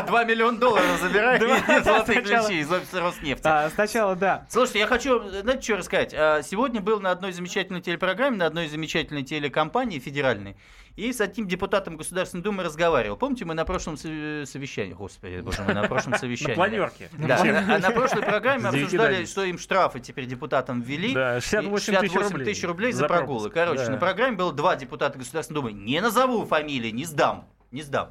[0.06, 3.46] 2 миллиона долларов забирай и золотые ключи из офиса Роснефти.
[3.46, 4.46] А, сначала, да.
[4.50, 6.14] Слушайте, я хочу, знаете, что рассказать?
[6.14, 10.56] А, Сегодня был на одной замечательной телепрограмме, на одной замечательной телекомпании федеральной,
[10.98, 13.16] и с одним депутатом Государственной Думы разговаривал.
[13.16, 16.56] Помните, мы на прошлом сов- совещании, господи, боже мой, на прошлом совещании.
[16.56, 17.08] планерке.
[17.16, 21.14] Да, на, а на прошлой программе обсуждали, что им штрафы теперь депутатам ввели.
[21.14, 22.44] Да, 68 тысяч 68 рублей.
[22.44, 23.48] тысяч рублей за прогулы.
[23.50, 23.92] Короче, да.
[23.92, 25.72] на программе было два депутата Государственной Думы.
[25.72, 27.46] Не назову фамилии, не сдам.
[27.70, 28.10] Не сдам.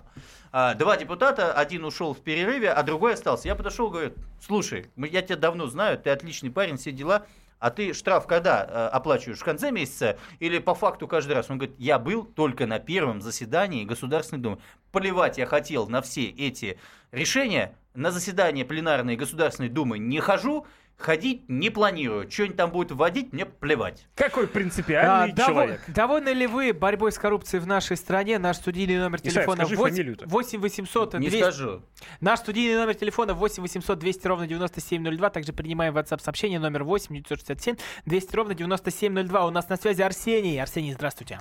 [0.53, 3.49] А, Два депутата, один ушел в перерыве, а другой остался.
[3.49, 7.25] Я подошел и говорю, слушай, я тебя давно знаю, ты отличный парень, все дела,
[7.59, 9.39] а ты штраф когда э, оплачиваешь?
[9.39, 11.49] В конце месяца или по факту каждый раз?
[11.49, 14.59] Он говорит, я был только на первом заседании Государственной Думы.
[14.91, 16.79] Плевать я хотел на все эти
[17.11, 17.75] решения.
[17.93, 20.67] На заседание пленарной Государственной Думы не хожу,
[20.97, 22.29] ходить не планирую.
[22.29, 24.05] Что-нибудь там будет вводить, мне плевать.
[24.15, 25.81] Какой А, принципиальный дово- человек.
[25.87, 28.39] Довольны ли вы борьбой с коррупцией в нашей стране?
[28.39, 30.25] Наш студийный номер Исаев, телефона скажи 8, фамилию-то.
[30.27, 31.81] 8 800 Не 200 скажу.
[32.19, 35.29] Наш студийный номер телефона 8 800 200 ровно 9702.
[35.29, 37.75] Также принимаем WhatsApp сообщение номер 8 967
[38.05, 39.45] 200 ровно 9702.
[39.45, 40.59] У нас на связи Арсений.
[40.61, 41.39] Арсений, здравствуйте.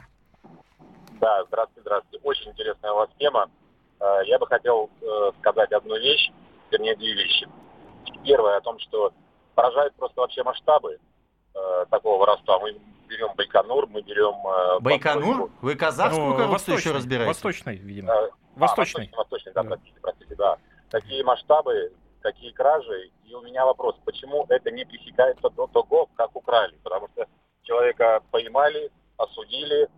[1.20, 2.20] Да, здравствуйте, здравствуйте.
[2.24, 3.50] Очень интересная у вас тема.
[4.00, 6.30] Э, Я бы хотел э, сказать одну вещь,
[6.70, 7.48] вернее, две вещи.
[8.22, 9.12] Первое о том, что
[9.56, 10.98] поражают просто вообще масштабы
[11.54, 12.60] э, такого воровства.
[12.60, 12.76] Мы
[13.08, 14.34] берем Байконур, мы берем...
[14.46, 15.50] э, Байконур?
[15.62, 17.28] Вы казахскую Ну, коррупцию еще восточный, разбираете?
[17.28, 18.12] Восточный, видимо.
[18.12, 19.10] Э, Восточный.
[19.12, 20.58] А, восточный, восточный, да, простите, простите, да.
[20.90, 21.92] Такие масштабы,
[22.22, 23.10] такие кражи.
[23.24, 26.76] И у меня вопрос, почему это не пресекается до того, как украли?
[26.82, 27.26] Потому что
[27.62, 29.88] человека поймали, осудили,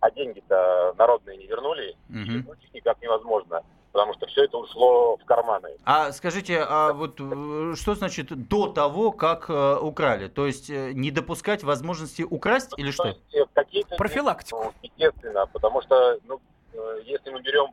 [0.00, 2.24] а деньги-то народные не вернули, и Мгм.
[2.40, 3.62] вернуть их никак невозможно.
[3.92, 5.70] Потому что все это ушло в карманы.
[5.84, 10.28] А скажите, а вот э, что значит до того, как э, украли?
[10.28, 13.08] То есть э, не допускать возможности украсть или что?
[13.08, 14.62] Э, Какие-то Профилактику.
[14.64, 16.40] Ну, естественно, потому что, ну,
[16.74, 17.68] э, если мы берем,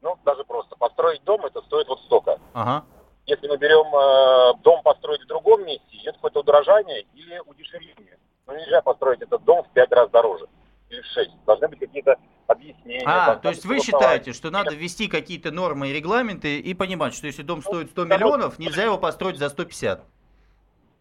[0.00, 2.38] ну, даже просто построить дом, это стоит вот столько.
[2.54, 2.84] Ага.
[3.26, 8.18] Если мы берем э, дом построить в другом месте, идет какое-то удорожание или удешевление.
[8.46, 10.46] Ну, нельзя построить этот дом в пять раз дороже
[10.90, 11.30] или в шесть.
[11.46, 13.02] Должны быть какие-то объяснения.
[13.06, 17.14] А, должна то есть вы считаете, что надо ввести какие-то нормы и регламенты и понимать,
[17.14, 20.04] что если дом стоит 100 само- миллионов, нельзя его построить за 150?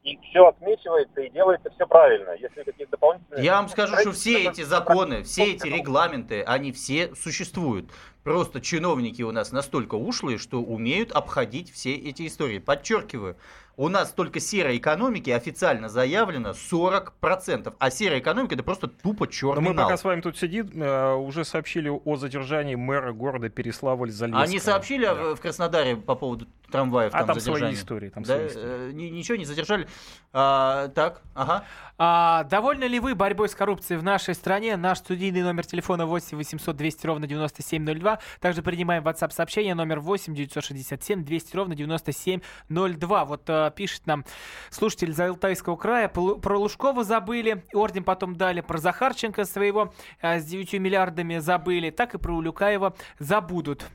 [0.06, 2.30] и все отмечивается и делается все правильно.
[2.40, 3.44] Если какие-то дополнительные...
[3.44, 7.90] Я вам скажу, что все эти законы, все эти регламенты, они все существуют.
[8.24, 12.60] Просто чиновники у нас настолько ушлые, что умеют обходить все эти истории.
[12.60, 13.36] Подчеркиваю,
[13.78, 17.74] у нас только серой экономики официально заявлено 40%.
[17.78, 19.86] А серая экономика это просто тупо черный Но мы нал.
[19.86, 24.42] пока с вами тут сидим, э, уже сообщили о задержании мэра города Переславль-Залесского.
[24.42, 27.76] Они сообщили в Краснодаре по поводу трамваев А там, там свои задержания?
[27.76, 28.90] истории, там Да, свои истории.
[28.90, 29.88] э, ни- ничего не задержали.
[30.34, 31.64] А, так, ага.
[31.98, 34.76] А, довольны ли вы борьбой с коррупцией в нашей стране?
[34.76, 38.20] Наш студийный номер телефона 8 800 200 ровно 9702.
[38.42, 43.26] Также принимаем WhatsApp сообщение номер 8 967 200 ровно 9702.
[43.26, 44.26] Вот а, пишет нам
[44.70, 46.08] слушатель из Алтайского края.
[46.08, 48.62] Про Лужкова забыли, орден потом дали.
[48.62, 51.90] Про Захарченко своего а, с 9 миллиардами забыли.
[51.90, 53.86] Так и про Улюкаева забудут.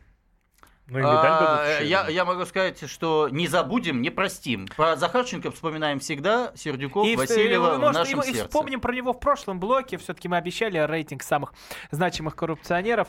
[0.90, 4.66] Ну и А, я, я могу сказать, что не забудем, не простим.
[4.76, 8.44] Про Захарченко вспоминаем всегда, Сердюков, И, в- Васильева и, в может, нашем и, и сердце.
[8.48, 9.98] вспомним про него в прошлом блоке.
[9.98, 11.52] Все-таки мы обещали рейтинг самых
[11.92, 13.08] значимых коррупционеров.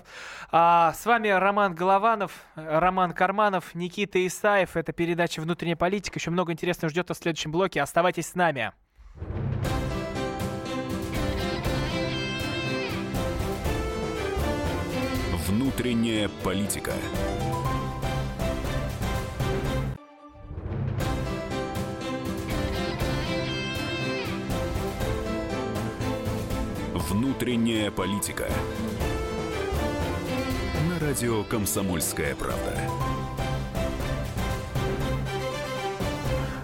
[0.51, 4.77] А, с вами Роман Голованов, Роман Карманов, Никита Исаев.
[4.77, 6.19] Это передача «Внутренняя политика».
[6.19, 7.81] Еще много интересного ждет вас в следующем блоке.
[7.81, 8.71] Оставайтесь с нами.
[15.47, 16.93] Внутренняя политика.
[27.11, 28.47] Внутренняя политика.
[30.89, 32.73] На радио «Комсомольская правда».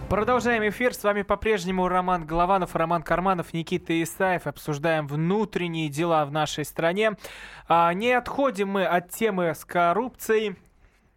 [0.10, 0.94] Продолжаем эфир.
[0.94, 4.48] С вами по-прежнему Роман Голованов, Роман Карманов, Никита Исаев.
[4.48, 7.18] Обсуждаем внутренние дела в нашей стране.
[7.68, 10.56] А, не отходим мы от темы с коррупцией.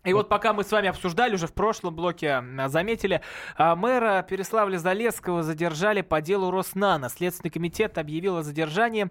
[0.04, 3.20] И вот пока мы с вами обсуждали, уже в прошлом блоке а, заметили,
[3.56, 7.10] а, мэра Переславля-Залесского задержали по делу Роснана.
[7.10, 9.10] Следственный комитет объявил о задержании,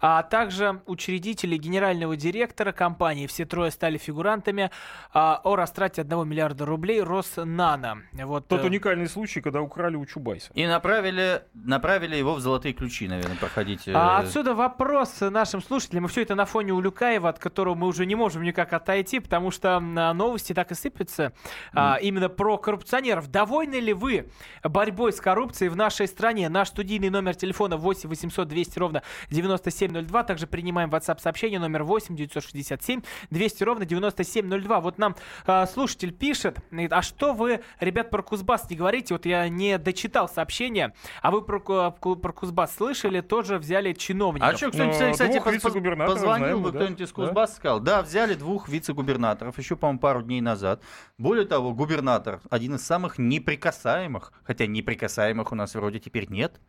[0.00, 4.70] а также учредители генерального директора компании, все трое стали фигурантами,
[5.12, 8.02] а, о растрате 1 миллиарда рублей Роснана.
[8.12, 10.52] Вот, Тот э, уникальный случай, когда украли у Чубайса.
[10.54, 13.88] И направили, направили его в золотые ключи, наверное, проходить.
[13.88, 16.04] э, А отсюда вопрос нашим слушателям.
[16.04, 19.50] И все это на фоне Улюкаева, от которого мы уже не можем никак отойти, потому
[19.50, 21.32] что а, новости так и сыпятся
[21.72, 23.28] а, именно про коррупционеров.
[23.30, 24.28] Довольны ли вы
[24.62, 26.48] борьбой с коррупцией в нашей стране?
[26.48, 30.22] Наш студийный номер телефона 8 800 200 ровно 9702.
[30.24, 33.00] Также принимаем WhatsApp сообщение номер 8 967
[33.30, 34.80] 200 ровно 9702.
[34.80, 39.14] Вот нам а, слушатель пишет, говорит, а что вы, ребят, про Кузбасс не говорите?
[39.14, 40.92] Вот я не дочитал сообщение,
[41.22, 43.20] а вы про, Ку- про Кузбасс слышали?
[43.22, 44.48] Тоже взяли чиновников.
[44.48, 46.78] А что, кто-нибудь, Ну, кстати, поз- позвонил знаем бы да?
[46.80, 47.14] кто-нибудь из Да.
[47.14, 50.82] Кузбасса, сказал, да, взяли двух вице-губернаторов, еще, по-моему, пару дней назад.
[51.18, 56.60] Более того, губернатор, один из самых неприкасаемых, хотя неприкасаемых у нас вроде теперь нет,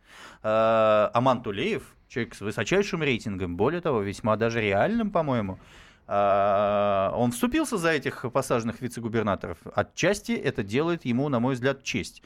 [0.42, 5.58] э, Аман Тулеев, человек с высочайшим рейтингом, более того, весьма даже реальным, по-моему,
[6.06, 9.58] э, он вступился за этих посаженных вице-губернаторов.
[9.74, 12.22] Отчасти это делает ему, на мой взгляд, честь.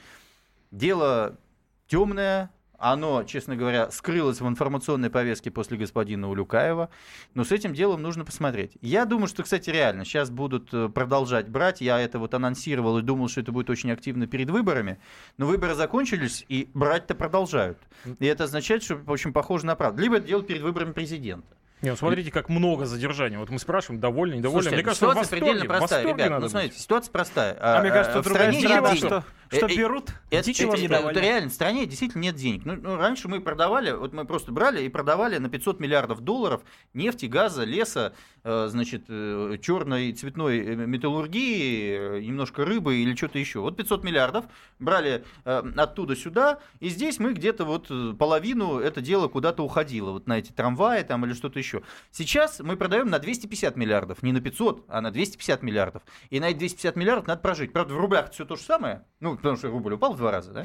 [0.71, 1.39] Дело
[1.87, 6.91] темное, оно, честно говоря, скрылось в информационной повестке после господина Улюкаева,
[7.35, 8.73] но с этим делом нужно посмотреть.
[8.81, 13.03] Я думаю, что, кстати, реально, сейчас будут э, продолжать брать, я это вот анонсировал и
[13.03, 14.99] думал, что это будет очень активно перед выборами,
[15.39, 17.79] но выборы закончились, и брать-то продолжают.
[18.19, 20.03] И это означает, что очень похоже на правду.
[20.03, 21.57] Либо это делать перед выборами президента.
[21.85, 23.37] Не, ну смотрите, как много задержаний.
[23.37, 24.63] Вот мы спрашиваем, довольны, недовольны.
[24.63, 26.41] Слушайте, Мне кажется, в ситуация восторге, предельно в простая, ребят.
[26.41, 27.59] Ну, смотрите, ситуация простая.
[27.61, 29.25] А мне кажется, в другая стране нет что-.
[29.55, 32.65] Что Э, э, берут, это, ничего это- не это реально, в стране действительно нет денег.
[32.65, 36.63] Ну, ну, раньше мы продавали, вот мы просто брали и продавали на 500 миллиардов долларов
[36.93, 43.39] нефти, газа, леса, э, значит, э, черной цветной э, металлургии, э, немножко рыбы или что-то
[43.39, 43.61] еще.
[43.61, 44.45] Вот 500 миллиардов
[44.79, 50.11] брали э, оттуда сюда, и здесь мы где-то вот э, половину это дело куда-то уходило,
[50.11, 51.83] вот на эти трамваи там или что-то еще.
[52.11, 56.03] Сейчас мы продаем на 250 миллиардов, не на 500, а на 250 миллиардов.
[56.31, 57.73] И на эти 250 миллиардов надо прожить.
[57.73, 60.53] Правда, в рублях все то же самое, ну, потому что рубль упал в два раза,
[60.53, 60.65] да?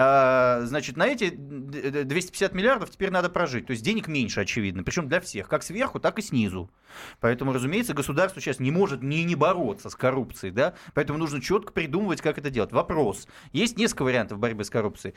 [0.00, 3.66] А, значит, на эти д- 250 миллиардов теперь надо прожить.
[3.66, 4.84] То есть денег меньше, очевидно.
[4.84, 6.70] Причем для всех, как сверху, так и снизу.
[7.18, 10.52] Поэтому, разумеется, государство сейчас не может не, не бороться с коррупцией.
[10.52, 10.74] Да?
[10.94, 12.70] Поэтому нужно четко придумывать, как это делать.
[12.70, 13.26] Вопрос.
[13.52, 15.14] Есть несколько вариантов борьбы с коррупцией.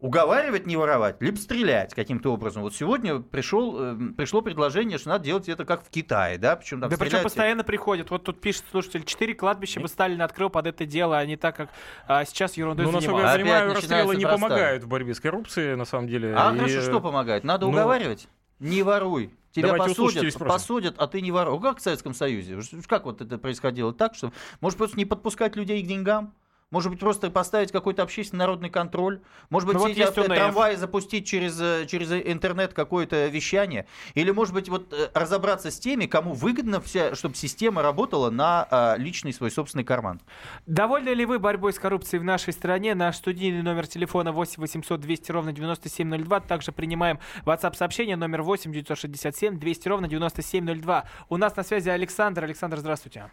[0.00, 2.62] Уговаривать не воровать, либо стрелять каким-то образом.
[2.62, 6.80] Вот сегодня пришел, э, пришло предложение, что надо делать это как в Китае, да, причем
[6.80, 8.10] там Да причем стрелять- постоянно приходят.
[8.10, 11.54] Вот тут пишет слушатель, четыре кладбища бы Сталин открыл под это дело, а не так,
[11.54, 11.68] как
[12.08, 15.76] а, сейчас ерундой Ну, насколько я понимаю, Опять расстрелы не помогают в борьбе с коррупцией,
[15.76, 16.34] на самом деле.
[16.34, 17.44] А И, хорошо, что помогает?
[17.44, 18.26] Надо ну, уговаривать.
[18.58, 19.34] Не воруй.
[19.52, 21.60] Тебя Давайте посудят, посудят, а ты не воруй.
[21.60, 22.58] Как в Советском Союзе?
[22.86, 26.32] Как вот это происходило так, что может просто не подпускать людей к деньгам?
[26.70, 29.20] Может быть, просто поставить какой-то общественный народный контроль?
[29.48, 33.86] Может быть, Ну, вот есть трамваи запустить через, э, через интернет какое-то вещание?
[34.14, 38.68] Или, может быть, вот э, разобраться с теми, кому выгодно, вся, чтобы система работала на
[38.70, 40.20] а, личный свой собственный карман?
[40.66, 42.94] Довольны ли вы борьбой с коррупцией в нашей стране?
[42.94, 46.38] Наш студийный номер телефона 8 800 200 ровно 9702.
[46.40, 51.04] Также принимаем WhatsApp-сообщение номер 8 967 200 ровно 9702.
[51.30, 52.44] У нас на связи Александр.
[52.44, 53.28] Александр, здравствуйте.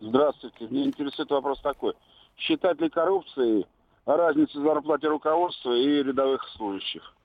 [0.00, 0.66] Здравствуйте.
[0.68, 1.94] Меня интересует вопрос такой.
[2.36, 3.66] Считать ли коррупцией
[4.04, 7.15] разницу в зарплате руководства и рядовых служащих?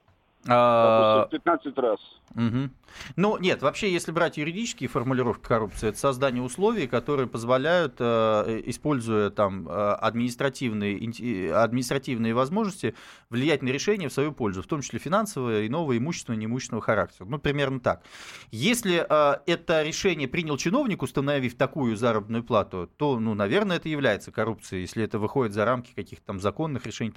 [0.48, 2.00] А, Допустим, 15 раз.
[2.34, 2.72] Мгм.
[3.16, 9.30] Ну, нет, вообще, если брать юридические формулировки коррупции, это создание условий, которые позволяют, э, используя
[9.30, 12.96] там э, административные, инти- административные возможности,
[13.30, 17.26] влиять на решения в свою пользу, в том числе финансового, иного, имущественного, неимущественного характера.
[17.30, 18.04] Ну, примерно так.
[18.52, 24.32] Если э, это решение принял чиновник, установив такую заработную плату, то, ну, наверное, это является
[24.32, 27.14] коррупцией, если это выходит за рамки каких-то там законных решений.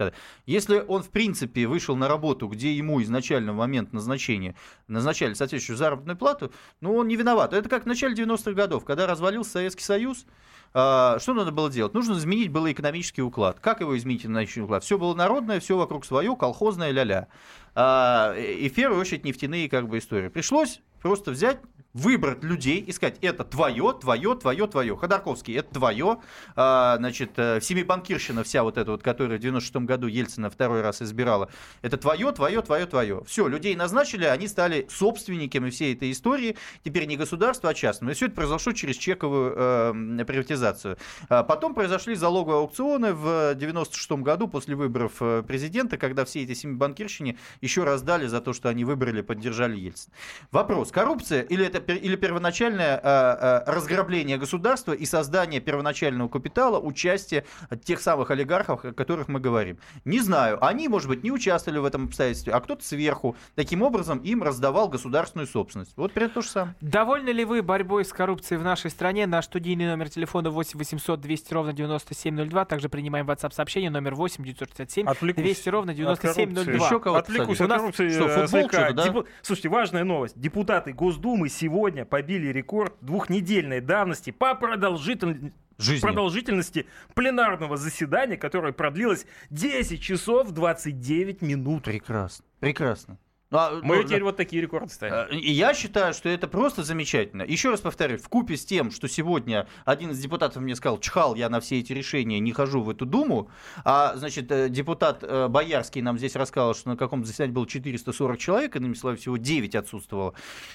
[0.46, 4.54] Если он, в принципе, вышел на работу, где ему изначально в момент назначения
[4.88, 7.52] назначали соответствующую заработную плату, ну, он не виноват.
[7.52, 10.26] Это как в начале 90-х годов, когда развалился Советский Союз,
[10.72, 11.94] а, что надо было делать?
[11.94, 13.60] Нужно изменить был экономический уклад.
[13.60, 14.82] Как его изменить экономический уклад?
[14.82, 17.28] Все было народное, все вокруг свое, колхозное, ля-ля.
[17.76, 20.28] А, И в первую очередь нефтяные как бы истории.
[20.28, 21.60] Пришлось просто взять,
[21.94, 24.96] выбрать людей и сказать, это твое, твое, твое, твое.
[24.96, 26.18] Ходорковский, это твое.
[26.56, 31.02] А, Значит, э, семибанкирщина вся вот эта вот, которая в 96 году Ельцина второй раз
[31.02, 31.48] избирала,
[31.82, 33.22] это твое, твое, твое, твое.
[33.26, 36.56] Все, людей назначили, они стали собственниками всей этой истории.
[36.82, 38.12] Теперь не государство, а частное.
[38.12, 40.98] И все это произошло через чековую э, приватизацию.
[41.28, 46.54] А Потом произошли залоговые аукционы в 96 году после выборов э, президента, когда все эти
[46.54, 50.12] семибанкирщине еще раздали за то, что они выбрали, поддержали Ельцина.
[50.50, 57.44] Вопрос, коррупция или это или первоначальное э, э, разграбление государства и создание первоначального капитала, участие
[57.84, 59.78] тех самых олигархов, о которых мы говорим?
[60.04, 60.64] Не знаю.
[60.64, 64.88] Они, может быть, не участвовали в этом обстоятельстве, а кто-то сверху таким образом им раздавал
[64.88, 65.92] государственную собственность.
[65.96, 66.74] Вот примерно то же самое.
[66.80, 69.26] Довольны ли вы борьбой с коррупцией в нашей стране?
[69.26, 72.64] Наш студийный номер телефона 8 800 200 ровно 9702.
[72.64, 76.44] Также принимаем WhatsApp-сообщение номер 8 967 Отвлекусь 200 ровно от коррупции.
[76.44, 76.86] 9702.
[76.86, 78.08] Еще кого-то Отвлекусь от коррупции.
[78.10, 78.78] Что, э, футбол слегка.
[78.78, 79.04] что-то, да?
[79.04, 80.38] Депу- Слушайте, важная новость.
[80.40, 81.73] Депутаты Госдумы сегодня
[82.04, 86.00] побили рекорд двухнедельной давности по продолжитель- Жизни.
[86.00, 91.82] продолжительности пленарного заседания, которое продлилось 10 часов 29 минут.
[91.84, 92.44] Прекрасно.
[92.60, 93.18] Прекрасно.
[93.54, 94.24] Ну, а, Мы ну, теперь да.
[94.24, 95.14] вот такие рекорды ставим.
[95.14, 97.42] Э, И я считаю, что это просто замечательно.
[97.42, 101.36] Еще раз повторю, в купе с тем, что сегодня один из депутатов мне сказал, чхал
[101.36, 103.48] я на все эти решения, не хожу в эту думу,
[103.84, 108.38] а, значит, э, депутат э, Боярский нам здесь рассказал, что на каком-то заседании было 440
[108.38, 110.34] человек, иными словами, всего 9 отсутствовало.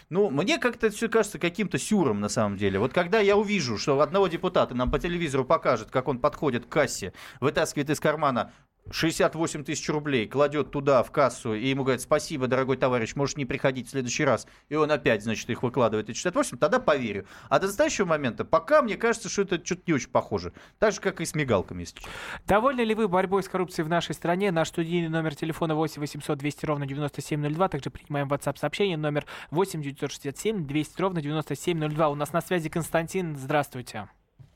[0.09, 2.79] Ну, мне как-то это все кажется каким-то сюром на самом деле.
[2.79, 6.69] Вот когда я увижу, что одного депутата нам по телевизору покажет, как он подходит к
[6.69, 7.11] кассе,
[7.41, 8.53] вытаскивает из кармана
[8.91, 13.45] 68 тысяч рублей, кладет туда, в кассу, и ему говорят, спасибо, дорогой товарищ, можешь не
[13.45, 17.25] приходить в следующий раз, и он опять, значит, их выкладывает, эти 68, тогда поверю.
[17.49, 20.53] А до настоящего момента, пока мне кажется, что это что-то не очень похоже.
[20.79, 22.11] Так же, как и с мигалками, если честно.
[22.47, 24.51] Довольны ли вы борьбой с коррупцией в нашей стране?
[24.51, 27.69] Наш студийный номер телефона 8 800 200 ровно 9702.
[27.69, 32.09] Также принимаем WhatsApp-сообщение номер 8 967 200 ровно 9702.
[32.09, 33.35] У нас на связи Константин.
[33.35, 34.09] Здравствуйте.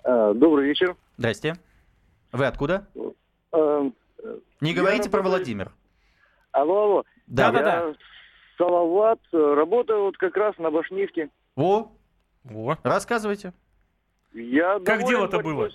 [0.03, 0.95] А, Добрый вечер.
[1.17, 1.55] Здрасте.
[2.31, 2.87] Вы откуда?
[4.61, 5.71] Не я говорите про работаю- Владимир.
[6.51, 7.03] Алло, алло.
[7.27, 7.95] Да, я да, да.
[8.57, 11.29] Салават, э, работаю вот как раз на Башнефти.
[11.55, 11.91] О,
[12.43, 12.77] Во.
[12.83, 13.53] рассказывайте.
[14.33, 15.69] Я Как дело-то было?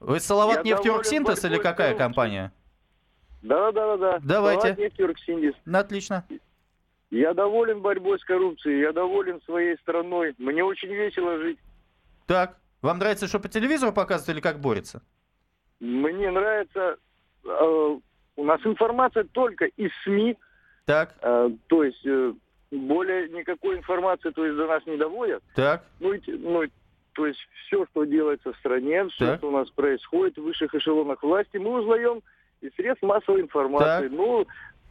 [0.00, 2.52] Вы Салават нефтеоргсинтез или какая компания?
[3.42, 4.18] Да, да, да, да.
[4.22, 4.74] Давайте.
[4.74, 5.54] Салават.
[5.64, 6.24] Ну, Отлично.
[7.10, 10.34] Я доволен борьбой с коррупцией, я доволен своей страной.
[10.38, 11.58] Мне очень весело жить.
[12.26, 15.02] Так, вам нравится, что по телевизору показывают или как борется?
[15.78, 16.96] Мне нравится...
[17.44, 17.98] э,
[18.36, 20.36] у нас информация только из СМИ.
[20.84, 22.32] Так, э, то есть э,
[22.70, 25.42] более никакой информации то есть, до нас не доводят.
[25.54, 25.84] так.
[26.00, 26.62] Ну, ну,
[27.12, 29.38] то есть все, что делается в стране, все, Так.
[29.38, 32.22] что у нас происходит в высших эшелонах власти, мы узнаем
[32.62, 34.08] из средств массовой информации.
[34.08, 34.12] Так.
[34.16, 34.46] Ну,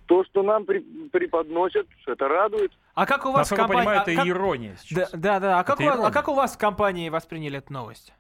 [0.06, 2.72] то, что нам при- преподносят, это радует.
[2.94, 3.80] А как у вас в компании...
[3.82, 5.12] понимаю, а это как- ирония Да, сейчас.
[5.14, 5.60] да, да.
[5.60, 6.14] А как, Это у вас, а ирония.
[6.14, 8.14] как у вас в компании восприняли эту новость?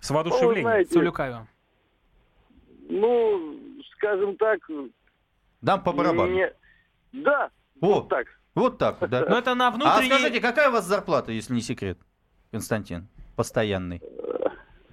[0.00, 0.62] С Ну, воодушевлением.
[0.64, 1.48] знаете, С Улюкаевым.
[2.88, 3.56] Ну,
[3.96, 4.60] скажем так...
[5.60, 6.32] Дам по барабану.
[6.32, 6.52] не-
[7.12, 7.50] Да,
[7.80, 8.26] О, вот так.
[8.54, 9.24] вот так да.
[9.28, 10.08] Но это на А внутренней...
[10.10, 11.98] скажите, какая у вас зарплата, если не секрет,
[12.50, 13.08] Константин?
[13.36, 14.00] Постоянный.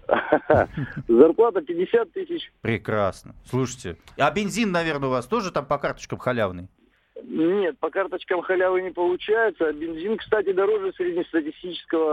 [1.07, 2.52] Зарплата 50 тысяч.
[2.61, 3.36] Прекрасно.
[3.45, 6.68] Слушайте, а бензин, наверное, у вас тоже там по карточкам халявный?
[7.24, 9.68] Нет, по карточкам халявы не получается.
[9.68, 12.11] А бензин, кстати, дороже среднестатистического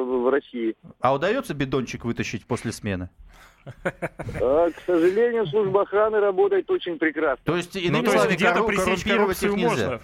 [0.00, 0.76] э, в России.
[1.00, 3.08] А удается бидончик вытащить после смены?
[4.40, 7.42] А, к сожалению, служба охраны работает очень прекрасно.
[7.44, 9.68] То есть, Ну, иными есть словами, где-то пресечь коррупцию нельзя.
[9.68, 10.00] можно.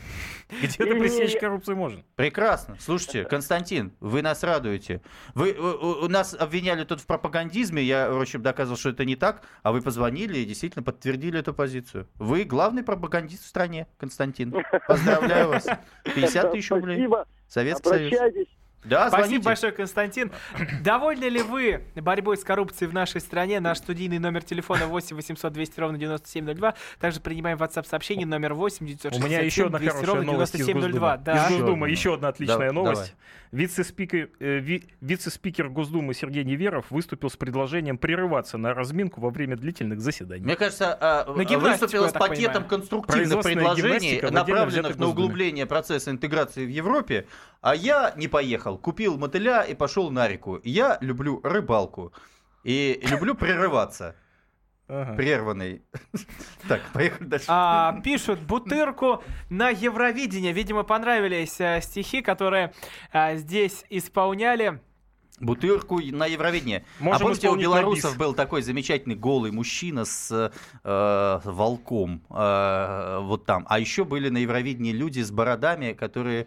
[0.62, 2.02] Где-то пресечь коррупцию можно.
[2.16, 2.76] Прекрасно.
[2.78, 5.00] Слушайте, Константин, вы нас радуете.
[5.34, 9.16] Вы, у, у- нас обвиняли тут в пропагандизме, я, в общем, доказывал, что это не
[9.16, 12.08] так, а вы позвонили и действительно подтвердили эту позицию.
[12.16, 14.54] Вы главный пропагандист в стране, Константин.
[14.86, 15.66] Поздравляю вас.
[16.14, 16.96] 50 тысяч рублей.
[16.96, 17.26] Спасибо.
[17.48, 18.46] Советский Союз.
[18.84, 19.44] Да, Спасибо звоните.
[19.44, 20.30] большое, Константин.
[20.82, 23.60] Довольны ли вы борьбой с коррупцией в нашей стране?
[23.60, 26.74] Наш студийный номер телефона 8 800 200 ровно 9702.
[27.00, 30.54] Также принимаем WhatsApp сообщение номер 8 У 967 меня еще одна 200 хорошая ровно новость
[30.54, 31.16] из 9702.
[31.16, 31.24] Госдумы.
[31.24, 31.46] Да.
[31.46, 33.14] Из Госдумы еще одна отличная Да- новость.
[33.52, 39.56] Вице-спикер, э, ви- вице-спикер Госдумы Сергей Неверов выступил с предложением прерываться на разминку во время
[39.56, 40.44] длительных заседаний.
[40.44, 42.68] Мне кажется, а, На гимнастику, выступил с пакетом понимаю.
[42.68, 47.26] конструктивных предложений, направленных на углубление процесса интеграции в Европе,
[47.64, 48.76] а я не поехал.
[48.76, 50.60] Купил мотыля и пошел на реку.
[50.64, 52.12] Я люблю рыбалку
[52.62, 54.16] и люблю прерываться.
[54.86, 55.14] Ага.
[55.14, 55.82] Прерванный.
[56.68, 57.46] Так, поехали дальше.
[57.48, 60.52] А, пишут Бутырку на Евровидение.
[60.52, 62.74] Видимо, понравились э, стихи, которые
[63.12, 64.82] а, здесь исполняли.
[65.40, 66.84] Бутырку на Евровидение.
[67.00, 70.52] Можем а помните, у белорусов был такой замечательный голый мужчина с
[70.84, 73.64] э, волком э, вот там.
[73.70, 76.46] А еще были на Евровидении люди с бородами, которые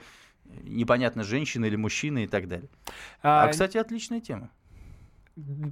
[0.63, 2.69] непонятно, женщины или мужчины и так далее.
[3.21, 4.49] А, А, кстати, отличная тема.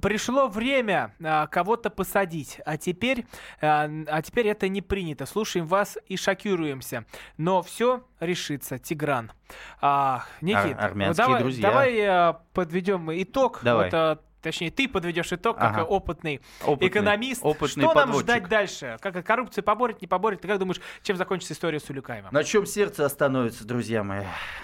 [0.00, 3.26] Пришло время а, кого-то посадить, а теперь,
[3.60, 5.26] а, а теперь это не принято.
[5.26, 7.04] Слушаем вас и шокируемся.
[7.36, 9.32] Но все решится, Тигран.
[9.80, 11.68] А, Никит, Ар- армянские давай, друзья.
[11.68, 13.58] давай а, подведем итог.
[13.64, 13.86] Давай.
[13.86, 15.84] Вот, а, точнее, ты подведешь итог как Ага.
[15.84, 17.40] опытный, Опытный, экономист.
[17.44, 18.22] опытный Что нам подводчик.
[18.22, 18.96] ждать дальше?
[19.00, 20.40] Как коррупцию поборет, не поборет?
[20.40, 22.32] Ты как думаешь, чем закончится история с Улюкаевым?
[22.32, 24.22] На чем сердце остановится, друзья мои?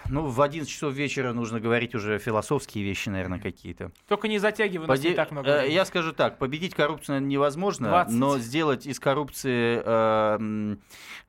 [0.09, 3.90] Ну, в 11 часов вечера нужно говорить уже философские вещи, наверное, какие-то.
[4.09, 5.48] Только не затягивай, Поде- не так много.
[5.48, 5.74] э, времени.
[5.74, 8.14] Я скажу так, победить коррупцию невозможно, 20.
[8.14, 10.76] но сделать из коррупции, э,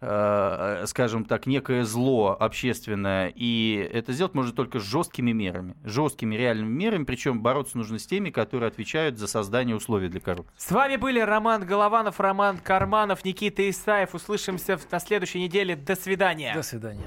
[0.02, 6.70] э, скажем так, некое зло общественное, и это сделать можно только жесткими мерами, жесткими реальными
[6.72, 10.54] мерами, причем бороться нужно с теми, которые отвечают за создание условий для коррупции.
[10.58, 14.14] С вами были Роман Голованов, Роман Карманов, Никита Исаев.
[14.14, 15.76] Услышимся на следующей неделе.
[15.76, 16.54] До свидания.
[16.54, 17.04] До свидания.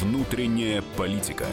[0.00, 1.46] Внутренняя политика.